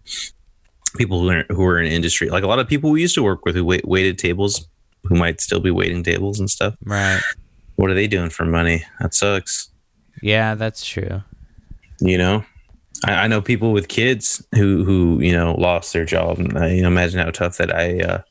people 0.97 1.20
who 1.20 1.30
are, 1.30 1.45
who 1.51 1.64
are 1.64 1.78
in 1.80 1.91
industry. 1.91 2.30
Like 2.30 2.43
a 2.43 2.47
lot 2.49 2.59
of 2.59 2.68
people 2.68 2.91
we 2.91 3.01
used 3.03 3.14
to 3.14 3.22
work 3.22 3.45
with 3.45 3.55
who 3.55 3.64
wait, 3.64 3.86
waited 3.86 4.18
tables, 4.18 4.66
who 5.05 5.14
might 5.16 5.41
still 5.41 5.61
be 5.61 5.70
waiting 5.70 6.03
tables 6.03 6.41
and 6.41 6.51
stuff 6.51 6.74
Right. 6.84 7.20
what 7.76 7.91
are 7.91 7.95
they 7.95 8.07
doing 8.07 8.30
for 8.30 8.45
money? 8.45 8.84
That 9.01 9.14
sucks. 9.14 9.70
Yeah, 10.22 10.55
that's 10.55 10.84
true. 10.84 11.22
You 12.01 12.18
know, 12.18 12.45
I, 13.07 13.12
I 13.12 13.26
know 13.28 13.41
people 13.41 13.72
with 13.72 13.88
kids 13.88 14.43
who 14.55 14.84
who 14.84 15.20
you 15.20 15.32
know 15.32 15.55
lost 15.59 15.93
their 15.93 16.05
job. 16.05 16.38
And 16.38 16.59
I, 16.59 16.72
you 16.72 16.82
know, 16.82 16.88
imagine 16.88 17.20
how 17.20 17.30
tough 17.30 17.57
that 17.59 17.74
I 17.74 18.01
uh, 18.01 18.22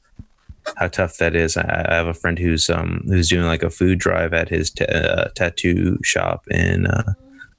how 0.77 0.87
tough 0.87 1.17
that 1.17 1.35
is. 1.35 1.57
I, 1.57 1.85
I 1.89 1.95
have 1.95 2.07
a 2.07 2.13
friend 2.13 2.37
who's 2.37 2.69
um 2.69 3.03
who's 3.07 3.29
doing 3.29 3.45
like 3.45 3.63
a 3.63 3.69
food 3.69 3.99
drive 3.99 4.33
at 4.33 4.49
his 4.49 4.71
t- 4.71 4.85
uh, 4.85 5.29
tattoo 5.35 5.97
shop 6.03 6.45
in 6.49 6.87
uh, 6.87 7.13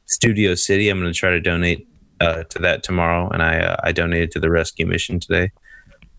Studio 0.06 0.54
City. 0.54 0.88
I'm 0.88 1.00
going 1.00 1.12
to 1.12 1.18
try 1.18 1.30
to 1.30 1.40
donate 1.40 1.86
uh, 2.20 2.44
to 2.44 2.58
that 2.60 2.82
tomorrow, 2.82 3.28
and 3.30 3.42
I 3.42 3.60
uh, 3.60 3.76
I 3.82 3.92
donated 3.92 4.30
to 4.32 4.40
the 4.40 4.50
rescue 4.50 4.86
mission 4.86 5.20
today. 5.20 5.50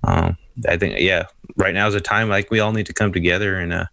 Um, 0.03 0.37
I 0.67 0.77
think 0.77 0.99
yeah, 0.99 1.25
right 1.57 1.73
now 1.73 1.87
is 1.87 1.95
a 1.95 2.01
time 2.01 2.29
like 2.29 2.51
we 2.51 2.59
all 2.59 2.71
need 2.71 2.87
to 2.87 2.93
come 2.93 3.13
together 3.13 3.57
and 3.57 3.73
uh, 3.73 3.85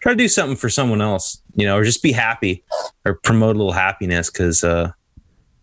try 0.00 0.12
to 0.12 0.16
do 0.16 0.28
something 0.28 0.56
for 0.56 0.68
someone 0.68 1.00
else, 1.00 1.40
you 1.54 1.66
know, 1.66 1.76
or 1.76 1.84
just 1.84 2.02
be 2.02 2.12
happy 2.12 2.64
or 3.04 3.14
promote 3.14 3.56
a 3.56 3.58
little 3.58 3.72
happiness 3.72 4.30
because 4.30 4.64
uh, 4.64 4.90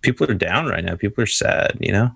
people 0.02 0.30
are 0.30 0.36
down 0.36 0.68
right 0.68 0.84
now. 0.84 0.96
People 0.96 1.24
are 1.24 1.28
sad, 1.28 1.78
you 1.80 1.92
know. 1.92 2.12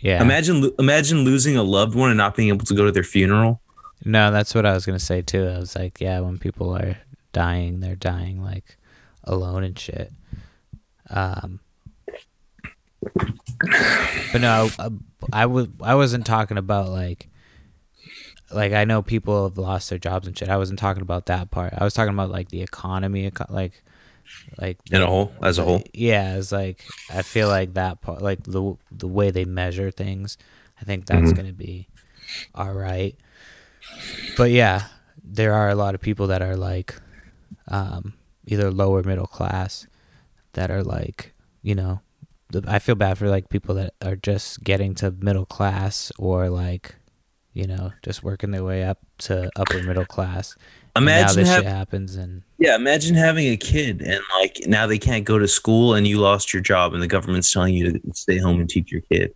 Yeah. 0.00 0.22
Imagine 0.22 0.70
imagine 0.78 1.24
losing 1.24 1.56
a 1.56 1.62
loved 1.62 1.94
one 1.94 2.10
and 2.10 2.18
not 2.18 2.36
being 2.36 2.48
able 2.48 2.66
to 2.66 2.74
go 2.74 2.84
to 2.84 2.92
their 2.92 3.02
funeral. 3.02 3.60
No, 4.04 4.30
that's 4.30 4.54
what 4.54 4.64
I 4.66 4.72
was 4.74 4.86
gonna 4.86 4.98
say 4.98 5.22
too. 5.22 5.46
I 5.46 5.58
was 5.58 5.74
like, 5.76 6.00
yeah, 6.00 6.20
when 6.20 6.38
people 6.38 6.74
are 6.76 6.98
dying, 7.32 7.80
they're 7.80 7.96
dying 7.96 8.42
like 8.42 8.76
alone 9.24 9.64
and 9.64 9.78
shit. 9.78 10.12
Um, 11.10 11.60
but 14.32 14.40
no, 14.40 14.70
I, 14.78 14.88
I 15.32 15.46
was 15.46 15.68
I 15.82 15.94
wasn't 15.94 16.26
talking 16.26 16.58
about 16.58 16.88
like 16.90 17.28
like 18.52 18.72
I 18.72 18.84
know 18.84 19.02
people 19.02 19.44
have 19.48 19.58
lost 19.58 19.90
their 19.90 19.98
jobs 19.98 20.26
and 20.26 20.36
shit. 20.38 20.48
I 20.48 20.56
wasn't 20.56 20.78
talking 20.78 21.02
about 21.02 21.26
that 21.26 21.50
part. 21.50 21.74
I 21.76 21.84
was 21.84 21.94
talking 21.94 22.14
about 22.14 22.30
like 22.30 22.48
the 22.50 22.62
economy, 22.62 23.30
like 23.48 23.82
like 24.58 24.78
In 24.90 25.02
a 25.02 25.06
whole, 25.06 25.32
as 25.42 25.58
a 25.58 25.64
whole, 25.64 25.82
yeah, 25.92 26.36
it's 26.36 26.52
like 26.52 26.84
I 27.10 27.22
feel 27.22 27.48
like 27.48 27.74
that 27.74 28.00
part, 28.00 28.22
like 28.22 28.42
the 28.44 28.76
the 28.92 29.08
way 29.08 29.30
they 29.30 29.44
measure 29.44 29.90
things, 29.90 30.38
I 30.80 30.84
think 30.84 31.06
that's 31.06 31.32
Mhm. 31.32 31.36
gonna 31.36 31.52
be 31.52 31.88
all 32.54 32.72
right. 32.72 33.16
But 34.36 34.50
yeah, 34.50 34.84
there 35.22 35.52
are 35.54 35.68
a 35.68 35.74
lot 35.74 35.94
of 35.94 36.00
people 36.00 36.28
that 36.28 36.42
are 36.42 36.56
like, 36.56 36.94
um, 37.68 38.14
either 38.46 38.70
lower 38.70 39.02
middle 39.02 39.26
class, 39.26 39.86
that 40.54 40.70
are 40.70 40.82
like, 40.82 41.34
you 41.62 41.74
know, 41.74 42.00
I 42.66 42.78
feel 42.78 42.94
bad 42.94 43.18
for 43.18 43.28
like 43.28 43.48
people 43.48 43.74
that 43.76 43.94
are 44.02 44.16
just 44.16 44.64
getting 44.64 44.94
to 44.96 45.10
middle 45.10 45.44
class 45.44 46.10
or 46.18 46.48
like, 46.48 46.96
you 47.52 47.66
know, 47.66 47.92
just 48.02 48.22
working 48.22 48.50
their 48.50 48.64
way 48.64 48.84
up 48.84 48.98
to 49.18 49.50
upper 49.56 49.82
middle 49.82 50.06
class. 50.06 50.56
Imagine 50.96 51.36
this 51.36 51.48
have, 51.48 51.62
shit 51.62 51.70
happens 51.70 52.16
and 52.16 52.42
yeah, 52.58 52.74
imagine 52.74 53.14
having 53.14 53.48
a 53.48 53.56
kid 53.56 54.00
and 54.00 54.20
like 54.40 54.60
now 54.66 54.86
they 54.86 54.98
can't 54.98 55.24
go 55.24 55.38
to 55.38 55.46
school 55.46 55.94
and 55.94 56.08
you 56.08 56.18
lost 56.18 56.52
your 56.52 56.62
job 56.62 56.94
and 56.94 57.02
the 57.02 57.06
government's 57.06 57.52
telling 57.52 57.74
you 57.74 57.92
to 57.92 58.00
stay 58.14 58.38
home 58.38 58.60
and 58.60 58.68
teach 58.68 58.90
your 58.90 59.02
kid. 59.02 59.32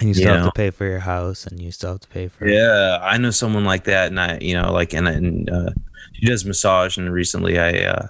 And 0.00 0.08
you 0.08 0.14
still 0.14 0.28
have 0.32 0.40
Yeah. 0.40 0.46
to 0.46 0.52
pay 0.52 0.70
for 0.70 0.84
your 0.86 0.98
house 1.00 1.46
and 1.46 1.60
you 1.60 1.70
still 1.70 1.92
have 1.92 2.00
to 2.00 2.08
pay 2.08 2.28
for 2.28 2.46
Yeah, 2.48 2.98
I 3.02 3.18
know 3.18 3.30
someone 3.30 3.64
like 3.64 3.84
that, 3.84 4.08
and 4.08 4.18
I, 4.20 4.38
you 4.40 4.54
know, 4.54 4.72
like, 4.72 4.92
and, 4.94 5.06
and 5.08 5.50
uh, 5.50 5.70
she 6.14 6.26
does 6.26 6.44
massage, 6.44 6.96
and 6.98 7.12
recently 7.12 7.58
I 7.58 7.80
uh, 7.84 8.06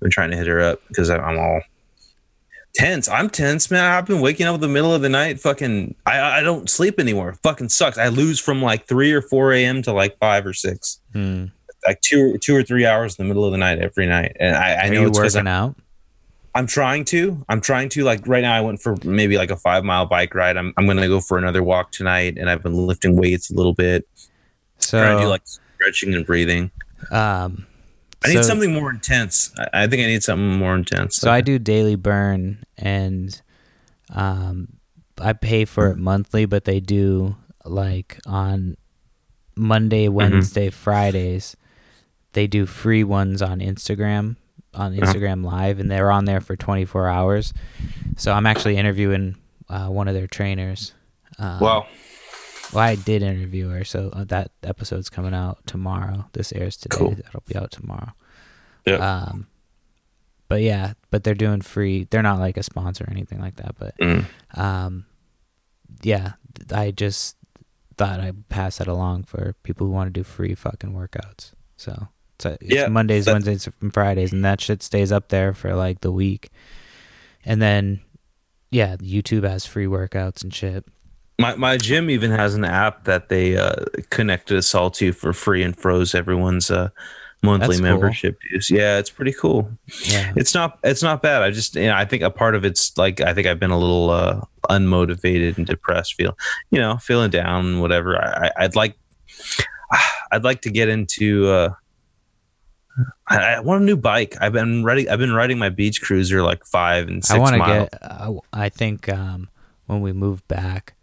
been 0.00 0.10
trying 0.10 0.30
to 0.30 0.36
hit 0.36 0.46
her 0.46 0.60
up 0.60 0.80
because 0.88 1.10
I'm 1.10 1.38
all 1.38 1.60
tense. 2.74 3.08
I'm 3.08 3.28
tense, 3.30 3.70
man. 3.70 3.84
I've 3.84 4.06
been 4.06 4.20
waking 4.20 4.46
up 4.46 4.54
in 4.56 4.60
the 4.60 4.68
middle 4.68 4.94
of 4.94 5.02
the 5.02 5.08
night, 5.08 5.40
fucking. 5.40 5.94
I 6.06 6.38
I 6.38 6.42
don't 6.42 6.68
sleep 6.70 6.98
anymore. 7.00 7.34
fucking 7.42 7.68
sucks. 7.68 7.98
I 7.98 8.08
lose 8.08 8.38
from 8.40 8.62
like 8.62 8.86
three 8.86 9.12
or 9.12 9.22
four 9.22 9.52
a.m. 9.52 9.82
to 9.82 9.92
like 9.92 10.18
five 10.18 10.46
or 10.46 10.52
six, 10.54 11.00
Hmm. 11.12 11.46
like 11.86 12.00
two 12.00 12.38
two 12.38 12.54
or 12.56 12.62
three 12.62 12.86
hours 12.86 13.18
in 13.18 13.24
the 13.24 13.28
middle 13.28 13.44
of 13.44 13.52
the 13.52 13.58
night 13.58 13.78
every 13.78 14.06
night, 14.06 14.36
and 14.40 14.56
I, 14.56 14.72
I 14.74 14.86
Are 14.86 14.94
know 14.94 15.00
you 15.02 15.08
it's 15.08 15.18
working 15.18 15.46
out? 15.48 15.76
I'm 16.54 16.66
trying 16.66 17.04
to. 17.06 17.44
I'm 17.48 17.60
trying 17.60 17.88
to. 17.90 18.02
Like 18.04 18.26
right 18.26 18.42
now, 18.42 18.54
I 18.54 18.60
went 18.60 18.82
for 18.82 18.96
maybe 19.04 19.36
like 19.36 19.50
a 19.50 19.56
five 19.56 19.84
mile 19.84 20.06
bike 20.06 20.34
ride. 20.34 20.56
I'm 20.56 20.72
I'm 20.76 20.86
gonna 20.86 21.06
go 21.08 21.20
for 21.20 21.38
another 21.38 21.62
walk 21.62 21.92
tonight, 21.92 22.36
and 22.38 22.50
I've 22.50 22.62
been 22.62 22.74
lifting 22.86 23.16
weights 23.16 23.50
a 23.50 23.54
little 23.54 23.74
bit 23.74 24.06
trying 24.80 25.18
to 25.18 25.24
do 25.24 25.28
like 25.28 25.42
stretching 25.46 26.14
and 26.14 26.26
breathing. 26.26 26.70
um, 27.10 27.66
I 28.24 28.28
need 28.28 28.34
so- 28.34 28.42
something 28.42 28.72
more 28.72 28.90
intense. 28.90 29.52
I, 29.58 29.84
I 29.84 29.86
think 29.86 30.02
I 30.02 30.06
need 30.06 30.22
something 30.22 30.56
more 30.58 30.74
intense. 30.74 31.16
So 31.16 31.30
I 31.30 31.40
do 31.40 31.58
daily 31.58 31.94
burn, 31.96 32.64
and 32.76 33.40
um, 34.12 34.68
I 35.20 35.32
pay 35.34 35.64
for 35.64 35.90
it 35.90 35.98
monthly, 35.98 36.46
but 36.46 36.64
they 36.64 36.80
do 36.80 37.36
like 37.64 38.18
on 38.26 38.76
Monday, 39.54 40.06
Mm-hmm. 40.06 40.14
Wednesday, 40.16 40.70
Fridays. 40.70 41.56
They 42.32 42.46
do 42.46 42.64
free 42.66 43.04
ones 43.04 43.40
on 43.42 43.58
Instagram, 43.60 44.36
on 44.74 44.92
Uh-huh. 44.98 45.12
Instagram 45.12 45.44
Live, 45.44 45.78
and 45.80 45.90
they're 45.90 46.10
on 46.10 46.24
there 46.24 46.40
for 46.40 46.56
24 46.56 47.08
hours. 47.08 47.52
So 48.16 48.32
I'm 48.32 48.46
actually 48.46 48.76
interviewing 48.76 49.36
uh, 49.68 49.88
one 49.88 50.08
of 50.08 50.14
their 50.14 50.26
trainers. 50.26 50.92
Um, 51.38 51.60
Wow. 51.60 51.86
Well, 52.72 52.84
I 52.84 52.94
did 52.94 53.22
interview 53.22 53.68
her, 53.70 53.82
so 53.84 54.10
uh, 54.12 54.22
that 54.24 54.52
episode's 54.62 55.10
coming 55.10 55.34
out 55.34 55.58
tomorrow. 55.66 56.26
This 56.34 56.52
airs 56.52 56.76
today. 56.76 56.96
Cool. 56.96 57.10
That'll 57.16 57.42
be 57.46 57.56
out 57.56 57.72
tomorrow. 57.72 58.12
Yeah. 58.86 58.94
Um, 58.96 59.48
but 60.48 60.62
yeah, 60.62 60.92
but 61.10 61.24
they're 61.24 61.34
doing 61.34 61.62
free. 61.62 62.06
They're 62.10 62.22
not 62.22 62.38
like 62.38 62.56
a 62.56 62.62
sponsor 62.62 63.04
or 63.04 63.10
anything 63.10 63.40
like 63.40 63.56
that. 63.56 63.74
But 63.76 63.96
Mm. 63.98 64.24
um, 64.56 65.06
yeah, 66.02 66.34
I 66.72 66.92
just 66.92 67.36
thought 67.98 68.20
I'd 68.20 68.48
pass 68.48 68.78
that 68.78 68.86
along 68.86 69.24
for 69.24 69.54
people 69.64 69.86
who 69.88 69.92
want 69.92 70.06
to 70.06 70.20
do 70.20 70.22
free 70.24 70.54
fucking 70.54 70.92
workouts. 70.92 71.52
So 71.76 72.06
it's, 72.44 72.58
Yeah, 72.62 72.88
Mondays, 72.88 73.26
Wednesdays, 73.26 73.68
and 73.80 73.92
Fridays, 73.92 74.32
and 74.32 74.44
that 74.44 74.60
shit 74.60 74.82
stays 74.82 75.12
up 75.12 75.28
there 75.28 75.52
for 75.52 75.74
like 75.74 76.00
the 76.00 76.12
week. 76.12 76.50
And 77.44 77.60
then, 77.62 78.00
yeah, 78.70 78.96
YouTube 78.96 79.48
has 79.48 79.64
free 79.66 79.86
workouts 79.86 80.42
and 80.42 80.52
shit. 80.54 80.84
My 81.38 81.54
my 81.56 81.76
gym 81.78 82.10
even 82.10 82.30
has 82.32 82.54
an 82.54 82.64
app 82.64 83.04
that 83.04 83.30
they 83.30 83.56
uh, 83.56 83.76
connected 84.10 84.58
us 84.58 84.74
all 84.74 84.90
to 84.92 85.12
for 85.12 85.32
free 85.32 85.62
and 85.62 85.74
froze 85.74 86.14
everyone's 86.14 86.70
uh, 86.70 86.90
monthly 87.42 87.68
That's 87.68 87.80
cool. 87.80 87.88
membership 87.90 88.38
dues. 88.50 88.70
Yeah, 88.70 88.98
it's 88.98 89.08
pretty 89.08 89.32
cool. 89.32 89.70
Yeah. 90.04 90.34
It's 90.36 90.52
not 90.54 90.78
it's 90.84 91.02
not 91.02 91.22
bad. 91.22 91.42
I 91.42 91.50
just 91.50 91.76
you 91.76 91.86
know, 91.86 91.94
I 91.94 92.04
think 92.04 92.22
a 92.22 92.30
part 92.30 92.54
of 92.54 92.66
it's 92.66 92.94
like 92.98 93.22
I 93.22 93.32
think 93.32 93.46
I've 93.46 93.58
been 93.58 93.70
a 93.70 93.78
little 93.78 94.10
uh, 94.10 94.42
unmotivated 94.68 95.56
and 95.56 95.66
depressed, 95.66 96.12
feel 96.12 96.36
you 96.70 96.78
know 96.78 96.98
feeling 96.98 97.30
down, 97.30 97.80
whatever. 97.80 98.18
I, 98.22 98.48
I- 98.48 98.64
I'd 98.64 98.76
like 98.76 98.96
I'd 100.32 100.44
like 100.44 100.60
to 100.62 100.70
get 100.70 100.90
into. 100.90 101.48
Uh, 101.48 101.70
I, 103.28 103.36
I 103.54 103.60
want 103.60 103.82
a 103.82 103.84
new 103.84 103.96
bike. 103.96 104.36
I've 104.40 104.52
been 104.52 104.84
riding. 104.84 105.08
I've 105.08 105.18
been 105.18 105.32
riding 105.32 105.58
my 105.58 105.68
beach 105.68 106.02
cruiser 106.02 106.42
like 106.42 106.64
five 106.64 107.08
and 107.08 107.24
six 107.24 107.34
I 107.34 107.38
want 107.38 107.52
to 107.52 107.58
miles. 107.58 107.88
get. 107.90 108.02
I, 108.02 108.38
I 108.52 108.68
think 108.68 109.08
um, 109.08 109.48
when 109.86 110.00
we 110.00 110.12
move 110.12 110.46
back, 110.48 110.94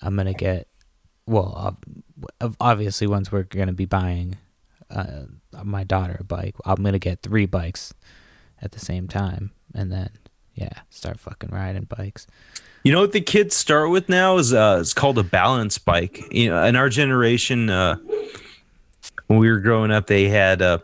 I'm 0.00 0.16
gonna 0.16 0.34
get. 0.34 0.68
Well, 1.26 1.76
ob- 2.40 2.56
obviously, 2.60 3.06
once 3.06 3.30
we're 3.30 3.44
gonna 3.44 3.72
be 3.72 3.84
buying 3.86 4.36
uh, 4.90 5.22
my 5.62 5.84
daughter 5.84 6.16
a 6.20 6.24
bike, 6.24 6.56
I'm 6.64 6.82
gonna 6.82 6.98
get 6.98 7.22
three 7.22 7.46
bikes 7.46 7.94
at 8.60 8.72
the 8.72 8.80
same 8.80 9.08
time, 9.08 9.52
and 9.74 9.90
then 9.90 10.10
yeah, 10.54 10.80
start 10.90 11.18
fucking 11.18 11.50
riding 11.50 11.84
bikes. 11.84 12.26
You 12.82 12.92
know 12.92 13.00
what 13.00 13.12
the 13.12 13.20
kids 13.20 13.54
start 13.54 13.90
with 13.90 14.08
now 14.08 14.38
is 14.38 14.52
uh, 14.52 14.78
it's 14.80 14.92
called 14.92 15.16
a 15.18 15.22
balance 15.22 15.78
bike. 15.78 16.20
You 16.32 16.50
know, 16.50 16.64
in 16.64 16.74
our 16.76 16.88
generation, 16.88 17.70
uh, 17.70 17.96
when 19.28 19.38
we 19.38 19.48
were 19.50 19.60
growing 19.60 19.90
up, 19.92 20.08
they 20.08 20.28
had 20.28 20.60
uh, 20.60 20.78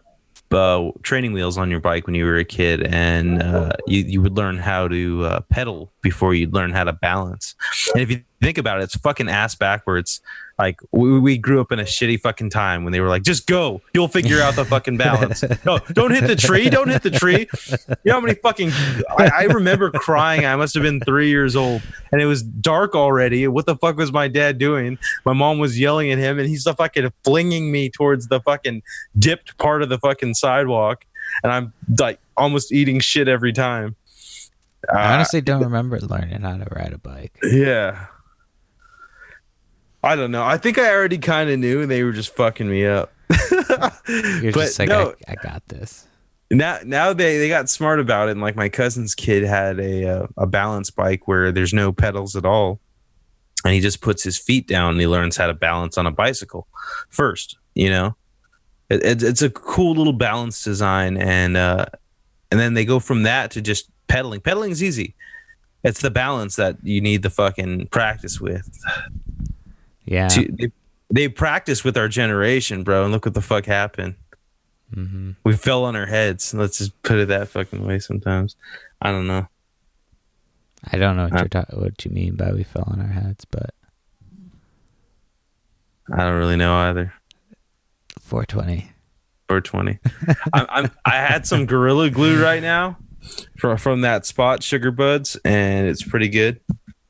uh, 0.53 0.91
training 1.03 1.33
wheels 1.33 1.59
on 1.59 1.71
your 1.71 1.81
bike 1.81 2.07
when 2.07 2.15
you 2.15 2.25
were 2.25 2.37
a 2.37 2.45
kid, 2.45 2.83
and 2.83 3.43
uh, 3.43 3.73
you 3.87 4.03
you 4.03 4.23
would 4.23 4.37
learn 4.37 4.57
how 4.57 4.89
to 4.89 5.25
uh, 5.25 5.41
pedal 5.51 5.93
before 6.03 6.35
you'd 6.35 6.55
learn 6.55 6.71
how 6.71 6.85
to 6.85 6.93
balance. 6.93 7.55
And 7.95 8.03
if 8.03 8.11
you 8.11 8.23
think 8.41 8.59
about 8.59 8.81
it, 8.81 8.85
it's 8.85 8.97
fucking 8.97 9.29
ass 9.29 9.55
backwards. 9.55 10.21
Like 10.59 10.81
we, 10.91 11.21
we 11.21 11.39
grew 11.39 11.61
up 11.61 11.71
in 11.71 11.79
a 11.79 11.85
shitty 11.85 12.21
fucking 12.21 12.51
time 12.51 12.83
when 12.83 12.93
they 12.93 13.01
were 13.01 13.09
like, 13.09 13.23
just 13.23 13.47
go, 13.47 13.81
you'll 13.95 14.09
figure 14.09 14.41
out 14.41 14.57
the 14.57 14.65
fucking 14.65 14.97
balance. 14.99 15.45
No, 15.65 15.79
don't 15.93 16.11
hit 16.11 16.27
the 16.27 16.35
tree, 16.35 16.69
don't 16.69 16.89
hit 16.89 17.03
the 17.03 17.11
tree. 17.11 17.49
You 17.71 17.97
know 18.07 18.15
how 18.15 18.21
many 18.21 18.35
fucking 18.35 18.71
I, 19.17 19.31
I 19.35 19.43
remember 19.45 19.91
crying. 19.91 20.45
I 20.45 20.57
must 20.57 20.75
have 20.75 20.83
been 20.83 21.01
three 21.01 21.29
years 21.29 21.55
old, 21.55 21.83
and 22.11 22.21
it 22.21 22.27
was 22.27 22.43
dark 22.43 22.95
already. 22.95 23.47
What 23.47 23.67
the 23.67 23.77
fuck 23.77 23.97
was 23.97 24.13
my 24.13 24.27
dad 24.27 24.59
doing? 24.59 24.99
My 25.25 25.33
mom 25.33 25.59
was 25.59 25.79
yelling 25.79 26.11
at 26.11 26.19
him, 26.19 26.39
and 26.39 26.49
he's 26.49 26.65
fucking 26.65 27.13
flinging 27.25 27.71
me 27.71 27.89
towards 27.89 28.29
the 28.29 28.41
fucking 28.41 28.83
dipped 29.19 29.57
part 29.59 29.83
of 29.83 29.89
the 29.89 29.99
fucking 29.99 30.35
sidewalk, 30.35 31.07
and 31.43 31.53
I'm 31.53 31.73
like 31.99 32.19
almost 32.37 32.73
eating 32.73 33.01
shit 33.01 33.29
every 33.29 33.53
time. 33.53 33.97
I 34.93 35.15
honestly 35.15 35.41
uh, 35.41 35.43
don't 35.43 35.63
remember 35.63 35.99
learning 36.01 36.43
how 36.43 36.57
to 36.57 36.67
ride 36.75 36.93
a 36.93 36.99
bike. 36.99 37.37
Yeah. 37.43 38.07
I 40.03 40.17
don't 40.17 40.31
know. 40.31 40.45
I 40.45 40.59
think 40.59 40.79
I 40.79 40.91
already 40.93 41.19
kind 41.19 41.51
of 41.51 41.59
knew, 41.59 41.83
and 41.83 41.91
they 41.91 42.05
were 42.05 42.13
just 42.13 42.35
fucking 42.37 42.69
me 42.69 42.87
up. 42.87 43.13
You're 44.09 44.53
but 44.53 44.67
just 44.67 44.79
like, 44.79 44.89
no, 44.89 45.15
I, 45.27 45.33
I, 45.33 45.35
got 45.35 45.67
this. 45.69 46.07
Now, 46.51 46.79
now 46.85 47.13
they, 47.13 47.39
they 47.39 47.49
got 47.49 47.69
smart 47.69 48.01
about 48.01 48.29
it, 48.29 48.33
and 48.33 48.41
like 48.41 48.57
my 48.57 48.69
cousin's 48.69 49.15
kid 49.15 49.43
had 49.43 49.81
a 49.81 50.09
uh, 50.09 50.27
a 50.37 50.47
balance 50.47 50.91
bike 50.91 51.27
where 51.27 51.53
there's 51.53 51.75
no 51.75 51.93
pedals 51.93 52.37
at 52.37 52.47
all, 52.47 52.81
and 53.65 53.75
he 53.75 53.81
just 53.81 54.01
puts 54.01 54.23
his 54.23 54.39
feet 54.39 54.67
down 54.67 54.93
and 54.93 55.01
he 55.01 55.07
learns 55.07 55.37
how 55.37 55.47
to 55.47 55.55
balance 55.55 55.99
on 55.99 56.07
a 56.07 56.11
bicycle 56.11 56.69
first. 57.11 57.57
You 57.75 57.91
know, 57.91 58.17
it, 58.89 59.05
it, 59.05 59.23
it's 59.23 59.43
a 59.43 59.51
cool 59.51 59.95
little 59.95 60.13
balance 60.13 60.63
design, 60.63 61.17
and 61.17 61.57
uh, 61.57 61.87
and 62.51 62.59
then 62.59 62.75
they 62.75 62.85
go 62.85 63.01
from 63.01 63.25
that 63.25 63.51
to 63.53 63.61
just 63.61 63.91
pedaling. 64.07 64.41
Pedaling 64.41 64.71
is 64.71 64.83
easy. 64.83 65.15
It's 65.85 66.01
the 66.01 66.11
balance 66.11 66.57
that 66.57 66.77
you 66.83 67.01
need 67.01 67.23
the 67.23 67.31
fucking 67.31 67.89
practice 67.89 68.41
with. 68.41 68.69
Yeah. 70.09 70.29
To, 70.29 70.49
they, 70.51 70.73
they 71.11 71.29
practice 71.29 71.85
with 71.85 71.97
our 71.97 72.09
generation, 72.09 72.83
bro, 72.83 73.05
and 73.05 73.13
look 73.13 73.27
what 73.27 73.35
the 73.35 73.43
fuck 73.43 73.67
happened. 73.67 74.15
Mm-hmm. 74.95 75.33
We 75.45 75.55
fell 75.55 75.85
on 75.85 75.97
our 75.97 76.07
heads. 76.07 76.55
Let's 76.55 76.79
just 76.79 77.01
put 77.03 77.19
it 77.19 77.29
that 77.29 77.49
fucking 77.49 77.87
way. 77.87 77.99
Sometimes, 77.99 78.57
I 79.03 79.11
don't 79.11 79.27
know. 79.27 79.47
I 80.91 80.97
don't 80.97 81.17
know 81.17 81.25
what 81.25 81.35
uh, 81.35 81.39
you're 81.39 81.49
ta- 81.49 81.67
what 81.75 82.05
you 82.05 82.11
mean 82.11 82.37
by 82.37 82.53
we 82.53 82.63
fell 82.63 82.85
on 82.87 83.01
our 83.01 83.09
heads, 83.09 83.45
but 83.45 83.75
I 86.11 86.19
don't 86.19 86.39
really 86.39 86.57
know 86.57 86.75
either. 86.75 87.13
420. 88.21 88.91
420. 89.49 89.99
I'm, 90.55 90.67
I'm, 90.71 90.91
I 91.05 91.17
had 91.17 91.47
some 91.47 91.67
gorilla 91.67 92.09
glue 92.09 92.43
right 92.43 92.63
now 92.63 92.97
from 93.59 93.77
from 93.77 94.03
that 94.03 94.25
spot, 94.25 94.63
Sugar 94.63 94.91
Buds, 94.91 95.37
and 95.45 95.87
it's 95.87 96.03
pretty 96.03 96.29
good. 96.29 96.61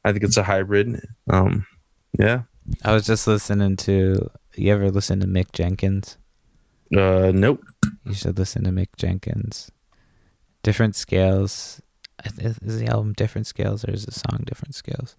I 0.04 0.12
think 0.12 0.24
it's 0.24 0.36
a 0.36 0.42
hybrid. 0.42 1.00
Um, 1.30 1.66
yeah. 2.18 2.42
I 2.84 2.92
was 2.92 3.06
just 3.06 3.26
listening 3.26 3.76
to. 3.76 4.30
You 4.56 4.72
ever 4.72 4.90
listen 4.90 5.20
to 5.20 5.26
Mick 5.26 5.52
Jenkins? 5.52 6.18
Uh, 6.94 7.32
nope. 7.34 7.62
You 8.04 8.14
should 8.14 8.38
listen 8.38 8.64
to 8.64 8.70
Mick 8.70 8.88
Jenkins. 8.96 9.70
Different 10.62 10.96
scales. 10.96 11.80
Is 12.40 12.56
the 12.58 12.88
album 12.88 13.12
different 13.12 13.46
scales 13.46 13.84
or 13.84 13.92
is 13.92 14.04
the 14.04 14.12
song 14.12 14.42
different 14.44 14.74
scales? 14.74 15.16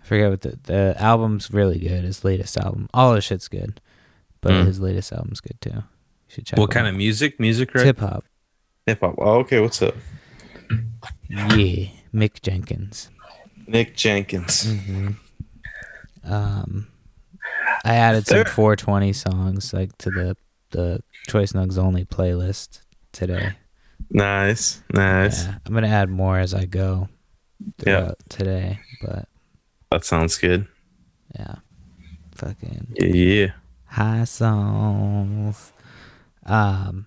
I 0.00 0.06
forget 0.06 0.30
what 0.30 0.40
the 0.42 0.58
the 0.62 0.94
album's 0.98 1.50
really 1.50 1.78
good. 1.78 2.04
His 2.04 2.24
latest 2.24 2.56
album, 2.56 2.88
all 2.94 3.14
his 3.14 3.24
shit's 3.24 3.48
good, 3.48 3.80
but 4.40 4.52
mm. 4.52 4.66
his 4.66 4.80
latest 4.80 5.12
album's 5.12 5.40
good 5.40 5.60
too. 5.60 5.70
You 5.74 5.82
should 6.28 6.46
check. 6.46 6.58
What 6.58 6.70
kind 6.70 6.86
out. 6.86 6.90
of 6.90 6.96
music? 6.96 7.40
Music, 7.40 7.74
right? 7.74 7.86
Hip 7.86 7.98
hop. 7.98 8.24
Hip 8.86 9.00
hop. 9.00 9.16
Oh, 9.18 9.38
okay. 9.40 9.60
What's 9.60 9.82
up? 9.82 9.96
Yeah, 11.28 11.88
Mick 12.14 12.40
Jenkins. 12.40 13.10
Mick 13.68 13.94
Jenkins. 13.94 14.66
Mm-hmm. 14.66 15.10
Um, 16.24 16.88
I 17.84 17.94
added 17.94 18.26
some 18.26 18.44
420 18.44 19.12
songs 19.12 19.72
like 19.72 19.96
to 19.98 20.10
the 20.10 20.36
the 20.70 21.02
Choice 21.28 21.52
Nugs 21.52 21.78
only 21.78 22.04
playlist 22.04 22.80
today. 23.12 23.52
Nice, 24.10 24.82
nice. 24.92 25.44
Yeah, 25.44 25.58
I'm 25.64 25.74
gonna 25.74 25.88
add 25.88 26.10
more 26.10 26.38
as 26.38 26.54
I 26.54 26.64
go. 26.64 27.08
Yeah. 27.86 28.12
Today, 28.28 28.80
but 29.02 29.28
that 29.90 30.04
sounds 30.04 30.38
good. 30.38 30.66
Yeah. 31.38 31.56
Fucking. 32.34 32.94
Yeah. 32.94 33.06
yeah. 33.06 33.52
High 33.84 34.24
songs. 34.24 35.72
Um. 36.44 37.06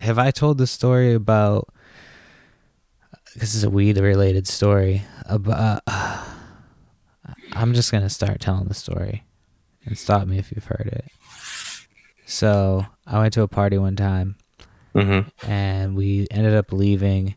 Have 0.00 0.18
I 0.18 0.30
told 0.30 0.58
the 0.58 0.66
story 0.66 1.14
about? 1.14 1.68
This 3.36 3.54
is 3.54 3.64
a 3.64 3.70
weed 3.70 3.98
related 3.98 4.46
story 4.46 5.02
about. 5.26 5.82
Uh, 5.86 6.23
I'm 7.54 7.74
just 7.74 7.92
gonna 7.92 8.10
start 8.10 8.40
telling 8.40 8.66
the 8.66 8.74
story, 8.74 9.24
and 9.84 9.96
stop 9.96 10.26
me 10.26 10.38
if 10.38 10.52
you've 10.52 10.64
heard 10.64 10.88
it. 10.92 11.04
So 12.26 12.86
I 13.06 13.18
went 13.18 13.34
to 13.34 13.42
a 13.42 13.48
party 13.48 13.78
one 13.78 13.96
time, 13.96 14.36
mm-hmm. 14.94 15.28
and 15.48 15.94
we 15.94 16.26
ended 16.30 16.54
up 16.54 16.72
leaving, 16.72 17.36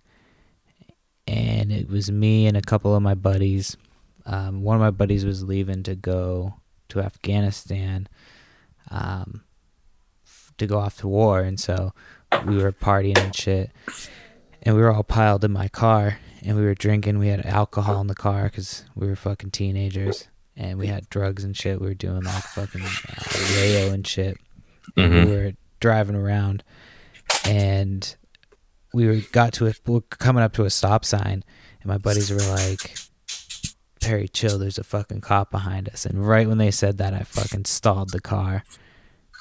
and 1.28 1.72
it 1.72 1.89
was 1.89 2.09
me 2.09 2.47
and 2.47 2.57
a 2.57 2.61
couple 2.61 2.95
of 2.95 3.01
my 3.01 3.15
buddies. 3.15 3.78
Um, 4.26 4.63
one 4.63 4.76
of 4.76 4.82
my 4.82 4.91
buddies 4.91 5.26
was 5.26 5.43
leaving 5.43 5.84
to 5.84 5.95
go 5.95 6.55
to 6.89 7.01
Afghanistan, 7.01 8.07
um, 8.89 9.43
to 10.57 10.65
go 10.65 10.80
off 10.80 10.97
to 10.99 11.07
war, 11.07 11.41
and 11.41 11.59
so 11.59 11.93
we 12.45 12.57
were 12.57 12.72
partying 12.72 13.18
and 13.18 13.36
shit, 13.36 13.72
and 14.63 14.76
we 14.76 14.82
were 14.82 14.91
all 14.91 15.03
piled 15.03 15.43
in 15.43 15.51
my 15.51 15.68
car, 15.68 16.20
and 16.43 16.57
we 16.57 16.63
were 16.63 16.75
drinking. 16.75 17.19
We 17.19 17.27
had 17.27 17.45
alcohol 17.45 18.01
in 18.01 18.07
the 18.07 18.15
car 18.15 18.43
because 18.43 18.83
we 18.95 19.07
were 19.07 19.15
fucking 19.15 19.51
teenagers, 19.51 20.27
and 20.55 20.77
we 20.77 20.88
had 20.88 21.09
drugs 21.09 21.43
and 21.43 21.55
shit. 21.55 21.81
We 21.81 21.88
were 21.88 21.93
doing 21.93 22.23
like 22.23 22.43
fucking 22.43 22.81
uh, 22.83 23.55
rayo 23.55 23.91
and 23.91 24.05
shit. 24.05 24.38
And 24.95 25.13
mm-hmm. 25.13 25.29
We 25.29 25.35
were 25.35 25.51
driving 25.79 26.15
around, 26.15 26.63
and 27.45 28.15
we 28.93 29.07
were 29.07 29.21
got 29.31 29.53
to 29.53 29.67
a 29.67 29.73
we 29.85 30.01
coming 30.09 30.43
up 30.43 30.53
to 30.53 30.65
a 30.65 30.69
stop 30.69 31.05
sign, 31.05 31.43
and 31.81 31.85
my 31.85 31.97
buddies 31.97 32.31
were 32.31 32.38
like, 32.38 32.95
"Perry, 34.01 34.27
chill. 34.27 34.57
There's 34.57 34.77
a 34.77 34.83
fucking 34.83 35.21
cop 35.21 35.51
behind 35.51 35.89
us." 35.89 36.05
And 36.05 36.25
right 36.25 36.47
when 36.47 36.57
they 36.57 36.71
said 36.71 36.97
that, 36.97 37.13
I 37.13 37.23
fucking 37.23 37.65
stalled 37.65 38.11
the 38.11 38.21
car, 38.21 38.63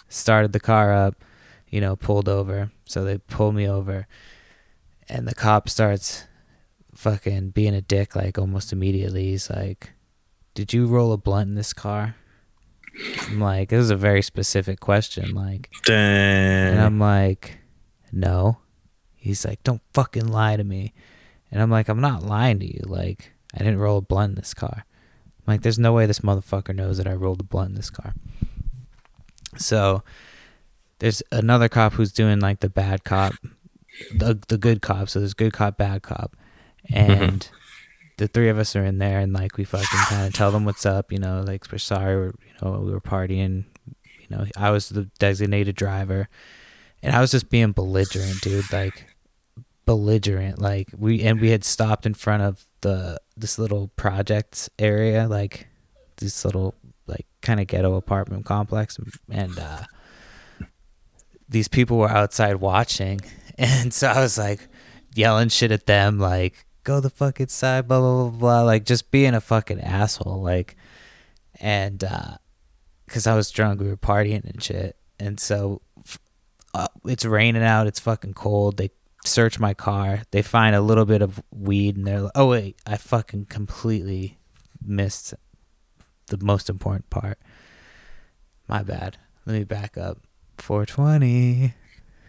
started 0.08 0.52
the 0.52 0.60
car 0.60 0.92
up, 0.92 1.24
you 1.68 1.80
know, 1.80 1.96
pulled 1.96 2.28
over. 2.28 2.70
So 2.84 3.04
they 3.04 3.18
pulled 3.18 3.54
me 3.54 3.68
over, 3.68 4.06
and 5.08 5.28
the 5.28 5.34
cop 5.34 5.68
starts 5.68 6.24
fucking 6.96 7.50
being 7.50 7.74
a 7.74 7.80
dick 7.80 8.16
like 8.16 8.38
almost 8.38 8.72
immediately. 8.72 9.30
He's 9.30 9.50
like, 9.50 9.92
"Did 10.54 10.72
you 10.72 10.86
roll 10.86 11.12
a 11.12 11.16
blunt 11.16 11.48
in 11.50 11.54
this 11.54 11.72
car?" 11.72 12.16
I'm 13.28 13.40
like, 13.40 13.68
"This 13.68 13.80
is 13.80 13.90
a 13.90 13.96
very 13.96 14.22
specific 14.22 14.80
question." 14.80 15.34
Like, 15.34 15.70
Dang. 15.84 16.74
and 16.74 16.80
I'm 16.80 16.98
like, 16.98 17.58
"No." 18.12 18.58
He's 19.14 19.44
like, 19.44 19.62
"Don't 19.64 19.82
fucking 19.92 20.28
lie 20.28 20.56
to 20.56 20.64
me," 20.64 20.92
and 21.50 21.60
I'm 21.60 21.70
like, 21.70 21.88
"I'm 21.88 22.00
not 22.00 22.22
lying 22.22 22.60
to 22.60 22.66
you. 22.66 22.82
Like, 22.84 23.32
I 23.54 23.58
didn't 23.58 23.78
roll 23.78 23.98
a 23.98 24.02
blunt 24.02 24.30
in 24.30 24.34
this 24.36 24.54
car." 24.54 24.84
I'm 24.86 25.52
like, 25.52 25.62
"There's 25.62 25.78
no 25.78 25.92
way 25.92 26.06
this 26.06 26.20
motherfucker 26.20 26.74
knows 26.74 26.98
that 26.98 27.06
I 27.06 27.14
rolled 27.14 27.40
a 27.40 27.44
blunt 27.44 27.70
in 27.70 27.76
this 27.76 27.90
car." 27.90 28.14
So, 29.58 30.02
there's 30.98 31.22
another 31.32 31.68
cop 31.68 31.94
who's 31.94 32.12
doing 32.12 32.40
like 32.40 32.60
the 32.60 32.68
bad 32.68 33.04
cop, 33.04 33.34
the 34.14 34.38
the 34.48 34.58
good 34.58 34.80
cop. 34.82 35.08
So 35.08 35.18
there's 35.18 35.34
good 35.34 35.52
cop, 35.52 35.76
bad 35.76 36.02
cop. 36.02 36.36
And 36.92 37.40
mm-hmm. 37.40 37.54
the 38.18 38.28
three 38.28 38.48
of 38.48 38.58
us 38.58 38.74
are 38.76 38.84
in 38.84 38.98
there 38.98 39.20
and 39.20 39.32
like 39.32 39.56
we 39.56 39.64
fucking 39.64 39.86
kind 40.08 40.26
of 40.26 40.32
tell 40.32 40.50
them 40.50 40.64
what's 40.64 40.86
up 40.86 41.12
you 41.12 41.18
know 41.18 41.42
like 41.46 41.64
we're 41.70 41.78
sorry 41.78 42.16
we're, 42.16 42.26
you 42.26 42.54
know 42.62 42.80
we 42.80 42.92
were 42.92 43.00
partying 43.00 43.64
you 44.20 44.26
know 44.30 44.44
i 44.56 44.70
was 44.70 44.88
the 44.88 45.04
designated 45.18 45.76
driver 45.76 46.28
and 47.02 47.14
i 47.14 47.20
was 47.20 47.30
just 47.30 47.50
being 47.50 47.72
belligerent 47.72 48.40
dude 48.40 48.70
like 48.72 49.06
belligerent 49.84 50.60
like 50.60 50.88
we 50.96 51.22
and 51.22 51.40
we 51.40 51.50
had 51.50 51.64
stopped 51.64 52.06
in 52.06 52.14
front 52.14 52.42
of 52.42 52.66
the 52.80 53.20
this 53.36 53.58
little 53.58 53.88
projects 53.96 54.68
area 54.78 55.28
like 55.28 55.68
this 56.16 56.44
little 56.44 56.74
like 57.06 57.26
kind 57.42 57.60
of 57.60 57.66
ghetto 57.66 57.94
apartment 57.94 58.44
complex, 58.44 58.98
and 59.30 59.58
uh, 59.58 59.82
these 61.48 61.68
people 61.68 61.98
were 61.98 62.10
outside 62.10 62.56
watching, 62.56 63.20
and 63.58 63.92
so 63.92 64.08
I 64.08 64.20
was 64.20 64.38
like 64.38 64.68
yelling 65.14 65.48
shit 65.48 65.72
at 65.72 65.86
them, 65.86 66.18
like 66.18 66.65
"Go 66.86 67.00
the 67.00 67.10
fuck 67.10 67.40
inside," 67.40 67.88
blah 67.88 67.98
blah 67.98 68.28
blah 68.28 68.38
blah, 68.38 68.62
like 68.62 68.84
just 68.84 69.10
being 69.10 69.34
a 69.34 69.40
fucking 69.40 69.80
asshole, 69.80 70.40
like, 70.40 70.76
and 71.60 71.98
because 73.06 73.26
uh, 73.26 73.32
I 73.32 73.34
was 73.34 73.50
drunk, 73.50 73.80
we 73.80 73.88
were 73.88 73.96
partying 73.96 74.44
and 74.48 74.62
shit, 74.62 74.96
and 75.18 75.40
so 75.40 75.82
uh, 76.72 76.86
it's 77.04 77.24
raining 77.24 77.64
out, 77.64 77.88
it's 77.88 77.98
fucking 77.98 78.34
cold. 78.34 78.76
They 78.76 78.90
search 79.24 79.58
my 79.58 79.74
car, 79.74 80.22
they 80.30 80.42
find 80.42 80.76
a 80.76 80.80
little 80.80 81.04
bit 81.04 81.22
of 81.22 81.42
weed, 81.50 81.96
and 81.96 82.06
they're 82.06 82.20
like, 82.20 82.32
"Oh 82.36 82.46
wait, 82.46 82.76
I 82.86 82.96
fucking 82.96 83.46
completely 83.46 84.38
missed 84.80 85.34
the 86.28 86.38
most 86.38 86.70
important 86.70 87.10
part. 87.10 87.40
My 88.68 88.84
bad. 88.84 89.18
Let 89.44 89.54
me 89.54 89.64
back 89.64 89.98
up." 89.98 90.20
420. 90.58 91.74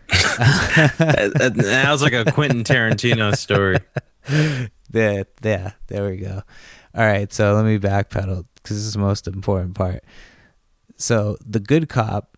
that 0.38 1.86
was 1.90 2.02
like 2.02 2.14
a 2.14 2.32
Quentin 2.32 2.64
Tarantino 2.64 3.36
story. 3.36 3.78
Yeah, 4.90 5.24
yeah, 5.44 5.72
there 5.88 6.10
we 6.10 6.16
go. 6.16 6.44
All 6.96 7.06
right, 7.06 7.32
so 7.32 7.54
let 7.56 7.66
me 7.66 7.78
backpedal 7.78 8.46
because 8.56 8.78
this 8.78 8.86
is 8.86 8.94
the 8.94 9.00
most 9.00 9.28
important 9.28 9.76
part. 9.76 10.04
So 10.96 11.38
the 11.46 11.60
good 11.60 11.90
cop 11.90 12.38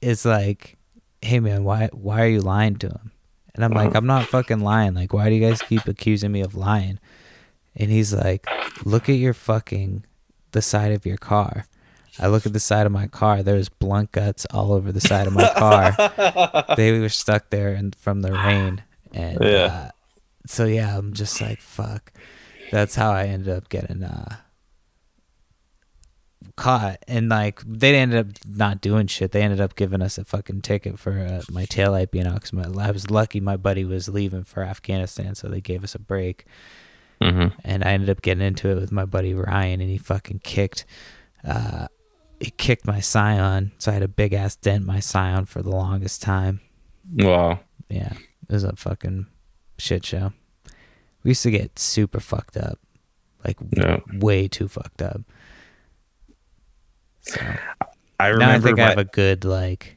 is 0.00 0.24
like, 0.24 0.78
"Hey 1.20 1.38
man, 1.38 1.64
why 1.64 1.90
why 1.92 2.22
are 2.22 2.28
you 2.28 2.40
lying 2.40 2.76
to 2.76 2.88
him?" 2.88 3.12
And 3.54 3.62
I'm 3.62 3.72
like, 3.72 3.94
"I'm 3.94 4.06
not 4.06 4.26
fucking 4.26 4.60
lying. 4.60 4.94
Like, 4.94 5.12
why 5.12 5.28
do 5.28 5.34
you 5.34 5.46
guys 5.46 5.60
keep 5.60 5.86
accusing 5.86 6.32
me 6.32 6.40
of 6.40 6.54
lying?" 6.54 6.98
And 7.76 7.90
he's 7.90 8.14
like, 8.14 8.46
"Look 8.84 9.08
at 9.10 9.16
your 9.16 9.34
fucking 9.34 10.06
the 10.52 10.62
side 10.62 10.92
of 10.92 11.04
your 11.04 11.18
car." 11.18 11.66
I 12.18 12.26
look 12.26 12.44
at 12.44 12.52
the 12.52 12.60
side 12.60 12.86
of 12.86 12.92
my 12.92 13.06
car. 13.06 13.42
There's 13.42 13.68
blunt 13.68 14.12
guts 14.12 14.46
all 14.50 14.72
over 14.72 14.92
the 14.92 15.00
side 15.00 15.26
of 15.26 15.32
my 15.32 15.48
car. 15.56 16.74
they 16.76 16.98
were 16.98 17.08
stuck 17.08 17.50
there 17.50 17.72
and 17.72 17.94
from 17.94 18.20
the 18.22 18.32
rain. 18.32 18.82
And 19.12 19.38
yeah. 19.40 19.64
Uh, 19.64 19.90
so 20.46 20.64
yeah, 20.66 20.96
I'm 20.96 21.12
just 21.12 21.40
like 21.40 21.60
fuck. 21.60 22.12
That's 22.70 22.94
how 22.94 23.10
I 23.10 23.24
ended 23.24 23.48
up 23.48 23.68
getting 23.68 24.02
uh, 24.02 24.36
caught. 26.56 26.98
And 27.08 27.28
like 27.28 27.62
they 27.66 27.96
ended 27.96 28.26
up 28.26 28.46
not 28.46 28.80
doing 28.80 29.06
shit. 29.06 29.32
They 29.32 29.42
ended 29.42 29.60
up 29.60 29.74
giving 29.74 30.02
us 30.02 30.18
a 30.18 30.24
fucking 30.24 30.62
ticket 30.62 30.98
for 30.98 31.18
uh, 31.18 31.42
my 31.50 31.66
taillight 31.66 32.10
being 32.10 32.26
out. 32.26 32.42
Cause 32.42 32.76
I 32.78 32.90
was 32.90 33.10
lucky 33.10 33.40
my 33.40 33.56
buddy 33.56 33.84
was 33.84 34.08
leaving 34.08 34.44
for 34.44 34.62
Afghanistan, 34.62 35.34
so 35.34 35.48
they 35.48 35.60
gave 35.60 35.84
us 35.84 35.94
a 35.94 35.98
break. 35.98 36.46
Mm-hmm. 37.20 37.58
And 37.64 37.84
I 37.84 37.92
ended 37.92 38.10
up 38.10 38.22
getting 38.22 38.46
into 38.46 38.70
it 38.70 38.76
with 38.76 38.92
my 38.92 39.04
buddy 39.04 39.34
Ryan, 39.34 39.80
and 39.80 39.90
he 39.90 39.98
fucking 39.98 40.40
kicked. 40.42 40.86
Uh, 41.44 41.88
it 42.38 42.56
kicked 42.56 42.86
my 42.86 43.00
Scion, 43.00 43.72
so 43.78 43.90
I 43.90 43.94
had 43.94 44.02
a 44.02 44.08
big 44.08 44.32
ass 44.32 44.56
dent 44.56 44.82
in 44.82 44.86
my 44.86 45.00
Scion 45.00 45.44
for 45.44 45.60
the 45.60 45.70
longest 45.70 46.22
time. 46.22 46.60
Wow. 47.12 47.60
Yeah, 47.90 48.12
it 48.14 48.52
was 48.52 48.64
a 48.64 48.74
fucking 48.74 49.26
shit 49.80 50.04
show. 50.04 50.32
We 51.22 51.30
used 51.30 51.42
to 51.42 51.50
get 51.50 51.78
super 51.78 52.20
fucked 52.20 52.56
up, 52.56 52.78
like 53.44 53.56
way 54.12 54.48
too 54.48 54.68
fucked 54.68 55.02
up. 55.02 55.20
So 57.22 57.40
I 58.18 58.28
remember 58.28 58.44
now 58.44 58.54
I 58.54 58.60
think 58.60 58.78
my, 58.78 58.84
I 58.84 58.88
have 58.90 58.98
a 58.98 59.04
good 59.04 59.44
like 59.44 59.96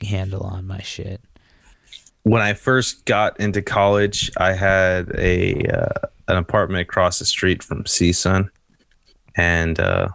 handle 0.00 0.42
on 0.42 0.66
my 0.66 0.80
shit. 0.82 1.20
When 2.24 2.42
I 2.42 2.54
first 2.54 3.04
got 3.04 3.38
into 3.38 3.62
college, 3.62 4.30
I 4.36 4.52
had 4.52 5.12
a 5.16 5.62
uh, 5.66 6.08
an 6.28 6.36
apartment 6.36 6.82
across 6.82 7.20
the 7.20 7.24
street 7.24 7.62
from 7.62 7.84
CSUN, 7.84 8.48
and 9.36 9.78
uh, 9.78 10.08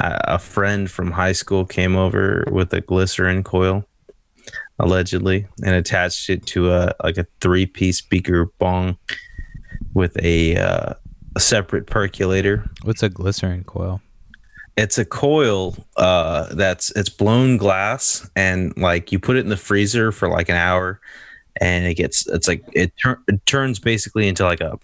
a 0.00 0.38
friend 0.38 0.90
from 0.90 1.12
high 1.12 1.32
school 1.32 1.64
came 1.64 1.96
over 1.96 2.44
with 2.50 2.72
a 2.72 2.80
glycerin 2.80 3.44
coil 3.44 3.84
allegedly 4.78 5.46
and 5.64 5.74
attached 5.74 6.30
it 6.30 6.46
to 6.46 6.72
a 6.72 6.94
like 7.02 7.18
a 7.18 7.26
three 7.40 7.66
piece 7.66 8.00
beaker 8.00 8.46
bong 8.58 8.96
with 9.94 10.16
a, 10.22 10.56
uh, 10.56 10.94
a 11.34 11.40
separate 11.40 11.86
percolator. 11.86 12.68
What's 12.82 13.02
a 13.02 13.08
glycerin 13.08 13.64
coil? 13.64 14.00
It's 14.76 14.96
a 14.96 15.04
coil 15.04 15.76
uh, 15.96 16.54
that's 16.54 16.90
it's 16.90 17.08
blown 17.08 17.56
glass 17.56 18.30
and 18.36 18.76
like 18.76 19.10
you 19.10 19.18
put 19.18 19.36
it 19.36 19.40
in 19.40 19.48
the 19.48 19.56
freezer 19.56 20.12
for 20.12 20.28
like 20.28 20.48
an 20.48 20.56
hour 20.56 21.00
and 21.60 21.84
it 21.86 21.94
gets 21.94 22.28
it's 22.28 22.46
like 22.46 22.64
it, 22.72 22.92
tur- 23.02 23.20
it 23.26 23.44
turns 23.46 23.80
basically 23.80 24.28
into 24.28 24.44
like 24.44 24.60
a 24.60 24.78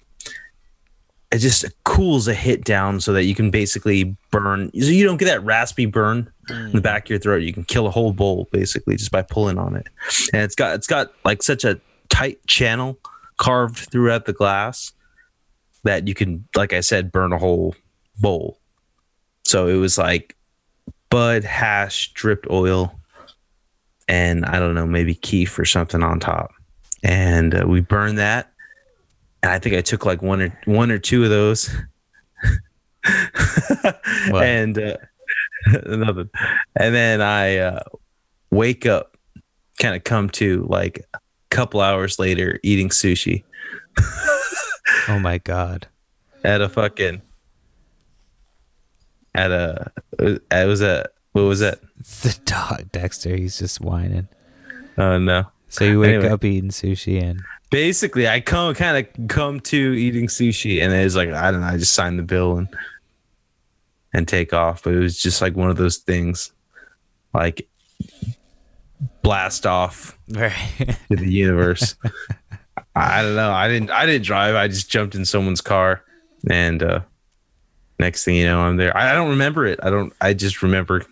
it 1.35 1.39
just 1.39 1.64
cools 1.82 2.28
a 2.28 2.35
hit 2.35 2.62
down 2.62 3.01
so 3.01 3.12
that 3.12 3.24
you 3.24 3.35
can 3.35 3.51
basically 3.51 4.16
burn 4.30 4.70
so 4.80 4.87
you 4.87 5.05
don't 5.05 5.16
get 5.16 5.24
that 5.24 5.45
raspy 5.45 5.85
burn 5.85 6.30
mm. 6.49 6.66
in 6.66 6.72
the 6.72 6.80
back 6.80 7.07
of 7.07 7.11
your 7.11 7.18
throat. 7.18 7.43
You 7.43 7.53
can 7.53 7.64
kill 7.64 7.89
a 7.89 7.91
whole 7.91 8.12
bowl 8.12 8.49
basically 8.53 8.97
just 8.97 9.11
by 9.11 9.22
pulling 9.22 9.59
on 9.59 9.74
it. 9.74 9.89
And 10.32 10.43
it's 10.43 10.55
got 10.55 10.76
it's 10.76 10.87
got 10.87 11.12
like 11.24 11.43
such 11.43 11.64
a 11.64 11.80
tight 12.09 12.47
channel 12.47 12.97
carved 13.37 13.91
throughout 13.91 14.26
the 14.26 14.32
glass 14.32 14.93
that 15.82 16.07
you 16.07 16.14
can 16.14 16.47
like 16.55 16.72
i 16.72 16.80
said 16.80 17.11
burn 17.11 17.32
a 17.32 17.39
whole 17.39 17.74
bowl. 18.20 18.61
So 19.45 19.66
it 19.66 19.74
was 19.74 19.99
like 19.99 20.37
bud 21.11 21.43
hash 21.43 22.12
dripped 22.12 22.49
oil 22.49 22.95
and 24.09 24.45
i 24.45 24.59
don't 24.59 24.74
know 24.74 24.87
maybe 24.87 25.14
kief 25.14 25.59
or 25.59 25.64
something 25.64 26.05
on 26.05 26.20
top. 26.20 26.53
And 27.03 27.61
uh, 27.61 27.66
we 27.66 27.80
burned 27.80 28.18
that 28.18 28.53
and 29.45 29.53
I 29.53 29.59
think 29.59 29.74
I 29.76 29.82
took 29.82 30.07
like 30.07 30.22
one 30.22 30.40
or 30.40 30.59
one 30.64 30.90
or 30.90 30.99
two 30.99 31.22
of 31.22 31.28
those. 31.28 31.68
and 34.32 34.78
uh, 34.78 34.97
nothing. 35.86 36.30
And 36.76 36.95
then 36.95 37.20
I 37.20 37.59
uh, 37.59 37.82
wake 38.51 38.86
up, 38.86 39.18
kind 39.78 39.95
of 39.95 40.03
come 40.03 40.30
to 40.30 40.64
like 40.70 41.05
a 41.12 41.18
couple 41.51 41.82
hours 41.82 42.18
later 42.18 42.59
eating 42.62 42.88
sushi. 42.88 43.45
oh 45.09 45.18
my 45.20 45.36
god! 45.36 45.88
At 46.42 46.62
a 46.62 46.68
fucking 46.70 47.20
at 49.34 49.51
a 49.51 49.92
it 50.18 50.66
was 50.66 50.80
a 50.80 51.07
what 51.32 51.42
was 51.42 51.61
that? 51.61 51.80
The 51.99 52.34
dog 52.47 52.90
Dexter. 52.92 53.36
He's 53.36 53.59
just 53.59 53.82
whining. 53.82 54.28
Oh 54.97 55.18
no! 55.18 55.49
So 55.68 55.84
you 55.84 56.01
wake 56.01 56.14
anyway. 56.14 56.30
up 56.30 56.42
eating 56.47 56.70
sushi 56.70 57.22
and 57.22 57.42
basically 57.75 58.29
I 58.29 58.39
come 58.39 58.72
kind 58.77 59.05
of 59.05 59.27
come 59.27 59.59
to 59.59 59.77
eating 59.77 60.29
sushi 60.29 60.81
and 60.81 60.93
it 60.93 61.03
was 61.03 61.16
like 61.16 61.31
I 61.31 61.51
don't 61.51 61.61
know, 61.61 61.66
I 61.66 61.77
just 61.77 61.93
signed 61.93 62.20
the 62.20 62.22
bill 62.22 62.57
and 62.57 62.68
and 64.12 64.29
take 64.29 64.53
off. 64.53 64.85
But 64.85 64.95
it 64.95 65.01
was 65.01 65.18
just 65.18 65.43
like 65.43 65.57
one 65.57 65.70
of 65.70 65.77
those 65.77 65.97
things 65.97 66.53
like 67.33 67.68
blast 69.22 69.66
off 69.66 70.16
right. 70.29 70.55
to 71.11 71.16
the 71.16 71.29
universe. 71.29 71.97
I 72.95 73.22
don't 73.22 73.35
know. 73.35 73.51
I 73.51 73.66
didn't 73.66 73.91
I 73.91 74.07
didn't 74.07 74.25
drive. 74.25 74.55
I 74.55 74.68
just 74.68 74.89
jumped 74.89 75.16
in 75.16 75.25
someone's 75.25 75.61
car 75.61 76.05
and 76.49 76.81
uh 76.81 77.01
next 77.99 78.25
thing 78.25 78.37
you 78.37 78.45
know 78.45 78.61
I'm 78.61 78.77
there. 78.77 78.97
I, 78.97 79.11
I 79.11 79.14
don't 79.14 79.31
remember 79.31 79.66
it. 79.66 79.81
I 79.83 79.91
don't 79.91 80.12
I 80.20 80.33
just 80.33 80.62
remember 80.62 81.05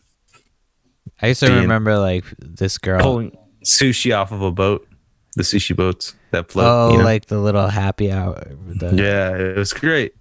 I 1.20 1.26
used 1.26 1.40
to 1.40 1.52
remember 1.52 1.98
like 1.98 2.24
this 2.38 2.78
girl 2.78 3.00
pulling 3.00 3.36
sushi 3.64 4.16
off 4.16 4.30
of 4.30 4.42
a 4.42 4.52
boat 4.52 4.86
the 5.34 5.42
sushi 5.42 5.74
boats 5.74 6.14
that 6.32 6.50
float. 6.50 6.66
Oh, 6.66 6.92
you 6.92 6.98
know? 6.98 7.04
like 7.04 7.26
the 7.26 7.38
little 7.38 7.68
happy 7.68 8.10
hour. 8.10 8.42
The, 8.66 8.94
yeah, 8.94 9.36
it 9.36 9.56
was 9.56 9.72
great. 9.72 10.14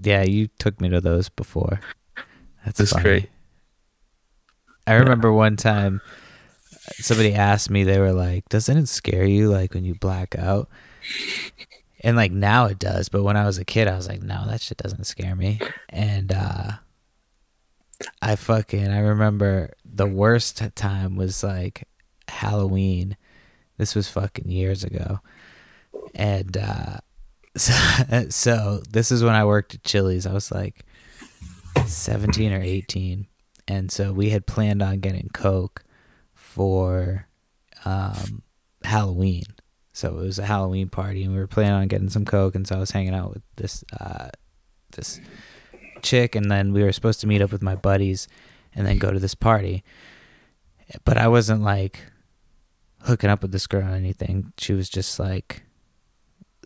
Yeah, 0.00 0.22
you 0.22 0.48
took 0.58 0.80
me 0.80 0.88
to 0.90 1.00
those 1.00 1.28
before. 1.28 1.80
That's 2.64 2.78
That's 2.78 2.92
great. 2.92 3.30
I 4.86 4.94
remember 4.94 5.28
yeah. 5.28 5.34
one 5.34 5.56
time 5.56 6.00
somebody 6.98 7.34
asked 7.34 7.70
me, 7.70 7.84
they 7.84 7.98
were 7.98 8.12
like, 8.12 8.48
"Doesn't 8.48 8.76
it 8.76 8.88
scare 8.88 9.24
you 9.24 9.48
like 9.48 9.74
when 9.74 9.84
you 9.84 9.94
black 9.94 10.36
out?" 10.36 10.68
And 12.02 12.16
like 12.16 12.30
now 12.32 12.66
it 12.66 12.78
does, 12.78 13.08
but 13.08 13.22
when 13.22 13.36
I 13.36 13.46
was 13.46 13.58
a 13.58 13.64
kid, 13.64 13.88
I 13.88 13.96
was 13.96 14.08
like, 14.08 14.22
"No, 14.22 14.46
that 14.46 14.60
shit 14.60 14.78
doesn't 14.78 15.04
scare 15.04 15.34
me." 15.34 15.60
And 15.88 16.32
uh 16.32 16.72
I 18.20 18.36
fucking 18.36 18.88
I 18.88 18.98
remember 18.98 19.72
the 19.84 20.06
worst 20.06 20.62
time 20.74 21.16
was 21.16 21.42
like 21.42 21.88
Halloween 22.28 23.16
this 23.78 23.94
was 23.94 24.08
fucking 24.08 24.50
years 24.50 24.84
ago. 24.84 25.20
And 26.16 26.56
uh, 26.56 26.98
so, 27.56 27.74
so 28.30 28.82
this 28.90 29.12
is 29.12 29.22
when 29.22 29.34
I 29.34 29.44
worked 29.44 29.74
at 29.74 29.84
Chili's. 29.84 30.26
I 30.26 30.32
was 30.32 30.50
like 30.50 30.84
17 31.86 32.52
or 32.52 32.60
18. 32.60 33.26
And 33.68 33.90
so 33.92 34.12
we 34.12 34.30
had 34.30 34.46
planned 34.46 34.82
on 34.82 35.00
getting 35.00 35.28
Coke 35.32 35.84
for 36.34 37.28
um, 37.84 38.42
Halloween. 38.82 39.44
So 39.92 40.08
it 40.18 40.20
was 40.20 40.38
a 40.38 40.44
Halloween 40.44 40.88
party, 40.88 41.22
and 41.22 41.32
we 41.32 41.38
were 41.38 41.46
planning 41.46 41.72
on 41.72 41.88
getting 41.88 42.10
some 42.10 42.24
Coke. 42.24 42.54
And 42.54 42.66
so 42.66 42.76
I 42.76 42.78
was 42.78 42.90
hanging 42.90 43.14
out 43.14 43.32
with 43.32 43.42
this 43.56 43.82
uh, 43.98 44.28
this 44.92 45.20
chick, 46.02 46.34
and 46.34 46.50
then 46.50 46.72
we 46.72 46.82
were 46.82 46.92
supposed 46.92 47.20
to 47.22 47.26
meet 47.26 47.40
up 47.40 47.50
with 47.50 47.62
my 47.62 47.76
buddies, 47.76 48.28
and 48.74 48.86
then 48.86 48.98
go 48.98 49.10
to 49.10 49.18
this 49.18 49.34
party. 49.34 49.82
But 51.04 51.16
I 51.16 51.28
wasn't 51.28 51.62
like 51.62 52.00
hooking 53.02 53.30
up 53.30 53.42
with 53.42 53.52
this 53.52 53.66
girl 53.66 53.88
or 53.88 53.94
anything. 53.94 54.52
She 54.58 54.74
was 54.74 54.90
just 54.90 55.18
like 55.18 55.65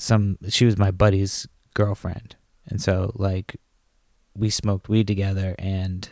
some 0.01 0.39
she 0.49 0.65
was 0.65 0.79
my 0.79 0.91
buddy's 0.91 1.47
girlfriend. 1.75 2.37
And 2.67 2.81
so 2.81 3.13
like 3.15 3.57
we 4.35 4.51
smoked 4.51 4.89
weed 4.89 5.07
together 5.07 5.55
and 5.59 6.09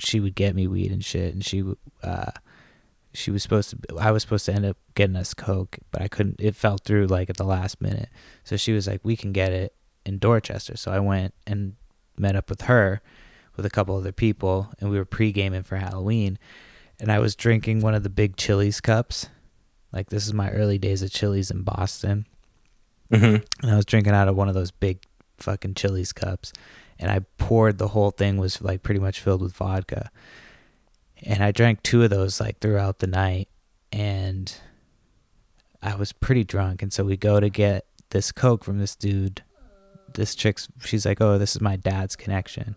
she 0.00 0.20
would 0.20 0.34
get 0.34 0.54
me 0.54 0.66
weed 0.66 0.92
and 0.92 1.04
shit, 1.04 1.32
and 1.32 1.44
she 1.44 1.64
uh, 2.02 2.30
she 3.12 3.30
was 3.30 3.42
supposed 3.42 3.70
to. 3.70 3.98
I 3.98 4.10
was 4.10 4.22
supposed 4.22 4.46
to 4.46 4.52
end 4.52 4.64
up 4.64 4.76
getting 4.94 5.16
us 5.16 5.34
coke, 5.34 5.78
but 5.90 6.02
I 6.02 6.08
couldn't. 6.08 6.40
It 6.40 6.56
fell 6.56 6.78
through 6.78 7.06
like 7.06 7.30
at 7.30 7.36
the 7.36 7.44
last 7.44 7.80
minute. 7.80 8.08
So 8.44 8.56
she 8.56 8.72
was 8.72 8.86
like, 8.86 9.00
"We 9.02 9.16
can 9.16 9.32
get 9.32 9.52
it 9.52 9.74
in 10.04 10.18
Dorchester." 10.18 10.76
So 10.76 10.90
I 10.90 11.00
went 11.00 11.34
and 11.46 11.74
met 12.16 12.36
up 12.36 12.50
with 12.50 12.62
her, 12.62 13.02
with 13.56 13.66
a 13.66 13.70
couple 13.70 13.96
other 13.96 14.12
people, 14.12 14.70
and 14.80 14.90
we 14.90 14.98
were 14.98 15.04
pre 15.04 15.32
gaming 15.32 15.62
for 15.62 15.76
Halloween. 15.76 16.38
And 16.98 17.10
I 17.10 17.18
was 17.18 17.34
drinking 17.34 17.80
one 17.80 17.94
of 17.94 18.02
the 18.02 18.10
big 18.10 18.36
Chili's 18.36 18.80
cups. 18.80 19.28
Like 19.92 20.10
this 20.10 20.26
is 20.26 20.34
my 20.34 20.50
early 20.50 20.78
days 20.78 21.02
of 21.02 21.10
Chili's 21.10 21.50
in 21.50 21.62
Boston. 21.62 22.26
Mm-hmm. 23.10 23.42
And 23.62 23.70
I 23.70 23.76
was 23.76 23.84
drinking 23.84 24.12
out 24.12 24.28
of 24.28 24.36
one 24.36 24.48
of 24.48 24.54
those 24.54 24.70
big 24.70 25.00
fucking 25.38 25.74
Chili's 25.74 26.12
cups, 26.12 26.52
and 26.98 27.10
I 27.10 27.20
poured 27.38 27.78
the 27.78 27.88
whole 27.88 28.10
thing 28.10 28.36
was 28.36 28.62
like 28.62 28.82
pretty 28.82 29.00
much 29.00 29.20
filled 29.20 29.42
with 29.42 29.54
vodka. 29.54 30.10
And 31.22 31.42
I 31.42 31.50
drank 31.50 31.82
two 31.82 32.02
of 32.02 32.10
those 32.10 32.40
like 32.40 32.60
throughout 32.60 33.00
the 33.00 33.06
night, 33.06 33.48
and 33.92 34.52
I 35.82 35.94
was 35.96 36.12
pretty 36.12 36.44
drunk. 36.44 36.82
And 36.82 36.92
so 36.92 37.04
we 37.04 37.16
go 37.16 37.40
to 37.40 37.50
get 37.50 37.86
this 38.10 38.32
coke 38.32 38.64
from 38.64 38.78
this 38.78 38.94
dude. 38.96 39.42
This 40.14 40.34
chick's 40.34 40.68
she's 40.80 41.06
like, 41.06 41.20
"Oh, 41.20 41.38
this 41.38 41.54
is 41.54 41.60
my 41.60 41.76
dad's 41.76 42.16
connection." 42.16 42.76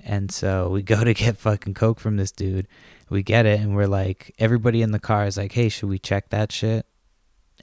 And 0.00 0.30
so 0.30 0.68
we 0.68 0.82
go 0.94 1.04
to 1.04 1.14
get 1.14 1.36
fucking 1.36 1.74
coke 1.74 2.00
from 2.00 2.16
this 2.16 2.32
dude. 2.32 2.68
We 3.10 3.22
get 3.22 3.46
it, 3.46 3.60
and 3.60 3.74
we're 3.74 3.86
like, 3.86 4.34
everybody 4.38 4.82
in 4.82 4.92
the 4.92 4.98
car 4.98 5.26
is 5.26 5.36
like, 5.36 5.52
"Hey, 5.52 5.68
should 5.68 5.88
we 5.88 5.98
check 5.98 6.30
that 6.30 6.52
shit?" 6.52 6.86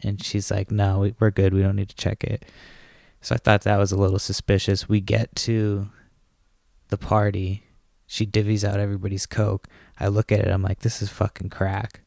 And 0.03 0.23
she's 0.23 0.51
like, 0.51 0.71
"No, 0.71 1.11
we're 1.19 1.31
good. 1.31 1.53
We 1.53 1.61
don't 1.61 1.75
need 1.75 1.89
to 1.89 1.95
check 1.95 2.23
it." 2.23 2.45
So 3.21 3.33
I 3.35 3.37
thought 3.37 3.61
that 3.61 3.77
was 3.77 3.91
a 3.91 3.97
little 3.97 4.19
suspicious. 4.19 4.87
We 4.87 5.01
get 5.01 5.35
to 5.37 5.89
the 6.89 6.97
party. 6.97 7.63
She 8.05 8.25
divvies 8.25 8.63
out 8.63 8.79
everybody's 8.79 9.25
coke. 9.25 9.67
I 9.99 10.07
look 10.07 10.31
at 10.31 10.39
it. 10.39 10.47
I'm 10.47 10.61
like, 10.61 10.79
this 10.79 11.01
is 11.01 11.09
fucking 11.09 11.49
crack. 11.49 12.01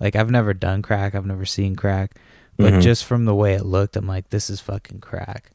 Like 0.00 0.16
I've 0.16 0.30
never 0.30 0.54
done 0.54 0.80
crack. 0.80 1.14
I've 1.14 1.26
never 1.26 1.44
seen 1.44 1.76
crack. 1.76 2.16
But 2.56 2.72
mm-hmm. 2.72 2.80
just 2.80 3.04
from 3.04 3.24
the 3.24 3.34
way 3.34 3.54
it 3.54 3.66
looked, 3.66 3.96
I'm 3.96 4.06
like, 4.06 4.30
this 4.30 4.48
is 4.48 4.60
fucking 4.60 5.00
crack. 5.00 5.52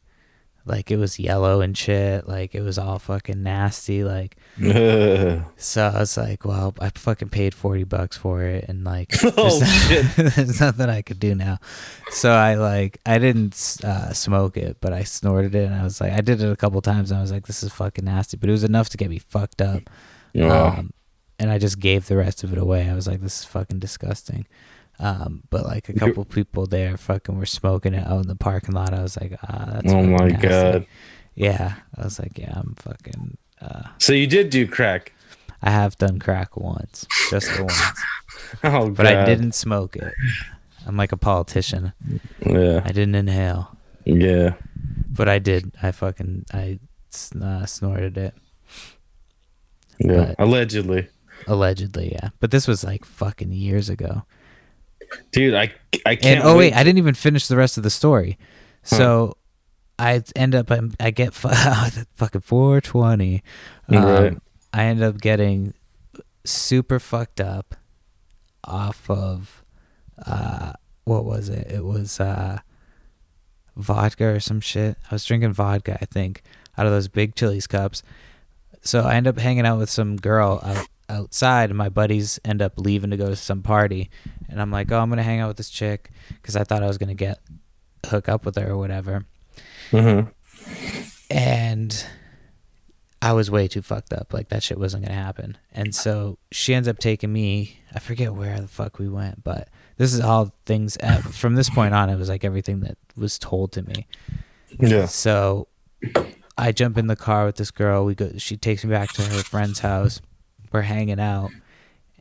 Like 0.70 0.91
it 0.91 0.97
was 0.97 1.17
yellow 1.17 1.61
and 1.61 1.76
shit. 1.76 2.28
Like 2.28 2.53
it 2.53 2.61
was 2.61 2.78
all 2.78 2.99
fucking 2.99 3.41
nasty. 3.41 4.03
Like 4.03 4.38
so 4.59 5.91
I 5.93 5.99
was 5.99 6.15
like, 6.15 6.45
well, 6.45 6.76
I 6.80 6.89
fucking 6.91 7.30
paid 7.30 7.55
forty 7.55 7.84
bucks 7.84 8.15
for 8.15 8.43
it, 8.43 8.65
and 8.67 8.84
like 8.84 9.11
oh, 9.24 9.59
there's, 9.59 10.15
there's 10.36 10.61
nothing 10.61 10.89
I 10.89 11.01
could 11.01 11.20
do 11.20 11.34
now. 11.34 11.57
So 12.11 12.32
I 12.32 12.53
like 12.53 12.99
I 13.05 13.17
didn't 13.17 13.78
uh, 13.84 14.13
smoke 14.13 14.57
it, 14.57 14.78
but 14.80 14.93
I 14.93 15.03
snorted 15.03 15.55
it, 15.55 15.65
and 15.65 15.74
I 15.76 15.84
was 15.84 15.99
like, 15.99 16.13
I 16.13 16.22
did 16.22 16.41
it 16.41 16.51
a 16.51 16.55
couple 16.55 16.82
times, 16.82 17.09
and 17.09 17.17
I 17.17 17.22
was 17.22 17.32
like, 17.32 17.47
this 17.47 17.63
is 17.63 17.74
fucking 17.74 18.05
nasty. 18.05 18.38
But 18.38 18.49
it 18.49 18.53
was 18.53 18.63
enough 18.63 18.89
to 18.89 18.97
get 18.97 19.09
me 19.09 19.17
fucked 19.17 19.61
up. 19.61 19.89
Yeah. 20.34 20.53
Um, 20.53 20.93
and 21.39 21.49
I 21.49 21.57
just 21.57 21.80
gave 21.80 22.07
the 22.07 22.17
rest 22.17 22.43
of 22.43 22.51
it 22.51 22.59
away. 22.59 22.89
I 22.89 22.93
was 22.93 23.07
like, 23.07 23.22
this 23.22 23.39
is 23.39 23.45
fucking 23.45 23.80
disgusting. 23.80 24.45
Um, 25.00 25.43
but 25.50 25.66
like 25.66 25.88
a 25.88 25.93
couple 25.93 26.26
people 26.26 26.66
there 26.66 26.97
fucking 26.97 27.38
were 27.38 27.45
smoking 27.45 27.93
it 27.93 28.06
out 28.06 28.22
in 28.22 28.28
the 28.28 28.36
parking 28.36 28.76
lot. 28.76 28.93
I 28.93 29.02
was 29.02 29.18
like, 29.20 29.34
ah, 29.43 29.66
that's 29.74 29.93
oh 29.93 30.04
my 30.04 30.28
nasty. 30.28 30.47
god. 30.47 30.86
Yeah, 31.36 31.76
I 31.97 32.04
was 32.04 32.20
like, 32.20 32.38
yeah, 32.38 32.54
I'm 32.56 32.76
fucking. 32.76 33.38
Uh, 33.62 33.84
so 33.97 34.12
you 34.12 34.28
did 34.28 34.50
do 34.50 34.68
crack. 34.68 35.14
I 35.62 35.72
have 35.72 35.97
done 35.97 36.20
crack 36.20 36.58
once, 36.58 37.06
just 37.30 37.47
the 37.56 37.64
once. 37.64 38.02
oh, 38.64 38.89
but 38.89 39.04
God. 39.04 39.14
I 39.14 39.26
didn't 39.26 39.54
smoke 39.54 39.95
it. 39.95 40.14
I'm 40.86 40.97
like 40.97 41.12
a 41.12 41.18
politician. 41.18 41.93
Yeah. 42.45 42.82
I 42.84 42.91
didn't 42.91 43.16
inhale. 43.16 43.78
Yeah. 44.06 44.56
But 45.10 45.30
I 45.30 45.39
did. 45.39 45.72
I 45.82 45.91
fucking 45.91 46.45
I 46.54 46.80
uh, 47.41 47.66
snorted 47.66 48.18
it. 48.18 48.34
Yeah. 50.00 50.34
But 50.36 50.36
allegedly. 50.39 51.08
Allegedly, 51.47 52.12
yeah. 52.12 52.30
But 52.39 52.52
this 52.52 52.68
was 52.68 52.84
like 52.84 53.06
fucking 53.06 53.52
years 53.52 53.89
ago. 53.89 54.24
Dude, 55.32 55.53
I 55.53 55.72
I 56.05 56.16
can't. 56.16 56.39
And, 56.39 56.43
oh 56.43 56.57
wait, 56.57 56.74
I 56.74 56.84
didn't 56.84 56.97
even 56.97 57.14
finish 57.14 57.47
the 57.47 57.57
rest 57.57 57.78
of 57.78 57.84
the 57.84 57.89
story. 57.89 58.38
So 58.84 59.38
I 59.97 60.24
end 60.36 60.55
up 60.55 60.72
I 60.99 61.12
get 61.12 61.34
fucking 61.34 62.41
420. 62.41 63.43
Um, 63.89 64.03
right. 64.03 64.38
I 64.74 64.86
end 64.86 65.03
up 65.03 65.20
getting 65.20 65.74
super 66.45 66.99
fucked 66.99 67.41
up 67.41 67.76
off 68.64 69.10
of 69.10 69.64
uh 70.26 70.74
what 71.03 71.26
was 71.26 71.49
it? 71.49 71.72
It 71.72 71.84
was 71.84 72.20
uh 72.20 72.60
vodka 73.76 74.26
or 74.26 74.39
some 74.39 74.62
shit. 74.62 74.97
I 75.10 75.16
was 75.16 75.26
drinking 75.26 75.53
vodka, 75.53 75.97
I 76.01 76.05
think, 76.05 76.43
out 76.78 76.86
of 76.86 76.91
those 76.91 77.07
big 77.07 77.36
Chili's 77.36 77.68
cups. 77.68 78.03
So 78.82 79.01
I 79.01 79.16
end 79.16 79.28
up 79.28 79.38
hanging 79.38 79.66
out 79.66 79.78
with 79.80 79.89
some 79.89 80.16
girl 80.16 80.62
out, 80.64 80.88
outside, 81.10 81.70
and 81.70 81.78
my 81.78 81.89
buddies 81.89 82.39
end 82.45 82.62
up 82.62 82.74
leaving 82.78 83.10
to 83.10 83.18
go 83.18 83.30
to 83.30 83.36
some 83.36 83.62
party, 83.62 84.10
and 84.47 84.62
I'm 84.62 84.72
like, 84.72 84.91
oh, 84.91 84.99
I'm 84.99 85.10
gonna 85.10 85.24
hang 85.24 85.39
out 85.39 85.49
with 85.49 85.57
this 85.57 85.70
chick 85.70 86.12
because 86.30 86.55
I 86.55 86.64
thought 86.64 86.84
I 86.84 86.88
was 86.88 86.97
gonna 86.97 87.14
get 87.14 87.39
hook 88.05 88.30
up 88.30 88.45
with 88.45 88.55
her 88.55 88.72
or 88.72 88.78
whatever. 88.78 89.26
Mm-hmm. 89.91 90.30
And 91.32 92.05
I 93.22 93.34
was 93.34 93.51
way 93.51 93.68
too 93.68 93.82
fucked 93.82 94.14
up. 94.14 94.34
Like 94.34 94.49
that 94.49 94.64
shit 94.64 94.80
wasn't 94.80 95.03
gonna 95.03 95.16
happen. 95.16 95.57
And 95.72 95.93
so 95.93 96.38
she 96.51 96.74
ends 96.74 96.88
up 96.88 96.99
taking 96.99 97.32
me. 97.32 97.80
I 97.93 97.99
forget 97.99 98.34
where 98.34 98.60
the 98.60 98.68
fuck 98.68 98.99
we 98.99 99.10
went, 99.10 99.43
but 99.43 99.70
this 99.97 100.14
is 100.14 100.22
all 100.22 100.53
things. 100.66 100.95
At, 100.97 101.24
from 101.24 101.55
this 101.55 101.70
point 101.70 101.93
on, 101.93 102.10
it 102.10 102.16
was 102.16 102.30
like 102.30 102.45
everything 102.45 102.80
that 102.82 102.97
was 103.18 103.38
told 103.38 103.74
to 103.74 103.82
me. 103.82 104.07
Yeah. 104.80 105.05
So 105.07 105.68
I 106.57 106.72
jump 106.72 106.97
in 106.97 107.07
the 107.07 107.16
car 107.16 107.45
with 107.45 107.57
this 107.57 107.72
girl. 107.72 108.05
We 108.05 108.16
go. 108.16 108.32
She 108.38 108.55
takes 108.55 108.84
me 108.86 108.91
back 108.91 109.12
to 109.14 109.22
her 109.24 109.43
friend's 109.43 109.80
house 109.80 110.22
we're 110.72 110.82
hanging 110.82 111.20
out, 111.20 111.51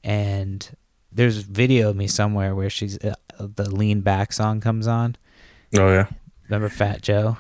and 0.02 0.68
there's 1.12 1.38
video 1.38 1.90
of 1.90 1.96
me 1.96 2.06
somewhere 2.06 2.54
where 2.54 2.70
she's 2.70 3.02
uh, 3.04 3.14
the 3.38 3.70
lean 3.70 4.00
back 4.00 4.32
song 4.32 4.60
comes 4.60 4.86
on. 4.86 5.16
Oh 5.76 5.92
yeah. 5.92 6.08
Remember 6.48 6.68
Fat 6.68 7.02
Joe? 7.02 7.36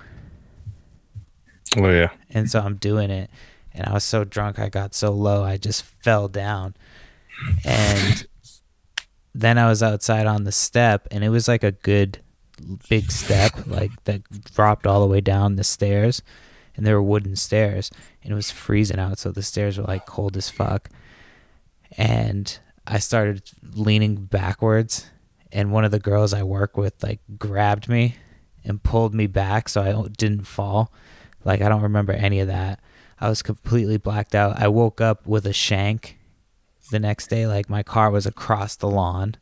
Oh 1.76 1.90
yeah. 1.90 2.10
And 2.30 2.50
so 2.50 2.60
I'm 2.60 2.76
doing 2.76 3.10
it, 3.10 3.30
and 3.72 3.86
I 3.86 3.92
was 3.92 4.04
so 4.04 4.24
drunk 4.24 4.58
I 4.58 4.68
got 4.68 4.94
so 4.94 5.10
low 5.10 5.44
I 5.44 5.56
just 5.56 5.82
fell 5.82 6.28
down, 6.28 6.74
and 7.64 8.26
then 9.34 9.58
I 9.58 9.68
was 9.68 9.82
outside 9.82 10.26
on 10.26 10.44
the 10.44 10.52
step, 10.52 11.06
and 11.10 11.22
it 11.22 11.28
was 11.28 11.48
like 11.48 11.62
a 11.62 11.72
good 11.72 12.20
big 12.88 13.12
step, 13.12 13.66
like 13.66 13.92
that 14.04 14.22
dropped 14.54 14.86
all 14.86 15.00
the 15.00 15.06
way 15.06 15.20
down 15.20 15.56
the 15.56 15.64
stairs, 15.64 16.22
and 16.76 16.86
there 16.86 16.96
were 16.96 17.02
wooden 17.02 17.36
stairs, 17.36 17.90
and 18.22 18.32
it 18.32 18.34
was 18.34 18.50
freezing 18.50 18.98
out, 18.98 19.18
so 19.18 19.30
the 19.30 19.42
stairs 19.42 19.78
were 19.78 19.84
like 19.84 20.06
cold 20.06 20.36
as 20.36 20.50
fuck 20.50 20.88
and 21.96 22.58
I 22.86 22.98
started 22.98 23.42
leaning 23.62 24.16
backwards 24.16 25.10
and 25.52 25.72
one 25.72 25.84
of 25.84 25.90
the 25.90 25.98
girls 25.98 26.32
I 26.32 26.42
work 26.42 26.76
with 26.76 27.02
like 27.02 27.20
grabbed 27.38 27.88
me 27.88 28.16
and 28.64 28.82
pulled 28.82 29.14
me 29.14 29.26
back 29.26 29.68
so 29.68 29.82
I 29.82 30.08
didn't 30.16 30.46
fall. 30.46 30.92
Like 31.44 31.60
I 31.60 31.68
don't 31.68 31.82
remember 31.82 32.12
any 32.12 32.40
of 32.40 32.48
that. 32.48 32.80
I 33.20 33.28
was 33.28 33.42
completely 33.42 33.96
blacked 33.96 34.34
out. 34.34 34.60
I 34.60 34.68
woke 34.68 35.00
up 35.00 35.26
with 35.26 35.46
a 35.46 35.52
shank 35.52 36.18
the 36.90 36.98
next 36.98 37.28
day 37.28 37.46
like 37.46 37.68
my 37.68 37.82
car 37.82 38.10
was 38.10 38.26
across 38.26 38.76
the 38.76 38.88
lawn. 38.88 39.36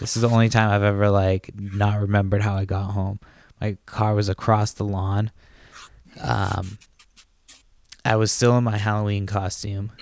This 0.00 0.16
is 0.16 0.22
the 0.22 0.28
only 0.28 0.48
time 0.48 0.70
I've 0.70 0.82
ever 0.82 1.10
like 1.10 1.50
not 1.54 2.00
remembered 2.00 2.42
how 2.42 2.54
I 2.56 2.64
got 2.64 2.92
home. 2.92 3.20
My 3.60 3.76
car 3.86 4.14
was 4.14 4.28
across 4.28 4.72
the 4.72 4.84
lawn. 4.84 5.30
Um 6.22 6.78
I 8.08 8.16
was 8.16 8.32
still 8.32 8.56
in 8.56 8.64
my 8.64 8.78
Halloween 8.78 9.26
costume 9.26 9.92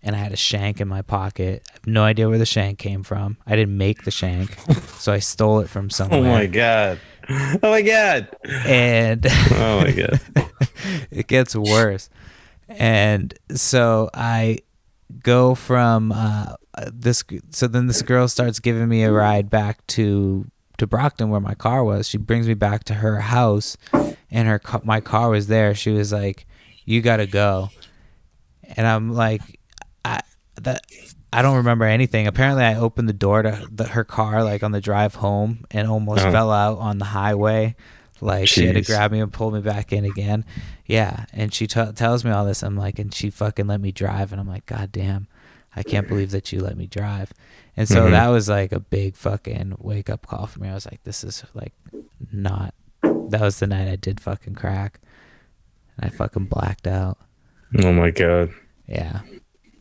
and 0.00 0.14
I 0.14 0.20
had 0.20 0.30
a 0.30 0.36
shank 0.36 0.80
in 0.80 0.86
my 0.86 1.02
pocket. 1.02 1.64
I 1.68 1.72
have 1.72 1.86
no 1.88 2.04
idea 2.04 2.28
where 2.28 2.38
the 2.38 2.46
shank 2.46 2.78
came 2.78 3.02
from. 3.02 3.38
I 3.44 3.56
didn't 3.56 3.76
make 3.76 4.04
the 4.04 4.12
shank, 4.12 4.56
so 4.98 5.12
I 5.12 5.18
stole 5.18 5.58
it 5.58 5.68
from 5.68 5.90
somewhere. 5.90 6.20
Oh 6.20 6.22
my 6.22 6.46
god. 6.46 7.00
Oh 7.28 7.58
my 7.62 7.82
god. 7.82 8.28
And 8.44 9.26
Oh 9.50 9.80
my 9.80 9.90
god. 9.90 10.20
it 11.10 11.26
gets 11.26 11.56
worse. 11.56 12.08
And 12.68 13.34
so 13.50 14.10
I 14.14 14.60
go 15.24 15.56
from 15.56 16.12
uh, 16.12 16.54
this 16.92 17.24
so 17.50 17.66
then 17.66 17.88
this 17.88 18.02
girl 18.02 18.28
starts 18.28 18.60
giving 18.60 18.88
me 18.88 19.02
a 19.02 19.10
ride 19.10 19.50
back 19.50 19.84
to 19.88 20.46
to 20.78 20.86
Brockton 20.86 21.30
where 21.30 21.40
my 21.40 21.54
car 21.54 21.82
was. 21.82 22.08
She 22.08 22.16
brings 22.16 22.46
me 22.46 22.54
back 22.54 22.84
to 22.84 22.94
her 22.94 23.22
house 23.22 23.76
and 24.30 24.46
her 24.46 24.60
my 24.84 25.00
car 25.00 25.30
was 25.30 25.48
there. 25.48 25.74
She 25.74 25.90
was 25.90 26.12
like 26.12 26.46
you 26.86 27.02
got 27.02 27.18
to 27.18 27.26
go. 27.26 27.68
And 28.76 28.86
I'm 28.86 29.12
like, 29.12 29.42
I 30.04 30.20
that 30.62 30.80
I 31.32 31.42
don't 31.42 31.56
remember 31.56 31.84
anything. 31.84 32.26
Apparently, 32.26 32.64
I 32.64 32.76
opened 32.76 33.08
the 33.08 33.12
door 33.12 33.42
to 33.42 33.68
the, 33.70 33.84
her 33.84 34.04
car 34.04 34.42
like 34.42 34.62
on 34.62 34.72
the 34.72 34.80
drive 34.80 35.16
home 35.16 35.66
and 35.70 35.86
almost 35.86 36.22
uh-huh. 36.22 36.32
fell 36.32 36.50
out 36.50 36.78
on 36.78 36.98
the 36.98 37.04
highway. 37.04 37.76
Like 38.22 38.44
Jeez. 38.44 38.48
she 38.48 38.66
had 38.66 38.76
to 38.76 38.82
grab 38.82 39.12
me 39.12 39.20
and 39.20 39.30
pull 39.30 39.50
me 39.50 39.60
back 39.60 39.92
in 39.92 40.06
again. 40.06 40.46
Yeah, 40.86 41.26
and 41.34 41.52
she 41.52 41.66
t- 41.66 41.92
tells 41.92 42.24
me 42.24 42.30
all 42.30 42.46
this. 42.46 42.62
I'm 42.62 42.76
like, 42.76 42.98
and 42.98 43.12
she 43.12 43.28
fucking 43.28 43.66
let 43.66 43.80
me 43.80 43.92
drive, 43.92 44.32
and 44.32 44.40
I'm 44.40 44.48
like, 44.48 44.64
God 44.64 44.90
damn, 44.90 45.26
I 45.74 45.82
can't 45.82 46.08
believe 46.08 46.30
that 46.30 46.50
you 46.50 46.60
let 46.60 46.78
me 46.78 46.86
drive. 46.86 47.32
And 47.76 47.86
so 47.86 48.04
mm-hmm. 48.04 48.12
that 48.12 48.28
was 48.28 48.48
like 48.48 48.72
a 48.72 48.80
big 48.80 49.16
fucking 49.16 49.74
wake 49.78 50.08
up 50.08 50.26
call 50.26 50.46
for 50.46 50.60
me. 50.60 50.68
I 50.68 50.74
was 50.74 50.86
like, 50.86 51.02
this 51.04 51.22
is 51.22 51.44
like 51.52 51.74
not. 52.32 52.72
That 53.02 53.40
was 53.42 53.58
the 53.58 53.66
night 53.66 53.88
I 53.88 53.96
did 53.96 54.20
fucking 54.20 54.54
crack 54.54 55.00
and 55.98 56.10
I 56.10 56.14
fucking 56.14 56.46
blacked 56.46 56.86
out. 56.86 57.18
Oh 57.82 57.92
my 57.92 58.10
god. 58.10 58.50
Yeah. 58.86 59.20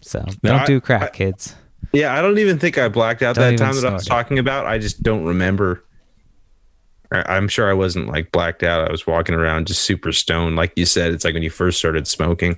So 0.01 0.25
don't 0.43 0.61
I, 0.61 0.65
do 0.65 0.81
crack, 0.81 1.01
I, 1.01 1.09
kids. 1.09 1.55
Yeah, 1.93 2.17
I 2.17 2.21
don't 2.21 2.37
even 2.37 2.59
think 2.59 2.77
I 2.77 2.89
blacked 2.89 3.21
out 3.21 3.35
don't 3.35 3.55
that 3.55 3.63
time 3.63 3.75
that 3.75 3.85
I 3.85 3.93
was 3.93 4.05
talking 4.05 4.39
about. 4.39 4.65
I 4.65 4.77
just 4.77 5.01
don't 5.01 5.25
remember. 5.25 5.83
I'm 7.11 7.47
sure 7.47 7.69
I 7.69 7.73
wasn't 7.73 8.07
like 8.07 8.31
blacked 8.31 8.63
out. 8.63 8.87
I 8.87 8.91
was 8.91 9.07
walking 9.07 9.35
around 9.35 9.67
just 9.67 9.83
super 9.83 10.11
stoned. 10.11 10.55
Like 10.55 10.73
you 10.75 10.85
said, 10.85 11.13
it's 11.13 11.23
like 11.23 11.33
when 11.33 11.43
you 11.43 11.49
first 11.49 11.79
started 11.79 12.07
smoking. 12.07 12.57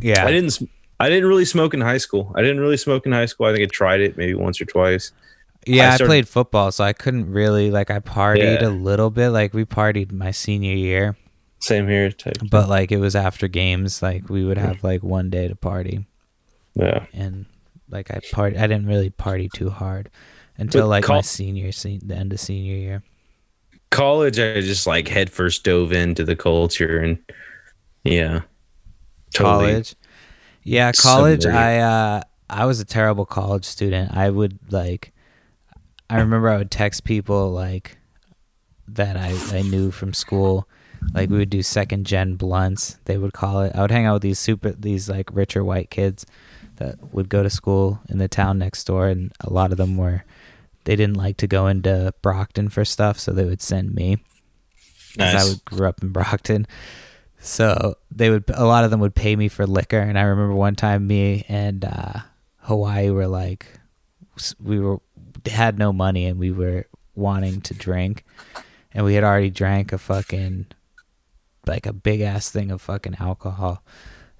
Yeah. 0.00 0.24
I 0.24 0.30
didn't 0.30 0.58
I 0.98 1.08
didn't 1.08 1.28
really 1.28 1.44
smoke 1.44 1.72
in 1.72 1.80
high 1.80 1.98
school. 1.98 2.32
I 2.34 2.42
didn't 2.42 2.60
really 2.60 2.76
smoke 2.76 3.06
in 3.06 3.12
high 3.12 3.26
school. 3.26 3.46
I 3.46 3.52
think 3.52 3.62
I 3.62 3.66
tried 3.72 4.00
it 4.00 4.18
maybe 4.18 4.34
once 4.34 4.60
or 4.60 4.66
twice. 4.66 5.12
Yeah, 5.66 5.92
I, 5.92 5.94
started, 5.94 6.04
I 6.04 6.08
played 6.08 6.28
football, 6.28 6.72
so 6.72 6.84
I 6.84 6.92
couldn't 6.92 7.30
really 7.30 7.70
like 7.70 7.90
I 7.90 8.00
partied 8.00 8.60
yeah. 8.60 8.68
a 8.68 8.70
little 8.70 9.10
bit. 9.10 9.30
Like 9.30 9.54
we 9.54 9.64
partied 9.64 10.12
my 10.12 10.30
senior 10.30 10.74
year. 10.74 11.16
Same 11.60 11.86
here. 11.86 12.10
Type 12.10 12.38
but 12.50 12.68
like 12.68 12.90
it 12.90 12.98
was 12.98 13.14
after 13.14 13.46
games. 13.46 14.02
Like 14.02 14.28
we 14.28 14.44
would 14.44 14.58
have 14.58 14.82
like 14.82 15.02
one 15.02 15.30
day 15.30 15.46
to 15.48 15.54
party. 15.54 16.06
Yeah. 16.74 17.06
And 17.12 17.46
like 17.90 18.10
I 18.10 18.20
part 18.32 18.56
I 18.56 18.66
didn't 18.66 18.86
really 18.86 19.10
party 19.10 19.48
too 19.54 19.70
hard 19.70 20.10
until 20.56 20.82
but 20.82 20.88
like 20.88 21.04
col- 21.04 21.16
my 21.16 21.22
senior 21.22 21.72
se- 21.72 22.00
the 22.04 22.16
end 22.16 22.32
of 22.32 22.40
senior 22.40 22.74
year. 22.74 23.02
College 23.90 24.38
I 24.38 24.60
just 24.60 24.86
like 24.86 25.08
head 25.08 25.30
first 25.30 25.64
dove 25.64 25.92
into 25.92 26.24
the 26.24 26.36
culture 26.36 26.98
and 26.98 27.18
yeah. 28.04 28.40
Totally. 29.34 29.72
College. 29.72 29.94
Yeah, 30.62 30.92
college 30.92 31.46
I 31.46 31.78
uh 31.78 32.22
I 32.48 32.64
was 32.64 32.80
a 32.80 32.84
terrible 32.84 33.26
college 33.26 33.64
student. 33.64 34.16
I 34.16 34.30
would 34.30 34.58
like 34.72 35.12
I 36.08 36.18
remember 36.18 36.48
I 36.48 36.56
would 36.56 36.70
text 36.70 37.04
people 37.04 37.50
like 37.50 37.98
that 38.88 39.16
I, 39.16 39.36
I 39.56 39.62
knew 39.62 39.90
from 39.90 40.12
school. 40.12 40.68
Like 41.14 41.30
we 41.30 41.38
would 41.38 41.50
do 41.50 41.62
second 41.62 42.06
gen 42.06 42.36
blunts, 42.36 42.98
they 43.04 43.18
would 43.18 43.32
call 43.32 43.62
it. 43.62 43.74
I 43.74 43.82
would 43.82 43.90
hang 43.90 44.06
out 44.06 44.14
with 44.14 44.22
these 44.22 44.38
super 44.38 44.72
these 44.72 45.08
like 45.08 45.28
richer 45.32 45.64
white 45.64 45.90
kids 45.90 46.26
that 46.76 46.96
would 47.12 47.28
go 47.28 47.42
to 47.42 47.50
school 47.50 48.00
in 48.08 48.18
the 48.18 48.28
town 48.28 48.58
next 48.58 48.84
door, 48.84 49.08
and 49.08 49.32
a 49.40 49.52
lot 49.52 49.72
of 49.72 49.78
them 49.78 49.96
were 49.96 50.24
they 50.84 50.96
didn't 50.96 51.16
like 51.16 51.36
to 51.38 51.46
go 51.46 51.66
into 51.66 52.12
Brockton 52.22 52.68
for 52.68 52.84
stuff, 52.84 53.18
so 53.18 53.32
they 53.32 53.44
would 53.44 53.62
send 53.62 53.94
me. 53.94 54.18
Nice. 55.16 55.34
I 55.34 55.48
would, 55.48 55.64
grew 55.64 55.88
up 55.88 56.02
in 56.02 56.10
Brockton, 56.10 56.66
so 57.38 57.96
they 58.10 58.30
would 58.30 58.44
a 58.54 58.64
lot 58.64 58.84
of 58.84 58.90
them 58.90 59.00
would 59.00 59.14
pay 59.14 59.34
me 59.36 59.48
for 59.48 59.66
liquor, 59.66 59.98
and 59.98 60.18
I 60.18 60.22
remember 60.22 60.54
one 60.54 60.76
time 60.76 61.06
me 61.06 61.44
and 61.48 61.84
uh, 61.84 62.20
Hawaii 62.58 63.10
were 63.10 63.26
like 63.26 63.66
we 64.62 64.78
were 64.78 65.00
had 65.46 65.78
no 65.78 65.92
money 65.92 66.26
and 66.26 66.38
we 66.38 66.50
were 66.50 66.86
wanting 67.14 67.60
to 67.62 67.74
drink, 67.74 68.24
and 68.92 69.04
we 69.04 69.14
had 69.14 69.24
already 69.24 69.50
drank 69.50 69.92
a 69.92 69.98
fucking 69.98 70.66
like 71.70 71.86
a 71.86 71.92
big 71.92 72.20
ass 72.20 72.50
thing 72.50 72.70
of 72.70 72.82
fucking 72.82 73.16
alcohol. 73.20 73.82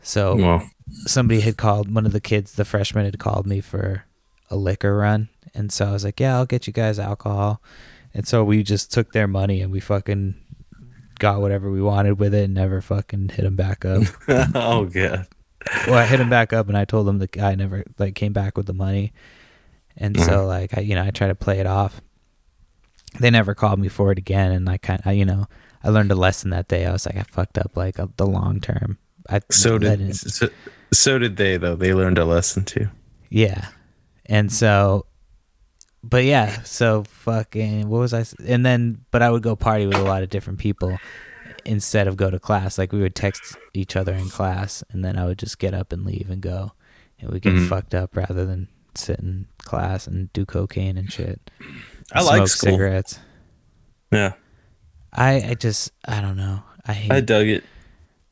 So 0.02 0.36
well. 0.36 0.70
somebody 1.06 1.40
had 1.40 1.56
called 1.56 1.94
one 1.94 2.06
of 2.06 2.12
the 2.12 2.20
kids, 2.20 2.52
the 2.52 2.64
freshman 2.64 3.04
had 3.04 3.18
called 3.18 3.46
me 3.46 3.60
for 3.60 4.04
a 4.50 4.56
liquor 4.56 4.96
run. 4.96 5.28
And 5.54 5.72
so 5.72 5.86
I 5.86 5.92
was 5.92 6.04
like, 6.04 6.20
yeah, 6.20 6.36
I'll 6.36 6.46
get 6.46 6.66
you 6.66 6.72
guys 6.72 6.98
alcohol. 6.98 7.62
And 8.12 8.26
so 8.26 8.44
we 8.44 8.62
just 8.62 8.92
took 8.92 9.12
their 9.12 9.28
money 9.28 9.60
and 9.60 9.70
we 9.70 9.80
fucking 9.80 10.34
got 11.18 11.40
whatever 11.40 11.70
we 11.70 11.82
wanted 11.82 12.18
with 12.18 12.34
it 12.34 12.44
and 12.44 12.54
never 12.54 12.80
fucking 12.80 13.30
hit 13.30 13.42
them 13.42 13.56
back 13.56 13.84
up. 13.84 14.02
oh, 14.54 14.86
god. 14.86 15.26
Well, 15.86 15.96
I 15.96 16.06
hit 16.06 16.20
him 16.20 16.30
back 16.30 16.52
up 16.52 16.68
and 16.68 16.76
I 16.76 16.84
told 16.84 17.06
them 17.06 17.18
the 17.18 17.26
guy 17.26 17.54
never 17.54 17.84
like 17.98 18.14
came 18.14 18.32
back 18.32 18.56
with 18.56 18.66
the 18.66 18.72
money. 18.72 19.12
And 19.96 20.16
mm-hmm. 20.16 20.28
so 20.28 20.46
like 20.46 20.76
I, 20.76 20.80
you 20.80 20.94
know, 20.94 21.04
I 21.04 21.10
try 21.10 21.28
to 21.28 21.34
play 21.34 21.60
it 21.60 21.66
off. 21.66 22.00
They 23.18 23.30
never 23.30 23.54
called 23.54 23.78
me 23.78 23.88
for 23.88 24.10
it 24.12 24.18
again. 24.18 24.52
And 24.52 24.68
I 24.68 24.78
kind 24.78 25.02
of, 25.04 25.14
you 25.14 25.24
know, 25.24 25.46
I 25.82 25.88
learned 25.88 26.12
a 26.12 26.16
lesson 26.16 26.50
that 26.50 26.68
day. 26.68 26.86
I 26.86 26.92
was 26.92 27.06
like, 27.06 27.16
I 27.16 27.22
fucked 27.22 27.58
up 27.58 27.76
like 27.76 27.98
a, 27.98 28.08
the 28.16 28.26
long 28.26 28.60
term. 28.60 28.98
I 29.28 29.40
so 29.50 29.78
did 29.78 30.14
so, 30.14 30.48
so 30.92 31.18
did 31.18 31.36
they 31.36 31.56
though. 31.56 31.76
They 31.76 31.94
learned 31.94 32.18
a 32.18 32.24
lesson 32.24 32.64
too. 32.64 32.88
Yeah, 33.28 33.68
and 34.26 34.52
so, 34.52 35.06
but 36.02 36.24
yeah, 36.24 36.62
so 36.62 37.04
fucking 37.04 37.88
what 37.88 37.98
was 37.98 38.14
I? 38.14 38.24
And 38.44 38.64
then, 38.66 39.04
but 39.10 39.22
I 39.22 39.30
would 39.30 39.42
go 39.42 39.56
party 39.56 39.86
with 39.86 39.96
a 39.96 40.02
lot 40.02 40.22
of 40.22 40.30
different 40.30 40.58
people 40.58 40.98
instead 41.64 42.08
of 42.08 42.16
go 42.16 42.30
to 42.30 42.38
class. 42.38 42.78
Like 42.78 42.92
we 42.92 43.00
would 43.00 43.14
text 43.14 43.56
each 43.72 43.96
other 43.96 44.12
in 44.12 44.28
class, 44.28 44.82
and 44.90 45.04
then 45.04 45.18
I 45.18 45.26
would 45.26 45.38
just 45.38 45.58
get 45.58 45.74
up 45.74 45.92
and 45.92 46.04
leave 46.04 46.28
and 46.30 46.40
go, 46.40 46.72
and 47.20 47.30
we 47.30 47.40
get 47.40 47.54
mm-hmm. 47.54 47.68
fucked 47.68 47.94
up 47.94 48.16
rather 48.16 48.44
than 48.44 48.68
sit 48.94 49.20
in 49.20 49.46
class 49.58 50.06
and 50.06 50.32
do 50.32 50.44
cocaine 50.44 50.98
and 50.98 51.12
shit. 51.12 51.50
I 52.12 52.22
like 52.22 52.48
cigarettes. 52.48 53.20
Yeah. 54.10 54.32
I 55.12 55.50
I 55.50 55.54
just 55.54 55.92
I 56.04 56.20
don't 56.20 56.36
know. 56.36 56.62
I 56.86 56.92
hate, 56.92 57.12
I 57.12 57.20
dug 57.20 57.46
it. 57.46 57.64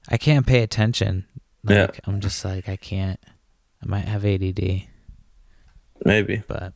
I 0.08 0.16
can't 0.16 0.46
pay 0.46 0.62
attention. 0.62 1.26
Like, 1.64 1.76
yeah. 1.76 2.00
I'm 2.04 2.20
just 2.20 2.44
like 2.44 2.68
I 2.68 2.76
can't. 2.76 3.20
I 3.82 3.86
might 3.86 4.06
have 4.06 4.24
ADD. 4.24 4.84
Maybe. 6.04 6.42
But 6.46 6.72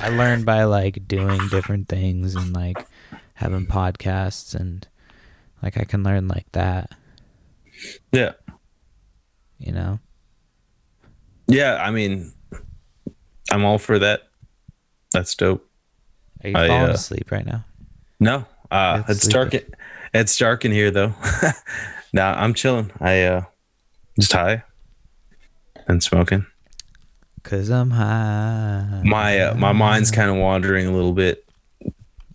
I 0.00 0.08
learned 0.08 0.46
by 0.46 0.64
like 0.64 1.06
doing 1.06 1.48
different 1.48 1.88
things 1.88 2.34
and 2.34 2.54
like 2.54 2.86
having 3.34 3.66
podcasts 3.66 4.54
and 4.54 4.86
like 5.62 5.76
I 5.76 5.84
can 5.84 6.02
learn 6.02 6.28
like 6.28 6.50
that. 6.52 6.90
Yeah. 8.12 8.32
You 9.58 9.72
know. 9.72 10.00
Yeah, 11.46 11.82
I 11.82 11.90
mean, 11.90 12.32
I'm 13.50 13.64
all 13.64 13.78
for 13.78 13.98
that. 13.98 14.28
That's 15.12 15.34
dope. 15.34 15.66
Are 16.44 16.48
you 16.48 16.54
falling 16.54 16.70
uh, 16.70 16.92
asleep 16.92 17.30
right 17.30 17.46
now? 17.46 17.64
No, 18.20 18.44
uh, 18.70 19.02
it's, 19.08 19.24
it's 19.24 19.28
dark. 19.28 19.54
It's 20.14 20.36
dark 20.38 20.64
in 20.64 20.72
here 20.72 20.90
though. 20.90 21.14
nah, 22.12 22.34
I'm 22.36 22.54
chilling. 22.54 22.90
I 23.00 23.22
uh, 23.22 23.42
just 24.18 24.32
high 24.32 24.62
and 25.86 26.02
smoking. 26.02 26.46
Cause 27.42 27.70
I'm 27.70 27.90
high. 27.90 29.02
My 29.04 29.40
uh, 29.40 29.54
my 29.54 29.72
mind's 29.72 30.10
kind 30.10 30.30
of 30.30 30.36
wandering 30.36 30.86
a 30.86 30.92
little 30.92 31.12
bit, 31.14 31.48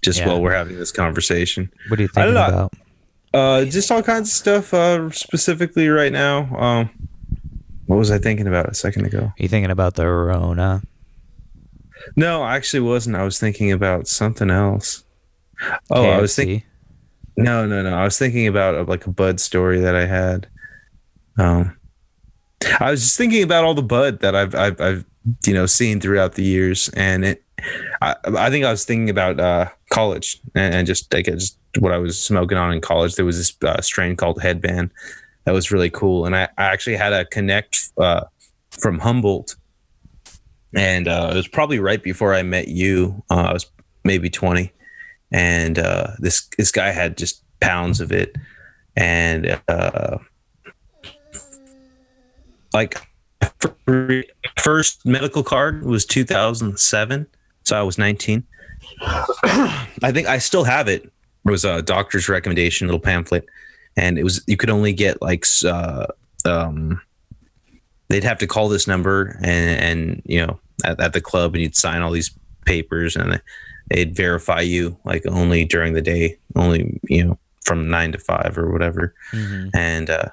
just 0.01 0.19
yeah. 0.19 0.27
while 0.27 0.41
we're 0.41 0.53
having 0.53 0.77
this 0.77 0.91
conversation. 0.91 1.71
What 1.89 1.99
are 1.99 2.03
you 2.03 2.07
thinking 2.07 2.31
about? 2.31 2.73
Uh, 3.33 3.65
just 3.65 3.91
all 3.91 4.01
kinds 4.01 4.29
of 4.29 4.33
stuff. 4.33 4.73
Uh, 4.73 5.09
specifically 5.11 5.87
right 5.89 6.11
now. 6.11 6.55
Um, 6.55 6.89
what 7.85 7.97
was 7.97 8.11
I 8.11 8.17
thinking 8.17 8.47
about 8.47 8.69
a 8.69 8.73
second 8.73 9.05
ago? 9.05 9.19
Are 9.19 9.33
you 9.37 9.47
thinking 9.47 9.71
about 9.71 9.95
the 9.95 10.07
Rona? 10.07 10.81
No, 12.15 12.41
I 12.41 12.55
actually 12.55 12.79
wasn't. 12.79 13.15
I 13.15 13.23
was 13.23 13.39
thinking 13.39 13.71
about 13.71 14.07
something 14.07 14.49
else. 14.49 15.03
Oh, 15.91 16.03
KFC. 16.03 16.13
I 16.13 16.21
was 16.21 16.35
thinking. 16.35 16.63
No, 17.35 17.65
no, 17.65 17.81
no. 17.81 17.95
I 17.95 18.03
was 18.03 18.17
thinking 18.17 18.47
about 18.47 18.75
uh, 18.75 18.83
like 18.83 19.07
a 19.07 19.11
Bud 19.11 19.39
story 19.39 19.79
that 19.79 19.95
I 19.95 20.05
had. 20.05 20.47
Um, 21.37 21.75
I 22.79 22.91
was 22.91 23.01
just 23.01 23.17
thinking 23.17 23.43
about 23.43 23.63
all 23.63 23.73
the 23.73 23.81
Bud 23.81 24.19
that 24.19 24.35
I've, 24.35 24.53
I've, 24.55 24.79
I've 24.79 25.05
you 25.45 25.53
know, 25.53 25.65
seen 25.65 25.99
throughout 25.99 26.33
the 26.33 26.43
years, 26.43 26.89
and 26.89 27.25
it. 27.25 27.43
I, 28.01 28.15
I 28.25 28.49
think 28.49 28.65
I 28.65 28.71
was 28.71 28.83
thinking 28.83 29.09
about 29.09 29.39
uh, 29.39 29.69
college 29.89 30.41
and, 30.53 30.75
and 30.75 30.87
just 30.87 31.13
like 31.13 31.25
just 31.25 31.57
what 31.79 31.93
I 31.93 31.97
was 31.97 32.21
smoking 32.21 32.57
on 32.57 32.73
in 32.73 32.81
college. 32.81 33.15
There 33.15 33.25
was 33.25 33.37
this 33.37 33.55
uh, 33.63 33.81
strain 33.81 34.17
called 34.17 34.41
Headband 34.41 34.91
that 35.45 35.53
was 35.53 35.71
really 35.71 35.89
cool, 35.89 36.25
and 36.25 36.35
I, 36.35 36.49
I 36.57 36.65
actually 36.65 36.97
had 36.97 37.13
a 37.13 37.25
connect 37.25 37.89
uh, 37.97 38.25
from 38.71 38.99
Humboldt, 38.99 39.55
and 40.75 41.07
uh, 41.07 41.29
it 41.31 41.35
was 41.35 41.47
probably 41.47 41.79
right 41.79 42.03
before 42.03 42.33
I 42.33 42.43
met 42.43 42.67
you. 42.67 43.23
Uh, 43.29 43.45
I 43.49 43.53
was 43.53 43.65
maybe 44.03 44.29
twenty, 44.29 44.71
and 45.33 45.79
uh, 45.79 46.11
this 46.19 46.47
this 46.57 46.71
guy 46.71 46.91
had 46.91 47.17
just 47.17 47.43
pounds 47.59 47.99
of 47.99 48.11
it, 48.11 48.35
and 48.95 49.59
uh, 49.67 50.19
like 52.73 53.01
first 54.57 55.05
medical 55.05 55.43
card 55.43 55.83
was 55.83 56.05
2007, 56.05 57.27
so 57.63 57.77
I 57.77 57.81
was 57.81 57.97
19. 57.97 58.43
I 59.01 60.11
think 60.11 60.27
I 60.27 60.37
still 60.37 60.63
have 60.63 60.87
it. 60.87 61.03
It 61.03 61.51
was 61.51 61.65
a 61.65 61.81
doctor's 61.81 62.29
recommendation, 62.29 62.87
little 62.87 62.99
pamphlet, 62.99 63.45
and 63.97 64.17
it 64.17 64.23
was 64.23 64.43
you 64.47 64.55
could 64.55 64.69
only 64.69 64.93
get 64.93 65.21
like 65.21 65.45
uh, 65.65 66.05
um, 66.45 67.01
they'd 68.09 68.23
have 68.23 68.37
to 68.37 68.47
call 68.47 68.69
this 68.69 68.87
number 68.87 69.39
and 69.43 69.81
and 69.81 70.21
you 70.25 70.45
know 70.45 70.59
at, 70.85 70.99
at 70.99 71.13
the 71.13 71.21
club 71.21 71.55
and 71.55 71.63
you'd 71.63 71.75
sign 71.75 72.01
all 72.01 72.11
these 72.11 72.31
papers 72.65 73.15
and 73.15 73.41
they'd 73.93 74.15
verify 74.15 74.61
you 74.61 74.97
like 75.05 75.23
only 75.27 75.65
during 75.65 75.93
the 75.93 76.01
day, 76.01 76.37
only 76.55 76.99
you 77.03 77.23
know 77.23 77.39
from 77.63 77.89
nine 77.89 78.11
to 78.11 78.17
five 78.17 78.57
or 78.57 78.71
whatever. 78.71 79.13
Mm-hmm. 79.31 79.69
And 79.73 80.09
uh, 80.09 80.29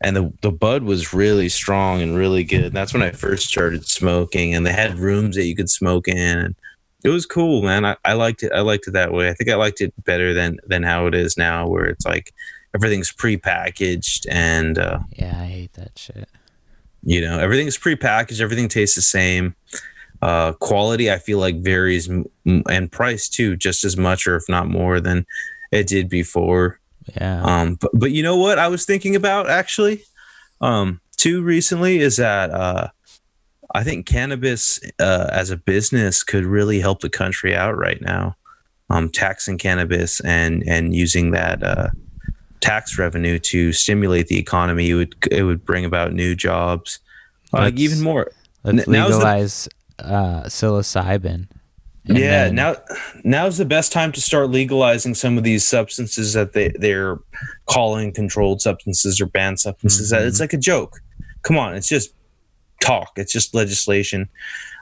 and 0.00 0.16
the 0.16 0.32
the 0.42 0.52
bud 0.52 0.82
was 0.82 1.12
really 1.12 1.48
strong 1.48 2.02
and 2.02 2.16
really 2.16 2.44
good. 2.44 2.66
And 2.66 2.76
that's 2.76 2.92
when 2.92 3.02
I 3.02 3.10
first 3.10 3.48
started 3.48 3.86
smoking, 3.86 4.54
and 4.54 4.66
they 4.66 4.72
had 4.72 4.98
rooms 4.98 5.36
that 5.36 5.46
you 5.46 5.56
could 5.56 5.70
smoke 5.70 6.06
in. 6.06 6.38
And 6.38 6.54
it 7.02 7.08
was 7.08 7.26
cool, 7.26 7.62
man. 7.62 7.84
I, 7.84 7.96
I 8.04 8.12
liked 8.12 8.42
it. 8.42 8.52
I 8.52 8.60
liked 8.60 8.86
it 8.86 8.92
that 8.92 9.12
way. 9.12 9.28
I 9.28 9.34
think 9.34 9.50
I 9.50 9.56
liked 9.56 9.80
it 9.80 9.92
better 10.04 10.34
than 10.34 10.58
than 10.66 10.82
how 10.82 11.06
it 11.06 11.14
is 11.14 11.36
now, 11.36 11.66
where 11.66 11.86
it's 11.86 12.04
like 12.04 12.32
everything's 12.74 13.10
pre-packaged 13.10 14.26
and 14.28 14.78
uh, 14.78 14.98
yeah, 15.16 15.40
I 15.40 15.46
hate 15.46 15.72
that 15.72 15.98
shit. 15.98 16.28
You 17.02 17.22
know, 17.22 17.38
everything's 17.38 17.78
pre-packaged. 17.78 18.42
Everything 18.42 18.68
tastes 18.68 18.96
the 18.96 19.02
same. 19.02 19.54
Uh, 20.20 20.52
quality, 20.52 21.10
I 21.10 21.18
feel 21.18 21.38
like 21.38 21.56
varies 21.62 22.08
m- 22.08 22.26
and 22.44 22.90
price 22.90 23.28
too, 23.28 23.56
just 23.56 23.84
as 23.84 23.96
much 23.96 24.26
or 24.26 24.36
if 24.36 24.44
not 24.48 24.68
more 24.68 25.00
than 25.00 25.26
it 25.70 25.86
did 25.86 26.08
before. 26.08 26.80
Yeah. 27.16 27.42
Um, 27.42 27.74
but, 27.74 27.90
but 27.94 28.10
you 28.10 28.22
know 28.22 28.36
what 28.36 28.58
I 28.58 28.68
was 28.68 28.84
thinking 28.84 29.14
about 29.14 29.48
actually? 29.48 30.02
Um, 30.60 31.00
too 31.16 31.42
recently 31.42 31.98
is 31.98 32.16
that 32.16 32.50
uh, 32.50 32.88
I 33.74 33.84
think 33.84 34.06
cannabis 34.06 34.80
uh, 34.98 35.28
as 35.30 35.50
a 35.50 35.56
business 35.56 36.24
could 36.24 36.44
really 36.44 36.80
help 36.80 37.00
the 37.00 37.10
country 37.10 37.54
out 37.54 37.76
right 37.76 38.00
now. 38.00 38.36
Um, 38.90 39.10
taxing 39.10 39.58
cannabis 39.58 40.18
and 40.20 40.64
and 40.66 40.94
using 40.94 41.32
that 41.32 41.62
uh, 41.62 41.90
tax 42.60 42.98
revenue 42.98 43.38
to 43.38 43.72
stimulate 43.72 44.28
the 44.28 44.38
economy, 44.38 44.90
it 44.90 44.94
would 44.94 45.14
it 45.30 45.42
would 45.42 45.64
bring 45.64 45.84
about 45.84 46.14
new 46.14 46.34
jobs, 46.34 46.98
like 47.52 47.78
even 47.78 48.00
more. 48.00 48.30
Let's 48.64 48.88
N- 48.88 48.92
legalize 48.92 49.68
uh, 49.98 50.44
psilocybin. 50.44 51.48
Yeah, 52.04 52.44
then, 52.44 52.54
now 52.54 52.76
now's 53.22 53.58
the 53.58 53.66
best 53.66 53.92
time 53.92 54.12
to 54.12 54.20
start 54.20 54.48
legalizing 54.48 55.14
some 55.14 55.36
of 55.36 55.44
these 55.44 55.66
substances 55.66 56.32
that 56.32 56.54
they 56.54 56.72
they're 56.78 57.18
calling 57.66 58.14
controlled 58.14 58.62
substances 58.62 59.20
or 59.20 59.26
banned 59.26 59.60
substances. 59.60 60.12
Mm-hmm. 60.12 60.26
It's 60.26 60.40
like 60.40 60.54
a 60.54 60.58
joke. 60.58 61.00
Come 61.42 61.58
on, 61.58 61.74
it's 61.74 61.88
just 61.88 62.14
talk. 62.80 63.12
It's 63.16 63.32
just 63.32 63.54
legislation. 63.54 64.28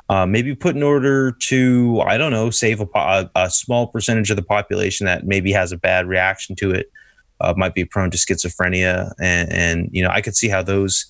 Uh, 0.09 0.25
maybe 0.25 0.55
put 0.55 0.77
in 0.77 0.85
order 0.85 1.33
to 1.33 2.01
I 2.07 2.17
don't 2.17 2.31
know 2.31 2.51
save 2.51 2.81
a, 2.81 2.87
a, 2.95 3.31
a, 3.35 3.51
small 3.51 3.89
percentage 3.89 4.31
of 4.31 4.37
the 4.37 4.43
population 4.43 5.05
that 5.07 5.27
maybe 5.27 5.51
has 5.51 5.73
a 5.73 5.77
bad 5.77 6.07
reaction 6.07 6.55
to 6.57 6.71
it. 6.71 6.93
Uh, 7.41 7.53
might 7.57 7.75
be 7.75 7.85
prone 7.85 8.11
to 8.13 8.17
schizophrenia, 8.17 9.13
and, 9.21 9.53
and 9.53 9.89
you 9.91 10.03
know 10.03 10.11
I 10.11 10.21
could 10.21 10.37
see 10.37 10.49
how 10.49 10.63
those. 10.63 11.07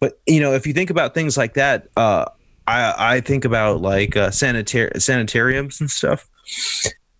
But 0.00 0.18
you 0.26 0.40
know, 0.40 0.54
if 0.54 0.66
you 0.66 0.72
think 0.72 0.88
about 0.88 1.12
things 1.12 1.36
like 1.36 1.52
that, 1.54 1.88
uh, 1.98 2.24
I 2.66 3.16
I 3.16 3.20
think 3.20 3.44
about 3.44 3.80
like 3.82 4.16
uh, 4.16 4.30
sanitar- 4.30 5.00
sanitariums 5.00 5.80
and 5.80 5.90
stuff. 5.90 6.28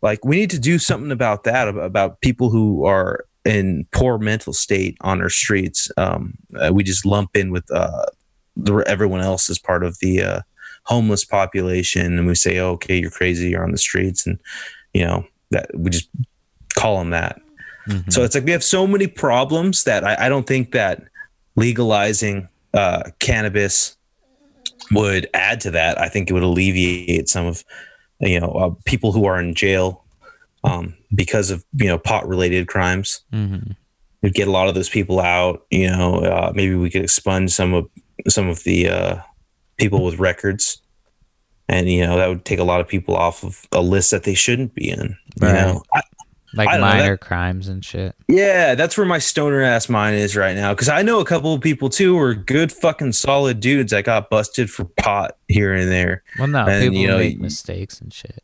Like 0.02 0.24
we 0.24 0.36
need 0.36 0.50
to 0.50 0.58
do 0.58 0.78
something 0.78 1.12
about 1.12 1.44
that 1.44 1.68
about 1.68 2.20
people 2.20 2.50
who 2.50 2.84
are 2.84 3.24
in 3.44 3.86
poor 3.92 4.18
mental 4.18 4.52
state 4.52 4.96
on 5.00 5.20
our 5.20 5.30
streets. 5.30 5.90
Um, 5.96 6.34
uh, 6.58 6.70
we 6.72 6.82
just 6.82 7.06
lump 7.06 7.36
in 7.36 7.50
with 7.50 7.70
uh, 7.70 8.06
the, 8.56 8.76
everyone 8.86 9.20
else 9.20 9.48
as 9.50 9.58
part 9.58 9.84
of 9.84 9.98
the 10.00 10.22
uh, 10.22 10.40
homeless 10.84 11.24
population, 11.24 12.18
and 12.18 12.26
we 12.26 12.34
say, 12.34 12.58
oh, 12.58 12.72
"Okay, 12.72 12.98
you're 12.98 13.10
crazy. 13.10 13.50
You're 13.50 13.64
on 13.64 13.72
the 13.72 13.78
streets," 13.78 14.26
and 14.26 14.38
you 14.94 15.04
know 15.04 15.26
that 15.50 15.70
we 15.74 15.90
just 15.90 16.08
call 16.74 16.98
them 16.98 17.10
that. 17.10 17.40
Mm-hmm. 17.86 18.10
So 18.10 18.22
it's 18.22 18.34
like 18.34 18.44
we 18.44 18.52
have 18.52 18.64
so 18.64 18.86
many 18.86 19.06
problems 19.06 19.84
that 19.84 20.04
I, 20.04 20.26
I 20.26 20.28
don't 20.28 20.46
think 20.46 20.72
that 20.72 21.02
legalizing 21.56 22.48
uh, 22.74 23.02
cannabis 23.18 23.96
would 24.90 25.28
add 25.34 25.60
to 25.62 25.70
that. 25.72 26.00
I 26.00 26.08
think 26.08 26.30
it 26.30 26.32
would 26.32 26.42
alleviate 26.42 27.28
some 27.28 27.46
of 27.46 27.64
you 28.20 28.40
know 28.40 28.52
uh, 28.52 28.74
people 28.84 29.12
who 29.12 29.24
are 29.24 29.40
in 29.40 29.54
jail 29.54 30.04
um, 30.64 30.94
because 31.14 31.50
of 31.50 31.64
you 31.74 31.86
know 31.86 31.98
pot 31.98 32.28
related 32.28 32.68
crimes. 32.68 33.22
Mm-hmm. 33.32 33.72
We'd 34.22 34.34
get 34.34 34.48
a 34.48 34.52
lot 34.52 34.68
of 34.68 34.74
those 34.74 34.90
people 34.90 35.20
out. 35.20 35.66
You 35.70 35.90
know, 35.90 36.16
uh, 36.16 36.52
maybe 36.54 36.74
we 36.74 36.90
could 36.90 37.02
expunge 37.02 37.50
some 37.50 37.74
of 37.74 37.88
some 38.28 38.48
of 38.48 38.64
the 38.64 38.88
uh, 38.88 39.16
people 39.78 40.04
with 40.04 40.18
records, 40.18 40.80
and 41.68 41.88
you 41.88 42.06
know 42.06 42.16
that 42.16 42.28
would 42.28 42.44
take 42.44 42.58
a 42.58 42.64
lot 42.64 42.80
of 42.80 42.88
people 42.88 43.16
off 43.16 43.42
of 43.44 43.66
a 43.72 43.80
list 43.80 44.10
that 44.10 44.24
they 44.24 44.34
shouldn't 44.34 44.74
be 44.74 44.90
in. 44.90 45.16
You 45.40 45.48
know, 45.48 45.82
I, 45.94 46.02
like 46.54 46.80
minor 46.80 47.12
that, 47.12 47.20
crimes 47.20 47.68
and 47.68 47.84
shit. 47.84 48.14
Yeah, 48.28 48.74
that's 48.74 48.96
where 48.96 49.06
my 49.06 49.18
stoner 49.18 49.62
ass 49.62 49.88
mind 49.88 50.16
is 50.16 50.36
right 50.36 50.56
now. 50.56 50.72
Because 50.72 50.88
I 50.88 51.02
know 51.02 51.20
a 51.20 51.24
couple 51.24 51.54
of 51.54 51.60
people 51.60 51.88
too 51.88 52.16
who 52.16 52.22
are 52.22 52.34
good 52.34 52.72
fucking 52.72 53.12
solid 53.12 53.60
dudes 53.60 53.92
that 53.92 54.04
got 54.04 54.30
busted 54.30 54.70
for 54.70 54.84
pot 54.84 55.36
here 55.48 55.72
and 55.72 55.90
there. 55.90 56.22
Well, 56.38 56.48
no, 56.48 56.66
and, 56.66 56.82
people 56.82 56.98
you 56.98 57.06
know, 57.06 57.18
make 57.18 57.38
mistakes 57.38 58.00
and 58.00 58.12
shit. 58.12 58.42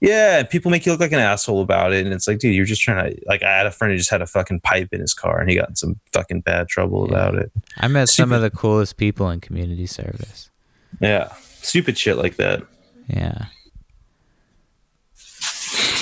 Yeah, 0.00 0.44
people 0.44 0.70
make 0.70 0.86
you 0.86 0.92
look 0.92 1.00
like 1.00 1.12
an 1.12 1.18
asshole 1.18 1.60
about 1.60 1.92
it, 1.92 2.06
and 2.06 2.14
it's 2.14 2.26
like, 2.26 2.38
dude, 2.38 2.54
you're 2.54 2.64
just 2.64 2.80
trying 2.80 3.14
to. 3.14 3.20
Like, 3.26 3.42
I 3.42 3.54
had 3.54 3.66
a 3.66 3.70
friend 3.70 3.92
who 3.92 3.98
just 3.98 4.08
had 4.08 4.22
a 4.22 4.26
fucking 4.26 4.60
pipe 4.60 4.88
in 4.92 5.00
his 5.00 5.12
car, 5.12 5.40
and 5.40 5.50
he 5.50 5.56
got 5.56 5.68
in 5.68 5.76
some 5.76 6.00
fucking 6.14 6.40
bad 6.40 6.68
trouble 6.68 7.06
yeah. 7.06 7.12
about 7.12 7.34
it. 7.34 7.52
I 7.76 7.88
met 7.88 8.08
Stupid. 8.08 8.28
some 8.28 8.32
of 8.32 8.40
the 8.40 8.50
coolest 8.50 8.96
people 8.96 9.28
in 9.28 9.40
community 9.40 9.86
service. 9.86 10.48
Yeah, 11.00 11.32
stupid 11.60 11.98
shit 11.98 12.16
like 12.16 12.36
that. 12.36 12.62
Yeah. 13.08 13.46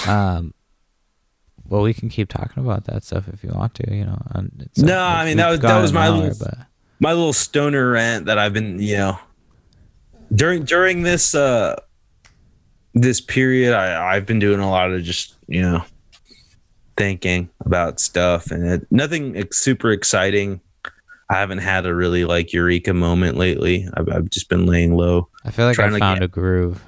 Um. 0.07 0.55
Well, 1.69 1.83
we 1.83 1.95
can 1.95 2.09
keep 2.09 2.29
talking 2.29 2.62
about 2.62 2.85
that 2.85 3.05
stuff 3.05 3.29
if 3.29 3.45
you 3.45 3.51
want 3.55 3.75
to. 3.75 3.95
You 3.95 4.05
know. 4.05 4.21
no, 4.79 5.01
I 5.01 5.25
mean 5.25 5.37
that 5.37 5.51
was 5.51 5.61
that 5.61 5.81
was 5.81 5.93
my 5.93 6.07
hour, 6.09 6.16
little 6.16 6.39
but... 6.39 6.59
my 7.01 7.12
little 7.12 7.33
stoner 7.33 7.93
rant 7.93 8.27
that 8.27 8.39
I've 8.39 8.53
been 8.53 8.81
you 8.81 8.97
know 8.97 9.19
during 10.35 10.64
during 10.64 11.03
this 11.03 11.35
uh 11.35 11.77
this 12.95 13.21
period, 13.21 13.75
I, 13.75 14.14
I've 14.14 14.27
been 14.27 14.39
doing 14.39 14.61
a 14.61 14.71
lot 14.71 14.93
of 14.93 15.03
just, 15.03 15.35
you 15.47 15.62
know, 15.62 15.85
thinking 16.97 17.49
about 17.64 18.01
stuff 18.01 18.51
and 18.51 18.64
it, 18.64 18.87
nothing 18.91 19.47
super 19.53 19.93
exciting. 19.93 20.61
I 21.31 21.39
haven't 21.39 21.59
had 21.59 21.87
a 21.87 21.95
really 21.95 22.25
like 22.25 22.53
eureka 22.53 22.95
moment 22.95 23.37
lately. 23.37 23.89
I've, 23.95 24.09
I've 24.09 24.31
just 24.31 24.49
been 24.49 24.66
laying 24.66 24.97
low. 24.97 25.29
I 25.45 25.51
feel 25.51 25.66
like 25.66 25.79
I 25.79 25.99
found 25.99 26.21
get, 26.21 26.25
a 26.25 26.29
groove. 26.29 26.83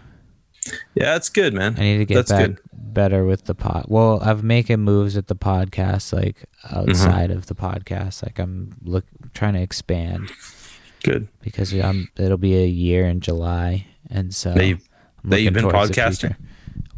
Yeah, 0.94 1.12
that's 1.12 1.28
good, 1.28 1.54
man. 1.54 1.74
I 1.76 1.80
need 1.80 1.98
to 1.98 2.04
get 2.06 2.14
that's 2.14 2.32
back 2.32 2.46
good. 2.46 2.58
Better 2.92 3.24
with 3.24 3.44
the 3.44 3.54
pod. 3.54 3.86
Well, 3.88 4.20
I've 4.22 4.42
making 4.42 4.80
moves 4.80 5.16
at 5.16 5.26
the 5.26 5.36
podcast, 5.36 6.12
like 6.12 6.44
outside 6.70 7.30
mm-hmm. 7.30 7.38
of 7.38 7.46
the 7.46 7.54
podcast. 7.54 8.22
Like 8.22 8.38
I'm 8.38 8.72
look 8.82 9.04
trying 9.34 9.54
to 9.54 9.60
expand. 9.60 10.30
Good 11.02 11.28
because 11.40 11.72
I'm. 11.72 12.08
It'll 12.18 12.36
be 12.36 12.56
a 12.56 12.66
year 12.66 13.06
in 13.06 13.20
July, 13.20 13.86
and 14.10 14.34
so 14.34 14.52
that 14.52 14.66
you've 15.40 15.54
been 15.54 15.64
podcasting. 15.64 16.36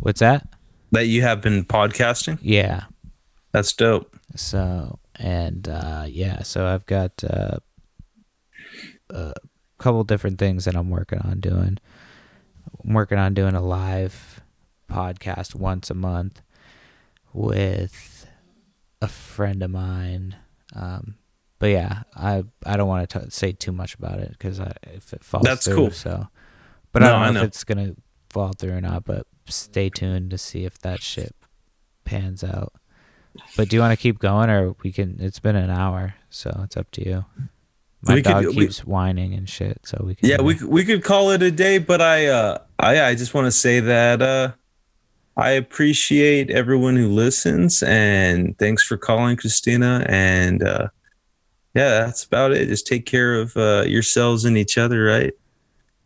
What's 0.01 0.20
that? 0.20 0.49
That 0.90 1.07
you 1.07 1.22
have 1.22 1.40
been 1.40 1.64
podcasting. 1.64 2.38
Yeah, 2.43 2.84
that's 3.53 3.72
dope. 3.72 4.18
So 4.34 4.99
and 5.16 5.68
uh, 5.68 6.07
yeah, 6.09 6.43
so 6.43 6.66
I've 6.66 6.86
got 6.86 7.22
uh, 7.24 7.59
a 9.11 9.34
couple 9.78 10.03
different 10.05 10.38
things 10.38 10.64
that 10.64 10.74
I'm 10.74 10.90
working 10.90 11.20
on 11.20 11.40
doing. 11.40 11.78
I'm 12.84 12.95
working 12.95 13.18
on 13.18 13.34
doing 13.34 13.55
a 13.55 13.61
live 13.61 14.32
podcast 14.93 15.55
once 15.55 15.90
a 15.90 15.95
month 15.95 16.43
with 17.32 18.26
a 19.01 19.09
friend 19.09 19.62
of 19.62 19.70
mine. 19.70 20.36
Um, 20.74 21.16
but 21.59 21.70
yeah, 21.70 22.03
I 22.16 22.45
I 22.66 22.76
don't 22.76 22.88
want 22.88 23.09
to 23.11 23.30
say 23.30 23.53
too 23.53 23.72
much 23.72 23.95
about 23.95 24.18
it 24.18 24.30
because 24.30 24.59
if 24.59 25.12
it 25.12 25.22
falls 25.22 25.45
that's 25.45 25.64
through, 25.64 25.76
cool. 25.76 25.90
So, 25.90 26.26
but 26.93 27.03
no, 27.03 27.07
I 27.07 27.11
don't 27.11 27.20
know, 27.20 27.26
I 27.26 27.30
know 27.30 27.40
if 27.43 27.47
it's 27.47 27.64
gonna 27.64 27.95
fall 28.30 28.53
through 28.53 28.72
or 28.72 28.80
not, 28.80 29.05
but 29.05 29.26
stay 29.47 29.88
tuned 29.88 30.30
to 30.30 30.38
see 30.38 30.64
if 30.64 30.78
that 30.80 31.03
shit 31.03 31.34
pans 32.05 32.43
out. 32.43 32.72
But 33.57 33.68
do 33.68 33.76
you 33.76 33.80
want 33.80 33.93
to 33.93 34.03
keep 34.03 34.18
going, 34.18 34.51
or 34.51 34.74
we 34.82 34.93
can? 34.93 35.16
It's 35.20 35.40
been 35.40 35.57
an 35.57 35.70
hour, 35.70 36.14
so 36.30 36.61
it's 36.64 36.76
up 36.76 36.90
to 36.93 37.07
you. 37.09 37.24
My 38.03 38.14
we 38.14 38.22
dog 38.22 38.45
could, 38.45 38.55
keeps 38.55 38.84
we, 38.84 38.90
whining 38.90 39.32
and 39.34 39.49
shit, 39.49 39.80
so 39.84 40.03
we 40.05 40.16
can. 40.16 40.28
Yeah, 40.28 40.43
we 40.43 40.57
we 40.64 40.84
could 40.84 41.05
call 41.05 41.30
it 41.30 41.43
a 41.43 41.51
day, 41.51 41.78
but 41.78 42.03
I 42.03 42.26
uh 42.26 42.59
I 42.78 43.03
I 43.03 43.14
just 43.14 43.32
want 43.34 43.47
to 43.47 43.53
say 43.53 43.80
that 43.80 44.20
uh 44.20 44.53
I 45.37 45.51
appreciate 45.53 46.51
everyone 46.51 46.97
who 46.97 47.09
listens, 47.09 47.83
and 47.83 48.57
thanks 48.59 48.83
for 48.83 48.97
calling, 48.97 49.37
Christina. 49.37 50.05
And 50.09 50.62
uh 50.62 50.89
yeah, 51.74 52.05
that's 52.05 52.24
about 52.24 52.53
it. 52.53 52.68
Just 52.68 52.87
take 52.87 53.07
care 53.07 53.41
of 53.41 53.57
uh, 53.57 53.85
yourselves 53.87 54.45
and 54.45 54.59
each 54.59 54.76
other, 54.76 55.05
right? 55.05 55.33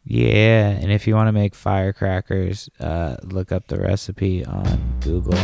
Yeah, 0.04 0.68
and 0.68 0.92
if 0.92 1.08
you 1.08 1.16
want 1.16 1.26
to 1.26 1.32
make 1.32 1.56
firecrackers, 1.56 2.70
uh, 2.78 3.16
look 3.24 3.50
up 3.50 3.66
the 3.66 3.76
recipe 3.76 4.44
on 4.44 5.00
Google. 5.00 5.38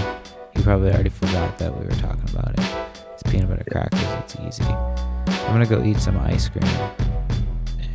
You 0.55 0.63
probably 0.63 0.93
already 0.93 1.11
forgot 1.11 1.59
that 1.59 1.77
we 1.77 1.85
were 1.85 2.01
talking 2.01 2.29
about 2.31 2.53
it. 2.53 2.61
It's 3.13 3.25
peanut 3.25 3.49
butter 3.49 3.65
crackers. 3.69 4.01
It's 4.01 4.61
easy. 4.61 4.71
I'm 4.73 5.53
gonna 5.53 5.67
go 5.67 5.83
eat 5.83 5.99
some 5.99 6.17
ice 6.19 6.49
cream 6.49 6.65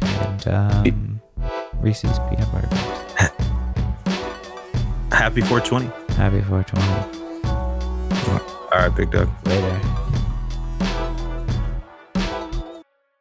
and 0.01 0.47
um, 0.49 1.21
Reese's 1.79 2.19
peanut 2.29 2.51
butter 2.51 2.67
cups. 2.67 3.06
Happy 5.11 5.41
420. 5.41 5.87
Happy 6.15 6.41
420. 6.41 7.17
All 8.71 8.79
right, 8.79 8.95
big 8.95 9.11
dog. 9.11 9.29
Later. 9.45 9.81